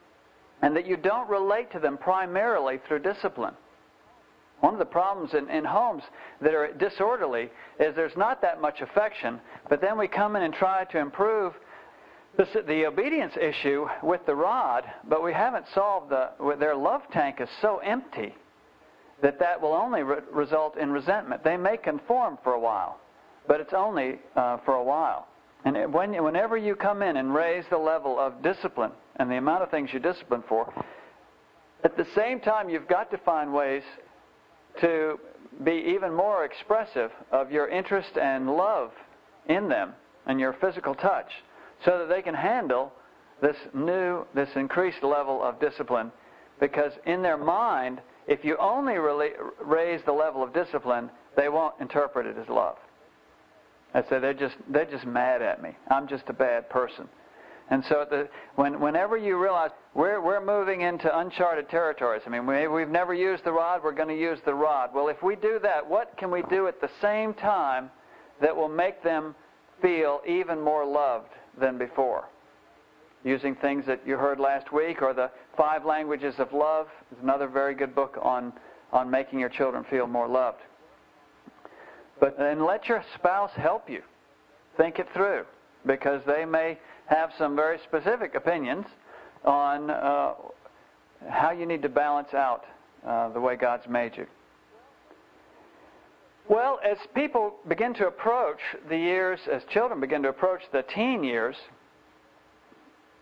and 0.62 0.74
that 0.76 0.86
you 0.86 0.96
don't 0.96 1.28
relate 1.28 1.70
to 1.72 1.78
them 1.78 1.98
primarily 1.98 2.80
through 2.86 3.00
discipline. 3.00 3.54
One 4.60 4.72
of 4.72 4.78
the 4.78 4.86
problems 4.86 5.34
in, 5.34 5.50
in 5.50 5.64
homes 5.64 6.02
that 6.40 6.54
are 6.54 6.72
disorderly 6.72 7.50
is 7.78 7.94
there's 7.94 8.16
not 8.16 8.40
that 8.40 8.60
much 8.60 8.80
affection, 8.80 9.38
but 9.68 9.82
then 9.82 9.98
we 9.98 10.08
come 10.08 10.34
in 10.34 10.42
and 10.42 10.54
try 10.54 10.84
to 10.84 10.98
improve 10.98 11.52
this, 12.38 12.48
the 12.66 12.86
obedience 12.86 13.34
issue 13.40 13.86
with 14.02 14.24
the 14.26 14.34
rod, 14.34 14.84
but 15.08 15.22
we 15.22 15.32
haven't 15.32 15.66
solved 15.74 16.10
the, 16.10 16.30
their 16.58 16.74
love 16.74 17.02
tank 17.12 17.40
is 17.40 17.48
so 17.60 17.78
empty 17.78 18.34
that 19.22 19.38
that 19.38 19.60
will 19.60 19.72
only 19.72 20.02
re- 20.02 20.18
result 20.32 20.76
in 20.76 20.90
resentment. 20.90 21.42
They 21.42 21.56
may 21.56 21.76
conform 21.76 22.38
for 22.42 22.54
a 22.54 22.60
while, 22.60 23.00
but 23.48 23.60
it's 23.60 23.72
only 23.72 24.18
uh, 24.34 24.58
for 24.64 24.74
a 24.74 24.82
while. 24.82 25.28
And 25.64 25.92
when, 25.92 26.12
whenever 26.22 26.56
you 26.56 26.76
come 26.76 27.02
in 27.02 27.16
and 27.16 27.34
raise 27.34 27.64
the 27.70 27.78
level 27.78 28.18
of 28.18 28.42
discipline 28.42 28.92
and 29.16 29.30
the 29.30 29.36
amount 29.36 29.62
of 29.62 29.70
things 29.70 29.90
you 29.92 29.98
discipline 29.98 30.44
for, 30.48 30.72
at 31.82 31.96
the 31.96 32.06
same 32.14 32.40
time, 32.40 32.68
you've 32.68 32.88
got 32.88 33.10
to 33.10 33.18
find 33.18 33.52
ways 33.52 33.82
to 34.80 35.18
be 35.64 35.92
even 35.94 36.12
more 36.12 36.44
expressive 36.44 37.10
of 37.32 37.50
your 37.50 37.68
interest 37.68 38.16
and 38.20 38.50
love 38.50 38.90
in 39.48 39.68
them 39.68 39.92
and 40.26 40.38
your 40.38 40.52
physical 40.60 40.94
touch 40.94 41.30
so 41.84 41.98
that 41.98 42.08
they 42.08 42.22
can 42.22 42.34
handle 42.34 42.92
this 43.40 43.56
new, 43.74 44.24
this 44.34 44.48
increased 44.56 45.02
level 45.02 45.42
of 45.42 45.60
discipline 45.60 46.12
because 46.60 46.92
in 47.06 47.22
their 47.22 47.36
mind, 47.36 48.00
if 48.26 48.44
you 48.44 48.56
only 48.58 48.96
raise 49.60 50.00
the 50.04 50.12
level 50.12 50.42
of 50.42 50.52
discipline, 50.52 51.10
they 51.36 51.48
won't 51.48 51.74
interpret 51.80 52.26
it 52.26 52.36
as 52.36 52.48
love. 52.48 52.76
I 53.94 54.02
say 54.02 54.18
they're 54.18 54.34
just 54.34 54.56
they're 54.68 54.84
just 54.84 55.06
mad 55.06 55.42
at 55.42 55.62
me. 55.62 55.70
I'm 55.88 56.08
just 56.08 56.24
a 56.28 56.32
bad 56.32 56.68
person. 56.68 57.08
And 57.68 57.84
so 57.88 58.06
the, 58.08 58.28
when, 58.54 58.78
whenever 58.80 59.16
you 59.16 59.42
realize 59.42 59.70
we're, 59.94 60.20
we're 60.20 60.44
moving 60.44 60.82
into 60.82 61.18
uncharted 61.18 61.68
territories, 61.68 62.22
I 62.24 62.30
mean, 62.30 62.46
we, 62.46 62.68
we've 62.68 62.88
never 62.88 63.12
used 63.12 63.42
the 63.42 63.52
rod, 63.52 63.82
we're 63.82 63.92
going 63.92 64.08
to 64.08 64.18
use 64.18 64.38
the 64.44 64.54
rod. 64.54 64.90
Well, 64.94 65.08
if 65.08 65.20
we 65.22 65.34
do 65.34 65.58
that, 65.62 65.84
what 65.84 66.16
can 66.16 66.30
we 66.30 66.42
do 66.42 66.68
at 66.68 66.80
the 66.80 66.90
same 67.02 67.34
time 67.34 67.90
that 68.40 68.54
will 68.54 68.68
make 68.68 69.02
them 69.02 69.34
feel 69.82 70.20
even 70.26 70.60
more 70.60 70.86
loved 70.86 71.32
than 71.58 71.76
before? 71.76 72.28
Using 73.26 73.56
things 73.56 73.84
that 73.86 74.00
you 74.06 74.16
heard 74.16 74.38
last 74.38 74.72
week, 74.72 75.02
or 75.02 75.12
the 75.12 75.30
Five 75.56 75.84
Languages 75.84 76.36
of 76.38 76.52
Love 76.52 76.86
is 77.10 77.18
another 77.20 77.48
very 77.48 77.74
good 77.74 77.92
book 77.92 78.16
on, 78.22 78.52
on 78.92 79.10
making 79.10 79.40
your 79.40 79.48
children 79.48 79.84
feel 79.90 80.06
more 80.06 80.28
loved. 80.28 80.60
But 82.20 82.38
and 82.38 82.64
let 82.64 82.88
your 82.88 83.02
spouse 83.16 83.50
help 83.56 83.90
you. 83.90 84.02
Think 84.76 85.00
it 85.00 85.08
through, 85.12 85.44
because 85.84 86.22
they 86.24 86.44
may 86.44 86.78
have 87.06 87.30
some 87.36 87.56
very 87.56 87.78
specific 87.88 88.36
opinions 88.36 88.86
on 89.44 89.90
uh, 89.90 90.34
how 91.28 91.50
you 91.50 91.66
need 91.66 91.82
to 91.82 91.88
balance 91.88 92.32
out 92.32 92.64
uh, 93.04 93.30
the 93.30 93.40
way 93.40 93.56
God's 93.56 93.88
made 93.88 94.16
you. 94.16 94.26
Well, 96.48 96.78
as 96.88 96.96
people 97.12 97.54
begin 97.66 97.92
to 97.94 98.06
approach 98.06 98.60
the 98.88 98.96
years, 98.96 99.40
as 99.52 99.62
children 99.72 100.00
begin 100.00 100.22
to 100.22 100.28
approach 100.28 100.60
the 100.72 100.84
teen 100.94 101.24
years, 101.24 101.56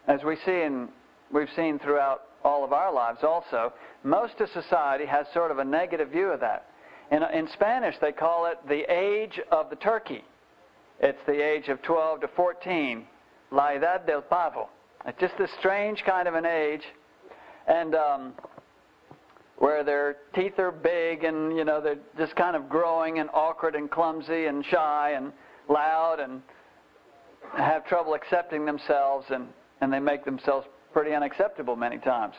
as 0.07 0.23
we 0.23 0.37
see 0.45 0.63
in, 0.63 0.89
we've 1.33 1.49
seen 1.57 1.79
throughout 1.79 2.23
all 2.45 2.65
of 2.65 2.73
our 2.73 2.93
lives 2.93 3.21
also, 3.23 3.73
most 4.03 4.35
of 4.41 4.49
society 4.51 5.07
has 5.07 5.27
sort 5.33 5.51
of 5.51 5.59
a 5.59 5.65
negative 5.65 6.11
view 6.11 6.29
of 6.29 6.41
that. 6.41 6.67
In, 7.11 7.23
in 7.23 7.49
Spanish, 7.55 7.95
they 8.01 8.13
call 8.13 8.47
it 8.47 8.59
the 8.69 8.91
age 8.93 9.41
of 9.51 9.71
the 9.71 9.77
turkey. 9.77 10.25
It's 11.01 11.19
the 11.27 11.43
age 11.43 11.69
of 11.69 11.83
12 11.83 12.23
to 12.23 12.29
14, 12.29 13.05
la 13.51 13.69
edad 13.69 14.07
del 14.07 14.23
pavo. 14.23 14.69
It's 15.07 15.21
just 15.21 15.37
this 15.39 15.51
strange 15.59 16.03
kind 16.05 16.29
of 16.29 16.35
an 16.35 16.47
age, 16.47 16.83
and 17.67 17.95
um, 17.95 18.33
where 19.59 19.85
their 19.85 20.17
teeth 20.35 20.59
are 20.59 20.73
big 20.73 21.25
and 21.25 21.57
you 21.57 21.65
know 21.65 21.81
they're 21.81 21.99
just 22.19 22.35
kind 22.37 22.57
of 22.57 22.69
growing 22.69 23.19
and 23.19 23.29
awkward 23.33 23.75
and 23.75 23.91
clumsy 23.91 24.47
and 24.47 24.65
shy 24.67 25.13
and 25.17 25.33
loud 25.69 26.21
and 26.21 26.43
have 27.57 27.87
trouble 27.87 28.15
accepting 28.15 28.65
themselves 28.65 29.27
and 29.31 29.47
and 29.81 29.93
they 29.93 30.01
make 30.01 30.25
themselves 30.25 30.67
pretty 30.93 31.13
unacceptable 31.13 31.77
many 31.77 31.99
times. 31.99 32.35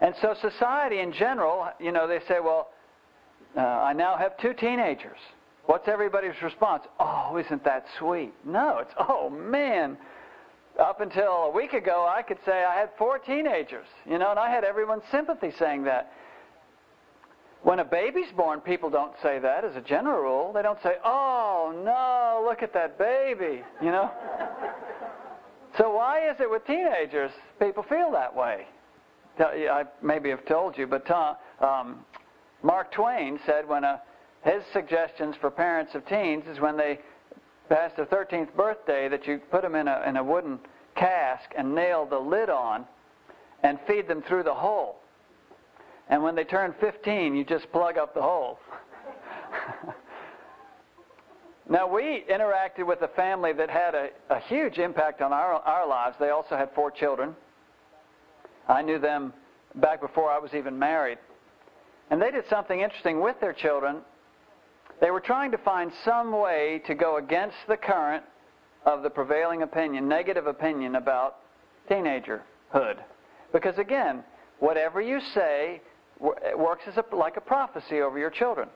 And 0.00 0.14
so 0.20 0.34
society 0.40 1.00
in 1.00 1.12
general, 1.12 1.68
you 1.80 1.92
know, 1.92 2.06
they 2.06 2.20
say, 2.28 2.38
well, 2.42 2.68
uh, 3.56 3.60
I 3.60 3.92
now 3.92 4.16
have 4.16 4.36
two 4.38 4.52
teenagers. 4.52 5.18
What's 5.64 5.88
everybody's 5.88 6.40
response? 6.42 6.84
Oh, 7.00 7.36
isn't 7.44 7.64
that 7.64 7.86
sweet? 7.98 8.32
No, 8.44 8.78
it's, 8.78 8.92
oh, 8.98 9.30
man. 9.30 9.96
Up 10.78 11.00
until 11.00 11.32
a 11.44 11.50
week 11.50 11.72
ago, 11.72 12.06
I 12.08 12.22
could 12.22 12.38
say 12.44 12.64
I 12.64 12.78
had 12.78 12.90
four 12.98 13.18
teenagers, 13.18 13.86
you 14.08 14.18
know, 14.18 14.30
and 14.30 14.38
I 14.38 14.50
had 14.50 14.62
everyone's 14.62 15.04
sympathy 15.10 15.52
saying 15.58 15.84
that. 15.84 16.12
When 17.62 17.80
a 17.80 17.84
baby's 17.84 18.30
born, 18.36 18.60
people 18.60 18.90
don't 18.90 19.14
say 19.22 19.40
that 19.40 19.64
as 19.64 19.74
a 19.74 19.80
general 19.80 20.20
rule. 20.20 20.52
They 20.52 20.62
don't 20.62 20.80
say, 20.82 20.96
oh, 21.04 21.72
no, 21.84 22.46
look 22.46 22.62
at 22.62 22.72
that 22.74 22.96
baby, 22.96 23.64
you 23.82 23.90
know. 23.90 24.08
So 25.78 25.90
why 25.90 26.30
is 26.30 26.36
it 26.40 26.50
with 26.50 26.66
teenagers 26.66 27.30
people 27.58 27.82
feel 27.82 28.10
that 28.12 28.34
way? 28.34 28.66
I 29.38 29.84
maybe 30.02 30.30
have 30.30 30.46
told 30.46 30.78
you, 30.78 30.86
but 30.86 31.06
Tom, 31.06 31.36
um, 31.60 32.04
Mark 32.62 32.90
Twain 32.92 33.38
said 33.44 33.68
when 33.68 33.84
a, 33.84 34.00
his 34.44 34.62
suggestions 34.72 35.36
for 35.40 35.50
parents 35.50 35.94
of 35.94 36.06
teens 36.06 36.44
is 36.48 36.58
when 36.58 36.76
they 36.76 36.98
pass 37.68 37.92
their 37.96 38.06
13th 38.06 38.54
birthday 38.54 39.08
that 39.08 39.26
you 39.26 39.40
put 39.50 39.62
them 39.62 39.74
in 39.74 39.88
a, 39.88 40.02
in 40.06 40.16
a 40.16 40.24
wooden 40.24 40.58
cask 40.94 41.50
and 41.56 41.74
nail 41.74 42.06
the 42.06 42.18
lid 42.18 42.48
on 42.48 42.86
and 43.62 43.78
feed 43.86 44.08
them 44.08 44.22
through 44.22 44.44
the 44.44 44.54
hole. 44.54 44.96
And 46.08 46.22
when 46.22 46.34
they 46.34 46.44
turn 46.44 46.74
15, 46.80 47.34
you 47.34 47.44
just 47.44 47.70
plug 47.72 47.98
up 47.98 48.14
the 48.14 48.22
hole. 48.22 48.58
Now, 51.68 51.88
we 51.88 52.24
interacted 52.30 52.86
with 52.86 53.02
a 53.02 53.08
family 53.08 53.52
that 53.52 53.68
had 53.68 53.94
a, 53.94 54.08
a 54.30 54.38
huge 54.40 54.78
impact 54.78 55.20
on 55.20 55.32
our, 55.32 55.54
our 55.54 55.86
lives. 55.86 56.16
They 56.20 56.30
also 56.30 56.56
had 56.56 56.70
four 56.74 56.92
children. 56.92 57.34
I 58.68 58.82
knew 58.82 59.00
them 59.00 59.32
back 59.74 60.00
before 60.00 60.30
I 60.30 60.38
was 60.38 60.54
even 60.54 60.78
married. 60.78 61.18
And 62.10 62.22
they 62.22 62.30
did 62.30 62.44
something 62.48 62.80
interesting 62.80 63.20
with 63.20 63.40
their 63.40 63.52
children. 63.52 63.98
They 65.00 65.10
were 65.10 65.20
trying 65.20 65.50
to 65.50 65.58
find 65.58 65.90
some 66.04 66.32
way 66.32 66.82
to 66.86 66.94
go 66.94 67.16
against 67.16 67.56
the 67.68 67.76
current 67.76 68.22
of 68.84 69.02
the 69.02 69.10
prevailing 69.10 69.62
opinion, 69.62 70.08
negative 70.08 70.46
opinion 70.46 70.94
about 70.94 71.38
teenagerhood. 71.90 72.98
Because 73.52 73.76
again, 73.78 74.22
whatever 74.60 75.00
you 75.00 75.18
say 75.34 75.82
works 76.56 76.84
as 76.86 76.96
a, 76.96 77.14
like 77.14 77.36
a 77.36 77.40
prophecy 77.40 78.00
over 78.00 78.18
your 78.18 78.30
children. 78.30 78.68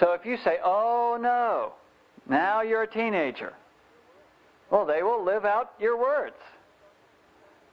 So 0.00 0.12
if 0.12 0.26
you 0.26 0.36
say, 0.44 0.58
oh 0.64 1.16
no, 1.20 1.72
now 2.28 2.62
you're 2.62 2.82
a 2.82 2.90
teenager, 2.90 3.54
well, 4.70 4.84
they 4.84 5.02
will 5.02 5.24
live 5.24 5.44
out 5.44 5.72
your 5.80 5.98
words. 5.98 6.36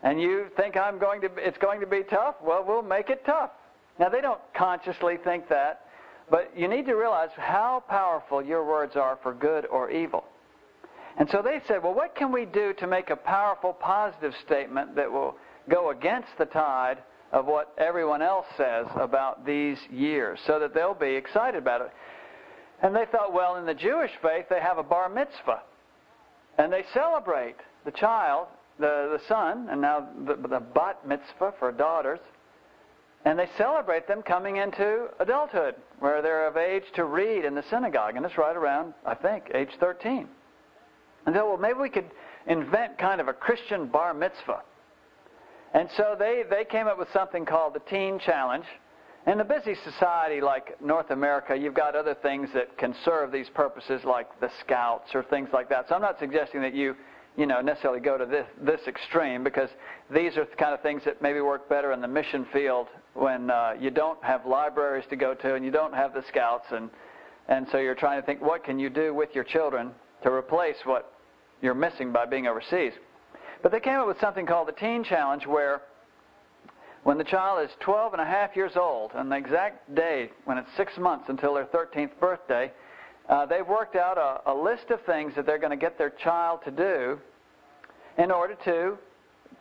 And 0.04 0.22
you 0.22 0.48
think 0.56 0.78
I'm 0.78 1.00
going 1.00 1.22
to, 1.22 1.30
it's 1.38 1.58
going 1.58 1.80
to 1.82 1.88
be 1.88 2.04
tough? 2.04 2.36
Well, 2.44 2.64
we'll 2.66 2.82
make 2.82 3.10
it 3.10 3.26
tough. 3.26 3.52
Now, 4.00 4.10
they 4.10 4.22
don't 4.22 4.42
consciously 4.56 5.16
think 5.24 5.50
that, 5.50 5.86
but 6.30 6.52
you 6.56 6.68
need 6.68 6.86
to 6.86 6.94
realize 6.96 7.30
how 7.38 7.84
powerful 7.88 8.42
your 8.44 8.66
words 8.66 8.96
are 8.96 9.18
for 9.24 9.34
good 9.34 9.66
or 9.68 9.90
evil. 9.90 10.26
And 11.18 11.30
so 11.32 11.42
they 11.42 11.62
said, 11.68 11.82
well, 11.82 11.94
what 11.94 12.16
can 12.16 12.32
we 12.32 12.46
do 12.46 12.74
to 12.74 12.88
make 12.88 13.10
a 13.10 13.16
powerful 13.16 13.74
positive 13.74 14.34
statement 14.46 14.96
that 14.96 15.10
will 15.10 15.36
go 15.70 15.92
against 15.92 16.30
the 16.38 16.46
tide 16.46 16.98
of 17.32 17.46
what 17.46 17.74
everyone 17.78 18.22
else 18.22 18.46
says 18.58 18.86
about 18.96 19.46
these 19.46 19.78
years 19.90 20.40
so 20.46 20.60
that 20.60 20.74
they'll 20.74 20.94
be 20.94 21.16
excited 21.16 21.58
about 21.58 21.82
it? 21.82 21.92
And 22.82 22.96
they 22.96 23.06
thought, 23.12 23.34
well, 23.34 23.56
in 23.56 23.66
the 23.66 23.74
Jewish 23.74 24.12
faith, 24.22 24.46
they 24.50 24.60
have 24.60 24.78
a 24.78 24.84
bar 24.84 25.10
mitzvah. 25.10 25.62
And 26.58 26.72
they 26.72 26.84
celebrate 26.94 27.56
the 27.86 27.92
child, 27.92 28.48
the, 28.80 29.18
the 29.18 29.22
son, 29.28 29.68
and 29.70 29.82
now 29.82 30.08
the, 30.26 30.36
the 30.36 30.60
bat 30.60 31.08
mitzvah 31.08 31.54
for 31.60 31.72
daughters. 31.72 32.20
And 33.26 33.40
they 33.40 33.50
celebrate 33.58 34.08
them 34.08 34.22
coming 34.22 34.58
into 34.58 35.08
adulthood, 35.20 35.76
where 36.00 36.22
they're 36.22 36.48
of 36.48 36.58
age 36.58 36.84
to 36.96 37.06
read 37.06 37.44
in 37.44 37.56
the 37.56 37.64
synagogue. 37.70 38.16
And 38.16 38.26
it's 38.26 38.38
right 38.38 38.56
around, 38.56 38.94
I 39.06 39.16
think, 39.16 39.52
age 39.54 39.72
13. 39.80 40.28
And 41.26 41.36
they 41.36 41.40
well, 41.40 41.58
maybe 41.58 41.80
we 41.80 41.90
could 41.90 42.12
invent 42.46 43.00
kind 43.00 43.20
of 43.20 43.28
a 43.28 43.34
Christian 43.34 43.88
bar 43.88 44.14
mitzvah. 44.14 44.62
And 45.74 45.90
so 45.98 46.16
they, 46.18 46.44
they 46.50 46.66
came 46.66 46.88
up 46.88 47.00
with 47.00 47.08
something 47.12 47.46
called 47.46 47.74
the 47.74 47.82
Teen 47.90 48.20
Challenge. 48.20 48.66
In 49.28 49.40
a 49.40 49.44
busy 49.44 49.74
society 49.84 50.40
like 50.40 50.80
North 50.82 51.10
America, 51.10 51.56
you've 51.56 51.74
got 51.74 51.96
other 51.96 52.14
things 52.14 52.50
that 52.54 52.78
can 52.78 52.94
serve 53.04 53.32
these 53.32 53.50
purposes, 53.50 54.04
like 54.04 54.40
the 54.40 54.52
Scouts 54.62 55.16
or 55.16 55.24
things 55.24 55.50
like 55.52 55.68
that. 55.70 55.90
So 55.90 55.96
I'm 55.96 56.02
not 56.02 56.20
suggesting 56.20 56.62
that 56.62 56.76
you, 56.76 56.96
you 57.36 57.48
know, 57.48 57.60
necessarily 57.60 58.02
go 58.02 58.20
to 58.20 58.26
this, 58.28 58.46
this 58.62 58.82
extreme 58.88 59.44
because 59.44 59.70
these 60.14 60.38
are 60.38 60.46
the 60.46 60.56
kind 60.56 60.76
of 60.76 60.82
things 60.82 61.02
that 61.06 61.24
maybe 61.24 61.42
work 61.42 61.68
better 61.68 61.92
in 61.92 62.02
the 62.02 62.08
mission 62.08 62.46
field 62.54 62.86
when 63.16 63.50
uh, 63.50 63.74
you 63.80 63.90
don't 63.90 64.24
have 64.24 64.46
libraries 64.46 65.06
to 65.10 65.16
go 65.16 65.34
to 65.34 65.56
and 65.56 65.66
you 65.66 65.72
don't 65.72 65.94
have 65.96 66.14
the 66.14 66.24
Scouts, 66.28 66.68
and 66.72 66.92
and 67.48 67.68
so 67.72 67.78
you're 67.78 67.96
trying 67.96 68.20
to 68.20 68.26
think 68.26 68.42
what 68.42 68.64
can 68.64 68.78
you 68.78 68.90
do 68.90 69.14
with 69.14 69.30
your 69.34 69.44
children 69.44 69.92
to 70.24 70.32
replace 70.32 70.78
what 70.84 71.14
you're 71.62 71.74
missing 71.74 72.12
by 72.12 72.26
being 72.26 72.48
overseas. 72.48 72.94
But 73.64 73.72
they 73.72 73.80
came 73.80 74.00
up 74.00 74.08
with 74.08 74.20
something 74.20 74.46
called 74.46 74.68
the 74.68 74.74
Teen 74.74 75.04
Challenge 75.04 75.48
where 75.48 75.82
when 77.06 77.20
the 77.20 77.24
child 77.24 77.64
is 77.64 77.70
12 77.82 78.14
and 78.14 78.22
a 78.22 78.26
half 78.26 78.56
years 78.56 78.72
old, 78.76 79.12
on 79.14 79.30
the 79.30 79.36
exact 79.36 79.94
day 79.94 80.32
when 80.46 80.58
it's 80.58 80.68
six 80.76 80.98
months 80.98 81.26
until 81.30 81.54
their 81.54 81.66
13th 81.66 82.10
birthday, 82.20 82.72
uh, 83.30 83.46
they've 83.46 83.68
worked 83.68 83.96
out 83.96 84.18
a, 84.18 84.52
a 84.52 84.56
list 84.56 84.90
of 84.90 85.00
things 85.06 85.32
that 85.36 85.46
they're 85.46 85.60
going 85.60 85.70
to 85.70 85.78
get 85.78 86.00
their 86.00 86.10
child 86.10 86.62
to 86.66 86.72
do 86.72 87.20
in 88.18 88.32
order 88.32 88.56
to 88.66 88.98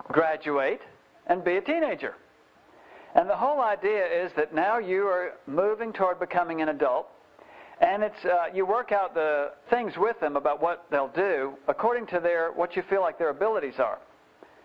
graduate 0.04 0.80
and 1.26 1.44
be 1.44 1.56
a 1.56 1.60
teenager. 1.60 2.14
And 3.14 3.28
the 3.28 3.36
whole 3.36 3.60
idea 3.60 4.06
is 4.06 4.32
that 4.38 4.54
now 4.54 4.78
you 4.78 5.02
are 5.02 5.32
moving 5.46 5.92
toward 5.92 6.18
becoming 6.18 6.62
an 6.62 6.70
adult, 6.70 7.08
and 7.78 8.02
it's 8.02 8.24
uh, 8.24 8.54
you 8.54 8.64
work 8.64 8.90
out 8.90 9.12
the 9.12 9.50
things 9.68 9.92
with 9.98 10.18
them 10.18 10.36
about 10.36 10.62
what 10.62 10.86
they'll 10.90 11.12
do 11.14 11.52
according 11.68 12.06
to 12.06 12.20
their 12.20 12.52
what 12.52 12.74
you 12.74 12.82
feel 12.88 13.02
like 13.02 13.18
their 13.18 13.28
abilities 13.28 13.74
are. 13.78 13.98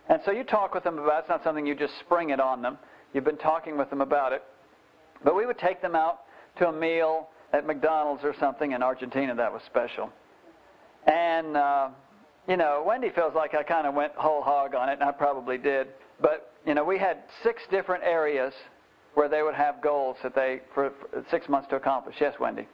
And 0.10 0.20
so 0.26 0.32
you 0.32 0.44
talk 0.44 0.74
with 0.74 0.84
them 0.84 0.98
about 0.98 1.18
it. 1.18 1.20
It's 1.20 1.30
not 1.30 1.44
something 1.44 1.66
you 1.66 1.76
just 1.76 1.94
spring 2.00 2.32
it 2.32 2.40
on 2.40 2.62
them. 2.62 2.78
You've 3.14 3.24
been 3.24 3.38
talking 3.38 3.78
with 3.78 3.90
them 3.90 4.02
about 4.02 4.34
it. 4.34 4.44
But 5.24 5.36
we 5.36 5.46
would 5.46 5.60
take 5.60 5.82
them 5.82 5.96
out 5.96 6.22
to 6.58 6.68
a 6.68 6.72
meal 6.72 7.30
at 7.54 7.66
McDonald's 7.66 8.24
or 8.24 8.34
something 8.40 8.72
in 8.72 8.82
Argentina. 8.82 9.36
That 9.36 9.52
was 9.52 9.62
special. 9.68 10.12
And, 11.06 11.56
uh, 11.56 11.90
you 12.48 12.58
know, 12.58 12.84
Wendy 12.86 13.10
feels 13.10 13.34
like 13.36 13.54
I 13.54 13.64
kind 13.64 13.86
of 13.86 13.94
went 13.94 14.14
whole 14.16 14.42
hog 14.42 14.76
on 14.76 14.90
it, 14.90 14.94
and 14.94 15.04
I 15.04 15.12
probably 15.12 15.58
did. 15.58 15.88
But, 16.22 16.54
you 16.66 16.74
know, 16.74 16.84
we 16.84 16.98
had 16.98 17.20
six 17.44 17.62
different 17.70 18.04
areas 18.04 18.54
where 19.14 19.30
they 19.30 19.42
would 19.42 19.56
have 19.56 19.82
goals 19.82 20.18
that 20.24 20.36
they, 20.36 20.62
for, 20.74 20.92
for 21.12 21.24
six 21.30 21.48
months 21.48 21.70
to 21.70 21.76
accomplish. 21.76 22.16
Yes, 22.20 22.34
Wendy? 22.40 22.68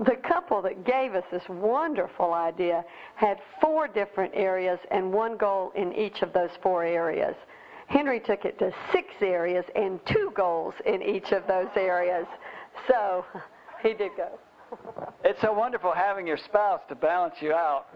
The 0.00 0.16
couple 0.28 0.60
that 0.62 0.84
gave 0.84 1.14
us 1.14 1.24
this 1.30 1.42
wonderful 1.48 2.34
idea 2.34 2.84
had 3.14 3.38
four 3.60 3.88
different 3.88 4.32
areas 4.34 4.78
and 4.90 5.12
one 5.12 5.36
goal 5.36 5.72
in 5.74 5.92
each 5.94 6.22
of 6.22 6.32
those 6.32 6.50
four 6.62 6.84
areas. 6.84 7.34
Henry 7.86 8.20
took 8.20 8.44
it 8.44 8.58
to 8.58 8.72
six 8.92 9.08
areas 9.20 9.64
and 9.74 10.00
two 10.06 10.32
goals 10.34 10.74
in 10.84 11.02
each 11.02 11.32
of 11.32 11.46
those 11.46 11.68
areas. 11.76 12.26
So 12.88 13.24
he 13.82 13.94
did 13.94 14.10
go. 14.16 14.38
It's 15.24 15.40
so 15.40 15.52
wonderful 15.52 15.92
having 15.92 16.26
your 16.26 16.38
spouse 16.38 16.80
to 16.88 16.94
balance 16.94 17.36
you 17.40 17.52
out. 17.52 17.86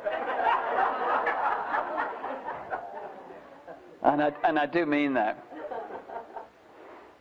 and, 4.04 4.22
I, 4.22 4.32
and 4.44 4.58
I 4.58 4.66
do 4.66 4.86
mean 4.86 5.12
that. 5.14 5.44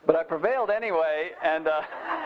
But 0.05 0.15
I 0.15 0.23
prevailed 0.23 0.69
anyway, 0.69 1.31
and. 1.43 1.67
Uh, 1.67 1.81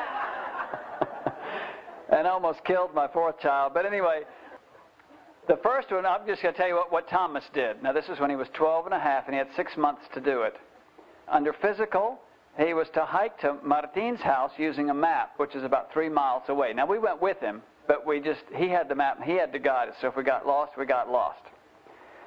and 2.13 2.27
almost 2.27 2.63
killed 2.63 2.93
my 2.93 3.07
fourth 3.07 3.39
child. 3.39 3.73
But 3.73 3.85
anyway, 3.85 4.21
the 5.47 5.57
first 5.63 5.91
one, 5.91 6.05
I'm 6.05 6.25
just 6.27 6.41
going 6.41 6.53
to 6.53 6.57
tell 6.57 6.67
you 6.67 6.75
what, 6.75 6.91
what 6.91 7.09
Thomas 7.09 7.43
did. 7.53 7.81
Now, 7.81 7.91
this 7.91 8.05
is 8.05 8.19
when 8.19 8.29
he 8.29 8.35
was 8.35 8.47
12 8.53 8.85
and 8.85 8.93
a 8.93 8.99
half, 8.99 9.25
and 9.25 9.33
he 9.33 9.39
had 9.39 9.47
six 9.55 9.75
months 9.75 10.03
to 10.13 10.21
do 10.21 10.43
it. 10.43 10.55
Under 11.27 11.53
physical, 11.53 12.19
he 12.57 12.73
was 12.73 12.87
to 12.93 13.05
hike 13.05 13.39
to 13.39 13.57
Martin's 13.63 14.21
house 14.21 14.51
using 14.57 14.89
a 14.89 14.93
map, 14.93 15.33
which 15.37 15.55
is 15.55 15.63
about 15.63 15.91
three 15.91 16.09
miles 16.09 16.43
away. 16.49 16.71
Now, 16.73 16.85
we 16.85 16.99
went 16.99 17.21
with 17.21 17.39
him, 17.39 17.61
but 17.87 18.05
we 18.05 18.19
just, 18.19 18.43
he 18.55 18.69
had 18.69 18.89
the 18.89 18.95
map, 18.95 19.17
and 19.17 19.25
he 19.25 19.35
had 19.35 19.51
to 19.53 19.59
guide 19.59 19.89
us. 19.89 19.95
So 20.01 20.07
if 20.07 20.15
we 20.15 20.23
got 20.23 20.45
lost, 20.45 20.73
we 20.77 20.85
got 20.85 21.09
lost. 21.09 21.41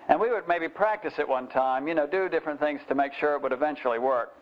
And 0.08 0.20
we 0.20 0.30
would 0.30 0.46
maybe 0.48 0.68
practice 0.68 1.14
it 1.18 1.28
one 1.28 1.48
time, 1.48 1.88
you 1.88 1.94
know, 1.94 2.06
do 2.06 2.28
different 2.28 2.60
things 2.60 2.80
to 2.88 2.94
make 2.94 3.12
sure 3.14 3.34
it 3.34 3.42
would 3.42 3.52
eventually 3.52 3.98
work 3.98 4.32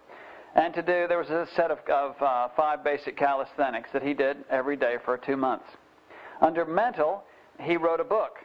and 0.54 0.72
to 0.74 0.82
do, 0.82 1.06
there 1.08 1.18
was 1.18 1.30
a 1.30 1.46
set 1.56 1.70
of, 1.70 1.78
of 1.88 2.14
uh, 2.22 2.48
five 2.56 2.84
basic 2.84 3.16
calisthenics 3.16 3.90
that 3.92 4.02
he 4.02 4.14
did 4.14 4.38
every 4.50 4.76
day 4.76 4.96
for 5.04 5.18
two 5.18 5.36
months. 5.36 5.66
Under 6.40 6.64
mental, 6.64 7.24
he 7.60 7.76
wrote 7.76 8.00
a 8.00 8.04
book, 8.04 8.36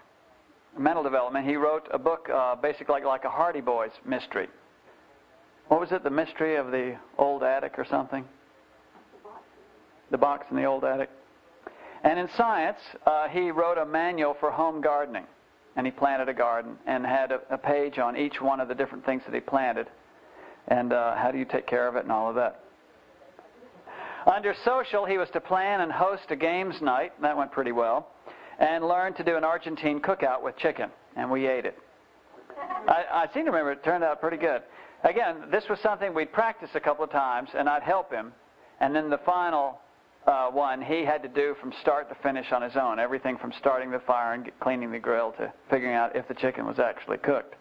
mental 0.78 1.04
development. 1.04 1.48
He 1.48 1.56
wrote 1.56 1.88
a 1.92 2.00
book 2.00 2.28
uh, 2.34 2.56
basically 2.56 2.94
like, 2.94 3.06
like 3.06 3.24
a 3.26 3.30
Hardy 3.30 3.62
Boys 3.62 3.92
mystery. 4.06 4.48
What 5.68 5.80
was 5.80 5.92
it, 5.92 6.04
the 6.04 6.10
mystery 6.10 6.56
of 6.56 6.72
the 6.72 6.96
old 7.20 7.44
attic 7.44 7.78
or 7.78 7.86
something? 7.86 8.26
The 10.10 10.18
box 10.18 10.48
in 10.50 10.58
the 10.58 10.66
old 10.66 10.84
attic. 10.84 11.12
And 12.04 12.18
in 12.18 12.28
science, 12.36 12.80
uh, 13.06 13.28
he 13.28 13.52
wrote 13.52 13.78
a 13.78 13.86
manual 13.86 14.36
for 14.40 14.50
home 14.50 14.82
gardening. 14.82 15.26
And 15.76 15.86
he 15.86 15.92
planted 15.92 16.28
a 16.28 16.34
garden 16.34 16.76
and 16.88 17.06
had 17.06 17.32
a, 17.32 17.42
a 17.52 17.58
page 17.58 18.00
on 18.00 18.18
each 18.18 18.42
one 18.42 18.60
of 18.60 18.68
the 18.68 18.74
different 18.74 19.06
things 19.06 19.22
that 19.26 19.36
he 19.36 19.40
planted 19.40 19.88
and 20.70 20.94
uh, 20.94 21.16
how 21.16 21.32
do 21.32 21.38
you 21.38 21.46
take 21.46 21.68
care 21.68 21.88
of 21.88 21.96
it 21.96 22.04
and 22.04 22.12
all 22.12 22.30
of 22.30 22.36
that. 22.36 22.62
Under 24.26 24.54
social, 24.64 25.06
he 25.06 25.18
was 25.18 25.30
to 25.34 25.42
plan 25.42 25.82
and 25.82 25.92
host 25.92 26.24
a 26.30 26.36
games 26.36 26.76
night. 26.82 27.14
That 27.22 27.36
went 27.36 27.52
pretty 27.52 27.72
well. 27.72 28.10
And 28.60 28.88
learn 28.88 29.14
to 29.14 29.24
do 29.24 29.38
an 29.38 29.44
Argentine 29.44 30.02
cookout 30.02 30.44
with 30.44 30.58
chicken, 30.58 30.90
and 31.16 31.32
we 31.32 31.48
ate 31.48 31.66
it. 31.66 31.78
I, 32.88 33.06
I 33.12 33.34
seem 33.34 33.46
to 33.46 33.52
remember 33.52 33.72
it 33.72 33.84
turned 33.84 34.04
out 34.04 34.20
pretty 34.20 34.38
good. 34.38 34.62
Again, 35.04 35.46
this 35.50 35.64
was 35.70 35.80
something 35.80 36.14
we'd 36.14 36.34
practice 36.34 36.70
a 36.76 36.80
couple 36.80 37.06
of 37.06 37.12
times, 37.12 37.50
and 37.58 37.70
I'd 37.70 37.84
help 37.84 38.12
him. 38.12 38.34
And 38.82 38.94
then 38.94 39.10
the 39.10 39.20
final 39.20 39.80
uh, 40.28 40.50
one, 40.50 40.82
he 40.82 41.06
had 41.06 41.24
to 41.24 41.30
do 41.30 41.56
from 41.62 41.74
start 41.82 42.10
to 42.10 42.16
finish 42.22 42.52
on 42.52 42.62
his 42.62 42.76
own. 42.76 43.00
Everything 43.00 43.38
from 43.38 43.54
starting 43.60 43.92
the 43.92 44.00
fire 44.00 44.34
and 44.34 44.52
cleaning 44.60 44.92
the 44.92 45.00
grill 45.00 45.32
to 45.40 45.54
figuring 45.70 45.96
out 45.96 46.16
if 46.16 46.28
the 46.28 46.34
chicken 46.34 46.66
was 46.66 46.80
actually 46.80 47.18
cooked. 47.18 47.56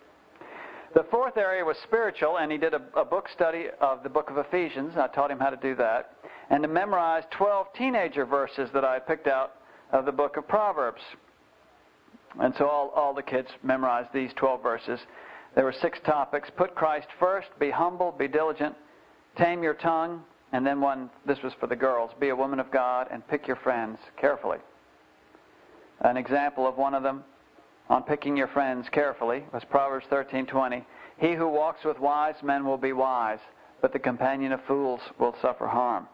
The 0.94 1.04
fourth 1.10 1.36
area 1.36 1.64
was 1.64 1.76
spiritual, 1.84 2.38
and 2.38 2.50
he 2.50 2.56
did 2.56 2.72
a, 2.72 2.80
a, 2.96 3.04
book 3.04 3.28
study 3.34 3.66
of 3.80 4.02
the 4.02 4.08
book 4.08 4.30
of 4.30 4.38
Ephesians. 4.38 4.94
I 4.96 5.06
taught 5.08 5.30
him 5.30 5.38
how 5.38 5.50
to 5.50 5.56
do 5.56 5.74
that. 5.76 6.12
And 6.48 6.62
to 6.62 6.68
memorize 6.68 7.24
12 7.30 7.66
teenager 7.76 8.24
verses 8.24 8.70
that 8.72 8.84
I 8.84 8.98
picked 8.98 9.26
out 9.26 9.56
of 9.92 10.06
the 10.06 10.12
book 10.12 10.38
of 10.38 10.48
Proverbs. 10.48 11.02
And 12.40 12.54
so 12.56 12.66
all, 12.68 12.90
all 12.96 13.12
the 13.12 13.22
kids 13.22 13.48
memorized 13.62 14.12
these 14.14 14.30
12 14.36 14.62
verses. 14.62 15.00
There 15.54 15.64
were 15.64 15.74
six 15.74 15.98
topics. 16.06 16.48
Put 16.56 16.74
Christ 16.74 17.08
first, 17.20 17.48
be 17.58 17.70
humble, 17.70 18.12
be 18.12 18.28
diligent, 18.28 18.74
tame 19.36 19.62
your 19.62 19.74
tongue, 19.74 20.22
and 20.52 20.66
then 20.66 20.80
one, 20.80 21.10
this 21.26 21.42
was 21.42 21.52
for 21.60 21.66
the 21.66 21.76
girls, 21.76 22.10
be 22.18 22.30
a 22.30 22.36
woman 22.36 22.60
of 22.60 22.70
God, 22.70 23.08
and 23.10 23.26
pick 23.28 23.46
your 23.46 23.56
friends 23.56 23.98
carefully. 24.18 24.58
An 26.00 26.16
example 26.16 26.66
of 26.66 26.78
one 26.78 26.94
of 26.94 27.02
them 27.02 27.24
on 27.88 28.02
picking 28.02 28.36
your 28.36 28.48
friends 28.48 28.88
carefully 28.90 29.44
was 29.52 29.64
Proverbs 29.64 30.06
13:20. 30.10 30.84
He 31.18 31.34
who 31.34 31.48
walks 31.48 31.84
with 31.84 31.98
wise 31.98 32.42
men 32.42 32.64
will 32.64 32.78
be 32.78 32.92
wise, 32.92 33.40
but 33.80 33.92
the 33.92 33.98
companion 33.98 34.52
of 34.52 34.62
fools 34.64 35.00
will 35.18 35.34
suffer 35.40 35.66
harm. 35.66 36.08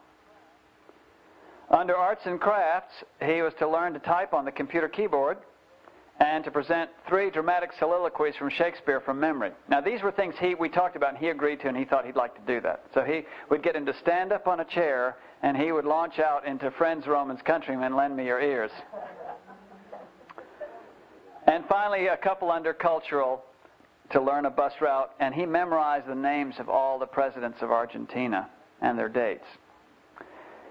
Under 1.71 1.97
arts 1.97 2.27
and 2.27 2.41
crafts, 2.41 3.03
he 3.21 3.43
was 3.43 3.55
to 3.55 3.69
learn 3.69 3.95
to 3.95 3.99
type 3.99 4.35
on 4.35 4.45
the 4.45 4.53
computer 4.53 4.89
keyboard 4.89 5.39
and 6.21 6.45
to 6.45 6.51
present 6.51 6.91
three 7.09 7.31
dramatic 7.31 7.71
soliloquies 7.79 8.37
from 8.37 8.49
Shakespeare 8.49 9.01
from 9.01 9.19
memory. 9.19 9.51
Now, 9.69 9.81
these 9.81 10.03
were 10.03 10.13
things 10.13 10.35
he, 10.39 10.55
we 10.55 10.69
talked 10.69 10.95
about 10.95 11.11
and 11.11 11.19
he 11.19 11.29
agreed 11.31 11.61
to, 11.61 11.69
and 11.69 11.77
he 11.77 11.85
thought 11.85 12.07
he'd 12.07 12.15
like 12.15 12.35
to 12.37 12.53
do 12.53 12.61
that. 12.61 12.85
So 12.95 13.03
he 13.03 13.25
would 13.51 13.65
get 13.65 13.75
him 13.75 13.85
to 13.87 13.95
stand 13.95 14.33
up 14.33 14.47
on 14.47 14.61
a 14.61 14.65
chair, 14.65 15.17
and 15.43 15.57
he 15.57 15.73
would 15.73 15.85
launch 15.85 16.21
out 16.21 16.47
into 16.47 16.71
Friends, 16.73 17.09
Romans, 17.09 17.41
Countrymen, 17.45 17.97
Lend 17.97 18.17
Me 18.17 18.27
Your 18.27 18.41
Ears. 18.41 18.71
And 21.47 21.65
finally, 21.69 22.07
a 22.07 22.17
couple 22.17 22.51
under 22.51 22.73
cultural 22.73 23.45
to 24.11 24.21
learn 24.21 24.47
a 24.47 24.51
bus 24.51 24.73
route, 24.81 25.11
and 25.21 25.35
he 25.35 25.47
memorized 25.47 26.07
the 26.07 26.15
names 26.15 26.55
of 26.59 26.69
all 26.69 26.99
the 26.99 27.07
presidents 27.07 27.59
of 27.61 27.71
Argentina 27.71 28.49
and 28.81 28.99
their 28.99 29.09
dates. 29.09 29.45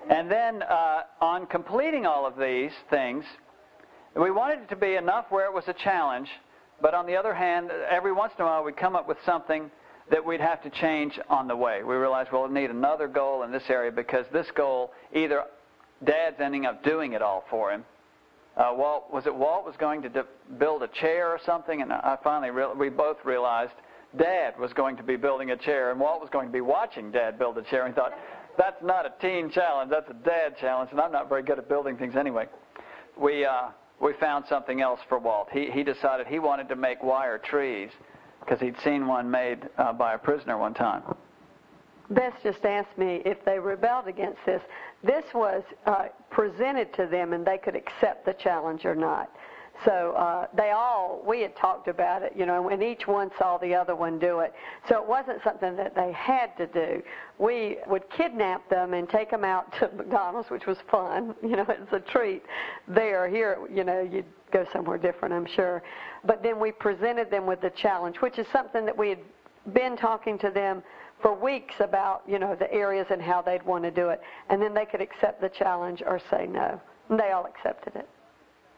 And 0.10 0.30
then, 0.30 0.62
uh, 0.64 1.02
on 1.22 1.46
completing 1.48 2.06
all 2.06 2.26
of 2.26 2.38
these 2.38 2.72
things, 2.90 3.24
we 4.16 4.32
wanted 4.32 4.60
it 4.60 4.70
to 4.70 4.76
be 4.76 4.96
enough 4.96 5.26
where 5.30 5.46
it 5.46 5.54
was 5.54 5.64
a 5.68 5.74
challenge, 5.74 6.30
but 6.82 6.94
on 6.94 7.06
the 7.06 7.16
other 7.16 7.34
hand, 7.34 7.72
every 7.90 8.12
once 8.12 8.34
in 8.38 8.44
a 8.44 8.48
while 8.48 8.64
we'd 8.64 8.78
come 8.78 8.96
up 8.96 9.08
with 9.08 9.18
something 9.26 9.72
that 10.12 10.24
we'd 10.24 10.42
have 10.42 10.62
to 10.64 10.70
change 10.70 11.20
on 11.30 11.48
the 11.48 11.56
way. 11.56 11.84
We 11.84 11.96
realized, 11.96 12.32
well, 12.32 12.48
we 12.48 12.54
need 12.54 12.70
another 12.70 13.08
goal 13.08 13.44
in 13.44 13.52
this 13.52 13.64
area 13.70 13.92
because 13.92 14.26
this 14.34 14.48
goal, 14.56 14.92
either 15.14 15.44
Dad's 16.04 16.40
ending 16.40 16.66
up 16.66 16.84
doing 16.84 17.14
it 17.14 17.22
all 17.22 17.46
for 17.50 17.72
him. 17.72 17.86
Uh, 18.56 18.72
Walt 18.76 19.12
was 19.12 19.26
it 19.26 19.34
Walt 19.34 19.66
was 19.66 19.76
going 19.78 20.02
to 20.04 20.10
de- 20.10 20.26
build 20.60 20.84
a 20.84 20.88
chair 20.88 21.30
or 21.30 21.40
something, 21.44 21.82
and 21.82 21.92
I 21.92 22.18
finally 22.24 22.52
re- 22.52 22.74
we 22.78 22.90
both 22.90 23.18
realized 23.24 23.74
Dad 24.18 24.60
was 24.60 24.74
going 24.74 24.96
to 24.98 25.04
be 25.04 25.16
building 25.16 25.52
a 25.52 25.58
chair, 25.58 25.90
and 25.90 26.00
Walt 26.00 26.22
was 26.22 26.30
going 26.30 26.48
to 26.48 26.54
be 26.54 26.62
watching 26.62 27.12
Dad 27.12 27.40
build 27.40 27.58
a 27.58 27.64
chair. 27.64 27.86
And 27.88 27.96
thought, 27.96 28.14
that's 28.58 28.82
not 28.84 29.08
a 29.08 29.14
teen 29.20 29.50
challenge, 29.50 29.90
that's 29.90 30.10
a 30.10 30.26
dad 30.26 30.56
challenge, 30.60 30.92
and 30.92 31.00
I'm 31.00 31.12
not 31.12 31.30
very 31.30 31.42
good 31.42 31.58
at 31.58 31.68
building 31.68 31.98
things 31.98 32.16
anyway. 32.16 32.46
We 33.20 33.44
uh, 33.44 33.70
we 34.00 34.14
found 34.20 34.46
something 34.48 34.82
else 34.82 35.00
for 35.10 35.18
Walt. 35.18 35.48
He, 35.52 35.72
he 35.72 35.84
decided 35.84 36.28
he 36.28 36.40
wanted 36.40 36.70
to 36.70 36.76
make 36.76 37.02
wire 37.02 37.38
trees 37.38 37.90
because 38.40 38.60
he'd 38.60 38.76
seen 38.84 39.08
one 39.08 39.32
made 39.32 39.68
uh, 39.78 39.94
by 39.94 40.14
a 40.14 40.18
prisoner 40.18 40.58
one 40.58 40.74
time. 40.74 41.04
Bess 42.14 42.34
just 42.44 42.66
asked 42.66 42.98
me 42.98 43.22
if 43.26 43.44
they 43.46 43.60
rebelled 43.60 44.08
against 44.08 44.40
this. 44.46 44.62
This 45.04 45.24
was 45.34 45.64
uh, 45.86 46.06
presented 46.30 46.94
to 46.96 47.08
them 47.08 47.34
and 47.34 47.46
they 47.46 47.58
could 47.58 47.76
accept 47.76 48.26
the 48.26 48.34
challenge 48.34 48.86
or 48.86 48.96
not. 48.96 49.30
So 49.86 50.12
uh, 50.12 50.48
they 50.56 50.72
all, 50.72 51.22
we 51.28 51.42
had 51.42 51.56
talked 51.56 51.88
about 51.88 52.22
it, 52.22 52.34
you 52.36 52.46
know, 52.46 52.70
and 52.70 52.82
each 52.82 53.08
one 53.08 53.32
saw 53.38 53.58
the 53.58 53.74
other 53.74 53.96
one 53.96 54.20
do 54.20 54.40
it. 54.40 54.54
So 54.88 55.02
it 55.02 55.08
wasn't 55.08 55.44
something 55.44 55.76
that 55.76 55.96
they 55.96 56.12
had 56.14 56.56
to 56.58 56.68
do. 56.68 57.02
We 57.38 57.78
would 57.88 58.04
kidnap 58.16 58.70
them 58.70 58.94
and 58.94 59.10
take 59.10 59.32
them 59.32 59.44
out 59.44 59.74
to 59.80 59.90
McDonald's, 59.96 60.50
which 60.50 60.68
was 60.68 60.78
fun. 60.90 61.36
You 61.44 61.58
know, 61.58 61.66
it's 61.68 61.92
a 61.92 62.00
treat. 62.00 62.44
There, 62.88 63.28
here, 63.28 63.58
you 63.72 63.84
know, 63.84 64.02
you'd 64.02 64.26
go 64.52 64.66
somewhere 64.72 64.98
different, 64.98 65.34
I'm 65.34 65.48
sure. 65.56 65.84
But 66.24 66.42
then 66.42 66.60
we 66.60 66.72
presented 66.72 67.30
them 67.30 67.46
with 67.46 67.62
the 67.62 67.72
challenge, 67.72 68.18
which 68.22 68.40
is 68.40 68.48
something 68.52 68.86
that 68.86 68.98
we 68.98 69.10
had 69.10 69.20
been 69.74 69.96
talking 69.96 70.40
to 70.40 70.50
them 70.50 70.82
for 71.24 71.34
weeks 71.34 71.74
about, 71.80 72.22
you 72.28 72.38
know, 72.38 72.54
the 72.54 72.72
areas 72.72 73.08
and 73.10 73.22
how 73.22 73.42
they'd 73.42 73.64
want 73.64 73.84
to 73.86 73.90
do 73.90 74.10
it. 74.10 74.22
And 74.50 74.62
then 74.62 74.76
they 74.76 74.86
could 74.86 75.02
accept 75.02 75.42
the 75.42 75.50
challenge 75.50 76.04
or 76.06 76.20
say 76.30 76.46
no. 76.46 76.80
And 77.10 77.20
they 77.20 77.32
all 77.32 77.48
accepted 77.48 77.96
it. 77.96 78.08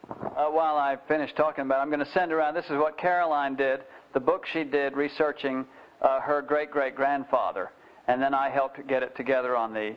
Uh, 0.08 0.46
while 0.46 0.76
I 0.76 0.96
finish 1.08 1.30
talking 1.36 1.62
about 1.62 1.80
it, 1.80 1.82
I'm 1.82 1.90
going 1.90 2.00
to 2.00 2.12
send 2.12 2.32
around, 2.32 2.54
this 2.54 2.64
is 2.66 2.78
what 2.78 2.96
Caroline 2.96 3.56
did, 3.56 3.80
the 4.14 4.20
book 4.20 4.46
she 4.52 4.62
did 4.62 4.96
researching 4.96 5.66
uh, 6.00 6.20
her 6.20 6.40
great-great-grandfather. 6.40 7.72
And 8.06 8.22
then 8.22 8.32
I 8.32 8.48
helped 8.48 8.86
get 8.86 9.02
it 9.02 9.16
together 9.16 9.56
on 9.56 9.74
the 9.74 9.96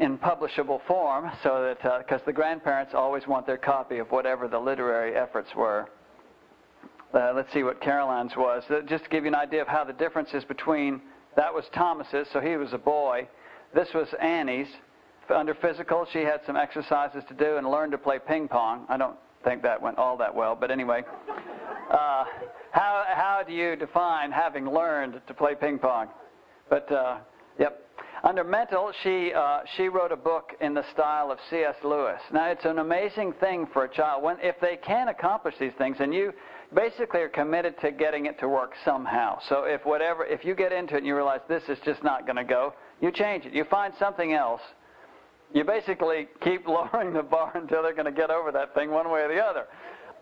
in 0.00 0.16
publishable 0.16 0.80
form 0.86 1.30
so 1.42 1.62
that 1.62 1.82
because 1.98 2.22
uh, 2.22 2.26
the 2.26 2.32
grandparents 2.32 2.94
always 2.94 3.26
want 3.26 3.46
their 3.46 3.58
copy 3.58 3.98
of 3.98 4.10
whatever 4.10 4.48
the 4.48 4.58
literary 4.58 5.14
efforts 5.14 5.50
were. 5.54 5.90
Uh, 7.14 7.32
let's 7.34 7.52
see 7.52 7.62
what 7.62 7.80
Caroline's 7.80 8.36
was. 8.36 8.62
Uh, 8.70 8.80
just 8.88 9.04
to 9.04 9.10
give 9.10 9.24
you 9.24 9.28
an 9.28 9.34
idea 9.34 9.60
of 9.60 9.68
how 9.68 9.84
the 9.84 9.92
differences 9.92 10.44
between 10.44 11.00
that 11.36 11.52
was 11.52 11.64
Thomas's, 11.74 12.26
so 12.32 12.40
he 12.40 12.56
was 12.56 12.72
a 12.72 12.78
boy. 12.78 13.28
This 13.74 13.88
was 13.94 14.08
Annie's 14.20 14.68
under 15.30 15.54
physical, 15.54 16.06
she 16.12 16.20
had 16.20 16.40
some 16.46 16.56
exercises 16.56 17.22
to 17.28 17.34
do 17.34 17.56
and 17.56 17.68
learned 17.70 17.92
to 17.92 17.98
play 17.98 18.18
ping 18.26 18.48
pong. 18.48 18.86
I 18.88 18.96
don't 18.96 19.16
think 19.44 19.62
that 19.62 19.80
went 19.80 19.98
all 19.98 20.16
that 20.18 20.34
well, 20.34 20.56
but 20.58 20.70
anyway. 20.70 21.02
Uh, 21.90 22.24
how, 22.70 23.04
how 23.08 23.42
do 23.46 23.52
you 23.52 23.76
define 23.76 24.30
having 24.30 24.66
learned 24.66 25.20
to 25.26 25.34
play 25.34 25.54
ping 25.54 25.78
pong? 25.78 26.08
But, 26.70 26.90
uh, 26.90 27.18
yep. 27.58 27.78
Under 28.24 28.44
mental, 28.44 28.92
she, 29.02 29.32
uh, 29.34 29.60
she 29.76 29.88
wrote 29.88 30.12
a 30.12 30.16
book 30.16 30.52
in 30.60 30.74
the 30.74 30.84
style 30.92 31.32
of 31.32 31.38
C.S. 31.50 31.74
Lewis. 31.82 32.20
Now, 32.32 32.50
it's 32.50 32.64
an 32.64 32.78
amazing 32.78 33.32
thing 33.40 33.66
for 33.72 33.84
a 33.84 33.88
child. 33.88 34.22
When, 34.22 34.36
if 34.40 34.60
they 34.60 34.76
can 34.76 35.08
accomplish 35.08 35.56
these 35.58 35.72
things, 35.76 35.96
and 35.98 36.14
you 36.14 36.32
basically 36.74 37.20
are 37.20 37.28
committed 37.28 37.78
to 37.80 37.90
getting 37.90 38.26
it 38.26 38.38
to 38.40 38.48
work 38.48 38.72
somehow. 38.84 39.38
So 39.48 39.64
if 39.64 39.84
whatever, 39.84 40.24
if 40.24 40.44
you 40.44 40.54
get 40.54 40.72
into 40.72 40.94
it 40.94 40.98
and 40.98 41.06
you 41.06 41.14
realize 41.14 41.40
this 41.48 41.64
is 41.68 41.78
just 41.84 42.02
not 42.02 42.26
going 42.26 42.36
to 42.36 42.44
go, 42.44 42.74
you 43.00 43.10
change 43.10 43.46
it. 43.46 43.52
You 43.52 43.64
find 43.64 43.92
something 43.98 44.32
else 44.32 44.60
you 45.54 45.64
basically 45.64 46.28
keep 46.42 46.66
lowering 46.66 47.12
the 47.12 47.22
bar 47.22 47.52
until 47.54 47.82
they're 47.82 47.94
going 47.94 48.06
to 48.06 48.12
get 48.12 48.30
over 48.30 48.52
that 48.52 48.74
thing 48.74 48.90
one 48.90 49.10
way 49.10 49.20
or 49.20 49.28
the 49.28 49.40
other. 49.40 49.66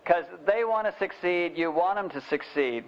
Because 0.03 0.25
they 0.47 0.63
want 0.63 0.87
to 0.87 0.95
succeed, 0.97 1.53
you 1.55 1.71
want 1.71 1.95
them 1.95 2.09
to 2.09 2.27
succeed. 2.29 2.85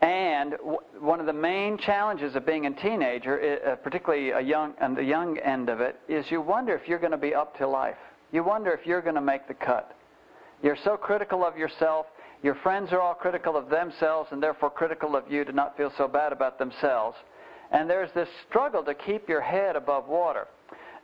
And 0.00 0.52
w- 0.52 0.78
one 1.00 1.18
of 1.18 1.26
the 1.26 1.32
main 1.32 1.76
challenges 1.76 2.36
of 2.36 2.46
being 2.46 2.66
a 2.66 2.70
teenager, 2.74 3.60
uh, 3.66 3.74
particularly 3.76 4.30
a 4.30 4.40
young, 4.40 4.74
on 4.80 4.94
the 4.94 5.02
young 5.02 5.38
end 5.38 5.68
of 5.68 5.80
it, 5.80 5.98
is 6.08 6.24
you 6.30 6.40
wonder 6.40 6.74
if 6.74 6.86
you're 6.86 7.00
going 7.00 7.12
to 7.12 7.18
be 7.18 7.34
up 7.34 7.58
to 7.58 7.66
life. 7.66 7.96
You 8.30 8.44
wonder 8.44 8.70
if 8.70 8.86
you're 8.86 9.02
going 9.02 9.16
to 9.16 9.20
make 9.20 9.48
the 9.48 9.54
cut. 9.54 9.96
You're 10.62 10.78
so 10.84 10.96
critical 10.96 11.44
of 11.44 11.56
yourself. 11.56 12.06
Your 12.42 12.54
friends 12.56 12.92
are 12.92 13.00
all 13.00 13.14
critical 13.14 13.56
of 13.56 13.68
themselves 13.68 14.28
and 14.30 14.42
therefore 14.42 14.70
critical 14.70 15.16
of 15.16 15.30
you 15.30 15.44
to 15.44 15.52
not 15.52 15.76
feel 15.76 15.92
so 15.96 16.06
bad 16.06 16.32
about 16.32 16.58
themselves. 16.58 17.16
And 17.72 17.90
there's 17.90 18.10
this 18.14 18.28
struggle 18.48 18.82
to 18.84 18.94
keep 18.94 19.28
your 19.28 19.40
head 19.40 19.76
above 19.76 20.08
water. 20.08 20.46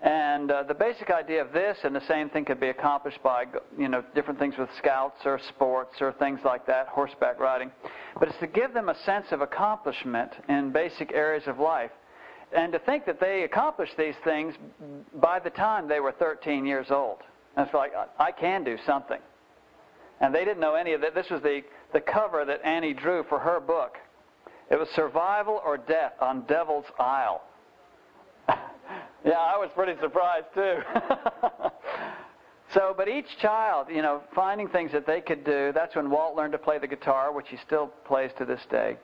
And 0.03 0.51
uh, 0.51 0.65
the 0.65 0.75
basic 0.75 1.11
idea 1.11 1.43
of 1.43 1.53
this, 1.53 1.79
and 1.83 1.95
the 1.95 2.07
same 2.07 2.29
thing 2.29 2.45
could 2.45 2.61
be 2.61 2.69
accomplished 2.69 3.23
by, 3.23 3.45
you 3.79 3.89
know, 3.89 4.05
different 4.15 4.39
things 4.39 4.55
with 4.59 4.69
scouts 4.79 5.17
or 5.25 5.41
sports 5.49 5.97
or 6.01 6.13
things 6.13 6.41
like 6.45 6.67
that, 6.67 6.89
horseback 6.89 7.41
riding. 7.41 7.71
But 8.19 8.29
it's 8.29 8.39
to 8.41 8.47
give 8.47 8.75
them 8.75 8.91
a 8.91 8.97
sense 9.05 9.27
of 9.31 9.41
accomplishment 9.41 10.31
in 10.49 10.73
basic 10.73 11.13
areas 11.13 11.45
of 11.47 11.59
life. 11.59 11.91
And 12.55 12.73
to 12.73 12.79
think 12.81 13.07
that 13.07 13.19
they 13.19 13.43
accomplished 13.43 13.95
these 13.97 14.15
things 14.25 14.55
by 15.15 15.41
the 15.41 15.51
time 15.51 15.89
they 15.89 16.01
were 16.01 16.13
13 16.13 16.67
years 16.67 16.89
old. 16.91 17.19
That's 17.57 17.73
like, 17.73 17.93
I 18.19 18.31
can 18.31 18.63
do 18.63 18.77
something. 18.87 19.21
And 20.21 20.35
they 20.35 20.45
didn't 20.45 20.61
know 20.61 20.75
any 20.75 20.93
of 20.93 21.01
that. 21.01 21.15
This 21.15 21.29
was 21.31 21.43
the, 21.43 21.63
the 21.93 22.01
cover 22.01 22.45
that 22.45 22.65
Annie 22.65 22.95
drew 22.95 23.25
for 23.29 23.39
her 23.39 23.61
book. 23.61 23.97
It 24.71 24.79
was 24.79 24.89
Survival 24.95 25.61
or 25.65 25.77
Death 25.77 26.15
on 26.21 26.43
Devil's 26.47 26.87
Isle. 26.99 27.43
Yeah, 29.25 29.39
I 29.39 29.57
was 29.57 29.71
pretty 29.75 29.99
surprised 30.03 30.47
too. 30.53 30.77
so, 32.75 32.93
but 32.95 33.09
each 33.09 33.39
child, 33.41 33.87
you 33.91 34.03
know, 34.03 34.23
finding 34.35 34.69
things 34.69 34.93
that 34.93 35.07
they 35.07 35.23
could 35.23 35.45
do. 35.45 35.73
That's 35.75 35.97
when 35.97 36.11
Walt 36.11 36.37
learned 36.37 36.53
to 36.53 36.59
play 36.59 36.79
the 36.79 36.87
guitar, 36.87 37.33
which 37.33 37.49
he 37.49 37.57
still 37.57 37.87
plays 38.05 38.31
to 38.37 38.45
this 38.45 38.61
day. 38.71 38.99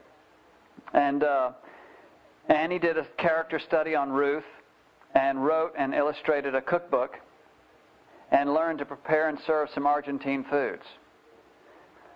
And 0.93 1.23
uh, 1.23 1.51
Annie 2.47 2.77
did 2.77 2.97
a 2.97 3.05
character 3.17 3.57
study 3.57 3.95
on 3.95 4.11
Ruth, 4.11 4.45
and 5.15 5.43
wrote 5.43 5.73
and 5.75 5.95
illustrated 5.95 6.53
a 6.53 6.61
cookbook, 6.61 7.17
and 8.31 8.53
learned 8.53 8.77
to 8.79 8.85
prepare 8.85 9.27
and 9.27 9.39
serve 9.47 9.69
some 9.73 9.87
Argentine 9.87 10.45
foods. 10.49 10.83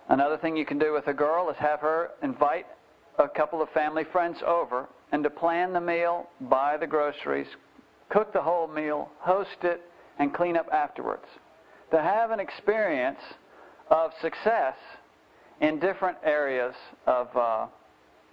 Another 0.08 0.36
thing 0.38 0.56
you 0.56 0.64
can 0.64 0.78
do 0.78 0.92
with 0.92 1.08
a 1.08 1.12
girl 1.12 1.50
is 1.50 1.56
have 1.56 1.80
her 1.80 2.10
invite 2.22 2.66
a 3.18 3.28
couple 3.28 3.62
of 3.62 3.68
family 3.70 4.04
friends 4.12 4.38
over 4.46 4.88
and 5.12 5.24
to 5.24 5.30
plan 5.30 5.72
the 5.72 5.80
meal, 5.80 6.28
buy 6.42 6.76
the 6.76 6.86
groceries, 6.86 7.46
cook 8.08 8.32
the 8.32 8.42
whole 8.42 8.68
meal, 8.68 9.10
host 9.18 9.62
it, 9.62 9.80
and 10.18 10.34
clean 10.34 10.56
up 10.56 10.68
afterwards. 10.72 11.24
To 11.90 12.00
have 12.00 12.30
an 12.30 12.40
experience 12.40 13.18
of 13.90 14.10
success 14.20 14.74
in 15.60 15.78
different 15.78 16.18
areas 16.24 16.74
of, 17.06 17.34
uh, 17.36 17.66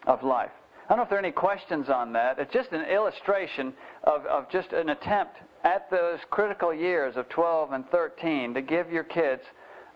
of 0.07 0.23
life. 0.23 0.51
I 0.85 0.89
don't 0.89 0.97
know 0.97 1.03
if 1.03 1.09
there 1.09 1.17
are 1.17 1.23
any 1.23 1.31
questions 1.31 1.89
on 1.89 2.11
that. 2.13 2.39
It's 2.39 2.51
just 2.51 2.71
an 2.71 2.85
illustration 2.85 3.73
of, 4.03 4.25
of 4.25 4.49
just 4.51 4.73
an 4.73 4.89
attempt 4.89 5.37
at 5.63 5.89
those 5.89 6.19
critical 6.29 6.73
years 6.73 7.15
of 7.15 7.29
12 7.29 7.71
and 7.71 7.89
13 7.89 8.53
to 8.53 8.61
give 8.61 8.91
your 8.91 9.05
kids 9.05 9.41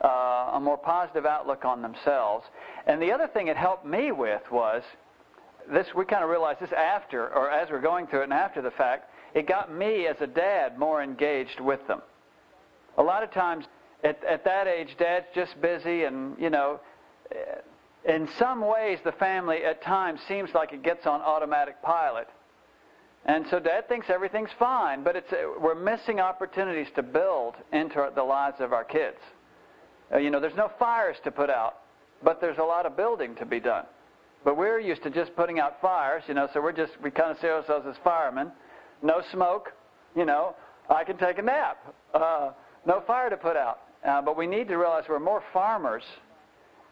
uh, 0.03 0.51
a 0.53 0.59
more 0.59 0.77
positive 0.77 1.25
outlook 1.25 1.65
on 1.65 1.81
themselves. 1.81 2.45
And 2.85 3.01
the 3.01 3.11
other 3.11 3.27
thing 3.27 3.47
it 3.47 3.57
helped 3.57 3.85
me 3.85 4.11
with 4.11 4.41
was 4.51 4.83
this, 5.71 5.87
we 5.95 6.05
kind 6.05 6.23
of 6.23 6.29
realized 6.29 6.59
this 6.59 6.71
after, 6.71 7.27
or 7.33 7.49
as 7.49 7.69
we're 7.69 7.81
going 7.81 8.07
through 8.07 8.21
it 8.21 8.25
and 8.25 8.33
after 8.33 8.61
the 8.61 8.71
fact, 8.71 9.09
it 9.33 9.47
got 9.47 9.73
me 9.73 10.07
as 10.07 10.15
a 10.21 10.27
dad 10.27 10.77
more 10.77 11.01
engaged 11.03 11.59
with 11.59 11.85
them. 11.87 12.01
A 12.97 13.03
lot 13.03 13.23
of 13.23 13.31
times 13.31 13.65
at, 14.03 14.23
at 14.23 14.43
that 14.45 14.67
age, 14.67 14.95
dad's 14.97 15.25
just 15.33 15.59
busy 15.61 16.03
and, 16.03 16.35
you 16.39 16.49
know, 16.49 16.79
eh, 17.31 18.13
in 18.13 18.27
some 18.39 18.61
ways 18.61 18.99
the 19.03 19.11
family 19.13 19.63
at 19.63 19.81
times 19.83 20.19
seems 20.27 20.51
like 20.53 20.71
it 20.71 20.83
gets 20.83 21.05
on 21.05 21.21
automatic 21.21 21.81
pilot. 21.81 22.27
And 23.25 23.45
so 23.49 23.59
dad 23.59 23.89
thinks 23.89 24.09
everything's 24.09 24.51
fine, 24.57 25.03
but 25.03 25.15
it's, 25.15 25.31
eh, 25.33 25.45
we're 25.59 25.75
missing 25.75 26.19
opportunities 26.19 26.87
to 26.95 27.03
build 27.03 27.55
into 27.73 28.09
the 28.15 28.23
lives 28.23 28.61
of 28.61 28.71
our 28.71 28.85
kids. 28.85 29.17
Uh, 30.13 30.17
you 30.17 30.29
know, 30.29 30.39
there's 30.39 30.55
no 30.55 30.71
fires 30.79 31.17
to 31.23 31.31
put 31.31 31.49
out, 31.49 31.79
but 32.23 32.39
there's 32.41 32.57
a 32.57 32.63
lot 32.63 32.85
of 32.85 32.95
building 32.95 33.35
to 33.35 33.45
be 33.45 33.59
done. 33.59 33.85
But 34.43 34.55
we're 34.55 34.79
used 34.79 35.03
to 35.03 35.09
just 35.09 35.35
putting 35.35 35.59
out 35.59 35.81
fires, 35.81 36.23
you 36.27 36.33
know, 36.33 36.47
so 36.53 36.61
we're 36.61 36.71
just, 36.71 36.93
we 37.03 37.11
kind 37.11 37.31
of 37.31 37.37
see 37.39 37.47
ourselves 37.47 37.85
as 37.89 37.95
firemen. 38.03 38.51
No 39.01 39.21
smoke, 39.31 39.73
you 40.15 40.25
know, 40.25 40.55
I 40.89 41.03
can 41.03 41.17
take 41.17 41.37
a 41.37 41.41
nap. 41.41 41.77
Uh, 42.13 42.51
no 42.85 43.03
fire 43.05 43.29
to 43.29 43.37
put 43.37 43.57
out. 43.57 43.79
Uh, 44.07 44.21
but 44.21 44.37
we 44.37 44.47
need 44.47 44.67
to 44.69 44.77
realize 44.77 45.03
we're 45.09 45.19
more 45.19 45.43
farmers 45.51 46.03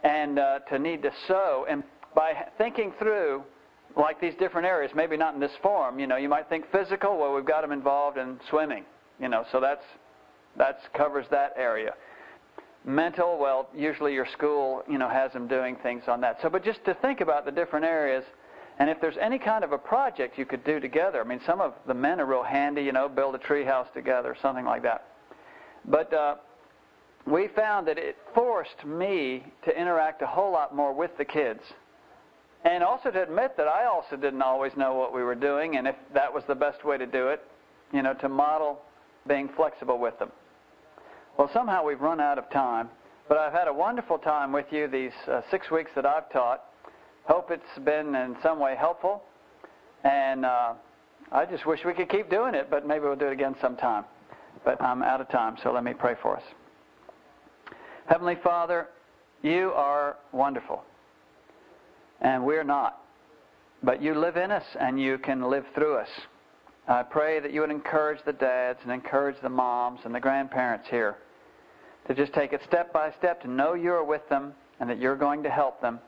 and 0.03 0.38
uh, 0.38 0.59
to 0.70 0.80
need 0.80 1.01
to 1.03 1.11
sow. 1.28 1.66
And 1.70 1.84
by 2.13 2.34
thinking 2.57 2.93
through, 2.99 3.43
like 3.95 4.20
these 4.20 4.34
different 4.38 4.68
areas, 4.68 4.91
maybe 4.95 5.16
not 5.16 5.34
in 5.34 5.39
this 5.39 5.51
form, 5.61 5.99
you 5.99 6.07
know, 6.07 6.18
you 6.18 6.28
might 6.28 6.49
think 6.49 6.66
physical, 6.72 7.18
well, 7.18 7.34
we've 7.34 7.45
got 7.45 7.61
them 7.61 7.72
involved 7.72 8.18
in 8.18 8.39
swimming, 8.49 8.84
you 9.20 9.30
know, 9.30 9.45
so 9.51 9.61
that's, 9.61 9.84
that's 10.57 10.82
covers 10.93 11.26
that 11.32 11.53
area. 11.55 11.93
Mental, 12.86 13.39
well, 13.39 13.67
usually 13.75 14.13
your 14.13 14.27
school, 14.27 14.83
you 14.88 14.99
know, 14.99 15.09
has 15.09 15.33
them 15.33 15.47
doing 15.47 15.75
things 15.81 16.03
on 16.07 16.21
that. 16.21 16.38
So, 16.41 16.49
but 16.49 16.63
just 16.63 16.86
to 16.86 16.93
think 16.93 17.19
about 17.19 17.43
the 17.45 17.51
different 17.51 17.83
areas, 17.83 18.23
and 18.77 18.89
if 18.89 19.01
there's 19.01 19.17
any 19.19 19.39
kind 19.39 19.63
of 19.63 19.71
a 19.71 19.77
project 19.77 20.38
you 20.38 20.45
could 20.45 20.63
do 20.63 20.79
together, 20.79 21.19
I 21.19 21.23
mean, 21.23 21.41
some 21.47 21.61
of 21.61 21.73
the 21.88 21.95
men 21.95 22.19
are 22.19 22.25
real 22.25 22.43
handy, 22.43 22.83
you 22.83 22.91
know, 22.91 23.09
build 23.09 23.33
a 23.33 23.39
tree 23.39 23.65
house 23.65 23.88
together, 23.95 24.36
something 24.39 24.65
like 24.65 24.83
that. 24.83 25.07
But 25.86 26.13
uh, 26.13 26.36
we 27.25 27.47
found 27.55 27.88
that 27.88 27.97
it 27.97 28.17
forced 28.36 28.86
me 28.86 29.43
to 29.63 29.79
interact 29.79 30.21
a 30.21 30.27
whole 30.27 30.51
lot 30.51 30.75
more 30.75 30.93
with 30.93 31.17
the 31.17 31.25
kids. 31.25 31.61
And 32.65 32.83
also 32.83 33.09
to 33.09 33.23
admit 33.23 33.57
that 33.57 33.67
I 33.67 33.86
also 33.86 34.15
didn't 34.15 34.41
always 34.41 34.73
know 34.75 34.93
what 34.93 35.13
we 35.13 35.23
were 35.23 35.36
doing 35.36 35.77
and 35.77 35.88
if 35.88 35.95
that 36.13 36.33
was 36.33 36.43
the 36.47 36.55
best 36.55 36.83
way 36.83 36.97
to 36.97 37.05
do 37.05 37.29
it, 37.29 37.41
you 37.93 38.01
know, 38.01 38.13
to 38.15 38.29
model 38.29 38.79
being 39.27 39.49
flexible 39.55 39.99
with 39.99 40.17
them. 40.19 40.31
Well, 41.38 41.49
somehow 41.51 41.83
we've 41.83 41.99
run 41.99 42.21
out 42.21 42.38
of 42.38 42.49
time, 42.49 42.88
but 43.27 43.38
I've 43.38 43.51
had 43.51 43.67
a 43.67 43.73
wonderful 43.73 44.17
time 44.17 44.53
with 44.53 44.67
you 44.71 44.88
these 44.88 45.11
uh, 45.27 45.41
six 45.51 45.69
weeks 45.69 45.91
that 45.95 46.05
I've 46.05 46.31
taught. 46.31 46.63
Hope 47.25 47.51
it's 47.51 47.83
been 47.83 48.15
in 48.15 48.38
some 48.41 48.57
way 48.57 48.73
helpful. 48.79 49.21
And 50.05 50.45
uh, 50.45 50.75
I 51.33 51.45
just 51.45 51.65
wish 51.65 51.81
we 51.83 51.93
could 51.93 52.07
keep 52.07 52.29
doing 52.29 52.55
it, 52.55 52.69
but 52.69 52.88
maybe 52.88 53.01
we'll 53.01 53.17
do 53.17 53.27
it 53.27 53.33
again 53.33 53.53
sometime. 53.59 54.05
But 54.63 54.81
I'm 54.81 55.03
out 55.03 55.19
of 55.19 55.27
time, 55.27 55.57
so 55.61 55.73
let 55.73 55.83
me 55.83 55.93
pray 55.93 56.15
for 56.21 56.38
us. 56.38 56.43
Heavenly 58.05 58.38
Father, 58.41 58.88
you 59.41 59.71
are 59.75 60.15
wonderful, 60.31 60.86
and 62.21 62.45
we're 62.45 62.63
not. 62.63 63.01
But 63.83 64.01
you 64.01 64.15
live 64.15 64.38
in 64.38 64.51
us, 64.51 64.63
and 64.79 65.01
you 65.01 65.17
can 65.17 65.49
live 65.49 65.65
through 65.75 65.97
us. 65.97 66.09
I 66.88 67.03
pray 67.03 67.41
that 67.41 67.51
you 67.51 67.59
would 67.59 67.71
encourage 67.71 68.19
the 68.25 68.31
dads 68.31 68.79
and 68.83 68.91
encourage 68.91 69.36
the 69.41 69.49
moms 69.49 69.99
and 70.05 70.15
the 70.15 70.19
grandparents 70.21 70.88
here 70.89 71.17
to 72.08 72.14
just 72.14 72.34
take 72.34 72.53
it 72.53 72.62
step 72.68 72.93
by 72.93 73.12
step 73.18 73.41
to 73.41 73.49
know 73.49 73.74
you're 73.74 74.03
with 74.03 74.28
them 74.30 74.53
and 74.80 74.89
that 74.89 74.99
you're 74.99 75.16
going 75.16 75.43
to 75.43 75.49
help 75.49 75.82
them. 75.82 75.99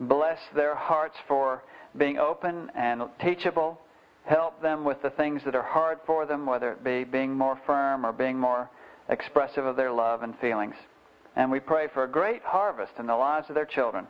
Bless 0.00 0.38
their 0.54 0.74
hearts 0.74 1.16
for 1.28 1.62
being 1.96 2.18
open 2.18 2.70
and 2.74 3.02
teachable. 3.20 3.78
Help 4.24 4.60
them 4.62 4.84
with 4.84 5.00
the 5.02 5.10
things 5.10 5.42
that 5.44 5.54
are 5.54 5.62
hard 5.62 5.98
for 6.06 6.26
them, 6.26 6.46
whether 6.46 6.72
it 6.72 6.84
be 6.84 7.04
being 7.04 7.32
more 7.32 7.58
firm 7.66 8.04
or 8.04 8.12
being 8.12 8.38
more 8.38 8.70
expressive 9.08 9.64
of 9.64 9.76
their 9.76 9.92
love 9.92 10.22
and 10.22 10.38
feelings. 10.38 10.74
And 11.36 11.50
we 11.50 11.60
pray 11.60 11.88
for 11.92 12.04
a 12.04 12.08
great 12.08 12.42
harvest 12.42 12.92
in 12.98 13.06
the 13.06 13.16
lives 13.16 13.48
of 13.48 13.54
their 13.54 13.66
children, 13.66 14.06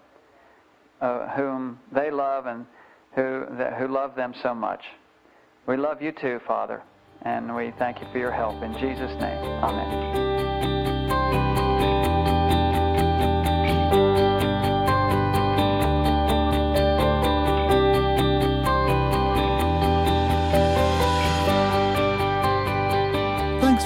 uh, 1.00 1.28
whom 1.28 1.78
they 1.94 2.10
love 2.10 2.46
and 2.46 2.66
who, 3.14 3.44
who 3.78 3.88
love 3.88 4.14
them 4.16 4.34
so 4.42 4.54
much. 4.54 4.80
We 5.66 5.76
love 5.76 6.02
you 6.02 6.12
too, 6.12 6.40
Father, 6.46 6.82
and 7.22 7.54
we 7.54 7.72
thank 7.78 8.00
you 8.00 8.06
for 8.10 8.18
your 8.18 8.32
help. 8.32 8.62
In 8.62 8.72
Jesus' 8.74 9.12
name, 9.20 9.38
amen. 9.62 10.31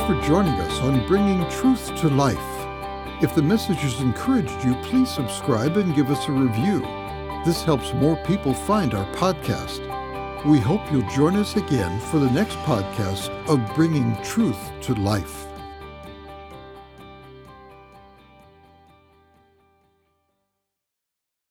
For 0.06 0.20
joining 0.22 0.54
us 0.60 0.80
on 0.82 1.04
Bringing 1.08 1.44
Truth 1.50 1.96
to 1.96 2.08
Life. 2.08 2.38
If 3.24 3.34
the 3.34 3.42
message 3.42 3.78
has 3.78 4.00
encouraged 4.00 4.64
you, 4.64 4.76
please 4.84 5.10
subscribe 5.10 5.76
and 5.76 5.96
give 5.96 6.12
us 6.12 6.28
a 6.28 6.32
review. 6.32 6.80
This 7.44 7.64
helps 7.64 7.92
more 7.94 8.14
people 8.18 8.54
find 8.54 8.94
our 8.94 9.12
podcast. 9.14 9.80
We 10.44 10.60
hope 10.60 10.92
you'll 10.92 11.10
join 11.10 11.34
us 11.34 11.56
again 11.56 11.98
for 12.02 12.20
the 12.20 12.30
next 12.30 12.56
podcast 12.58 13.30
of 13.48 13.74
Bringing 13.74 14.16
Truth 14.22 14.70
to 14.82 14.94
Life. 14.94 15.55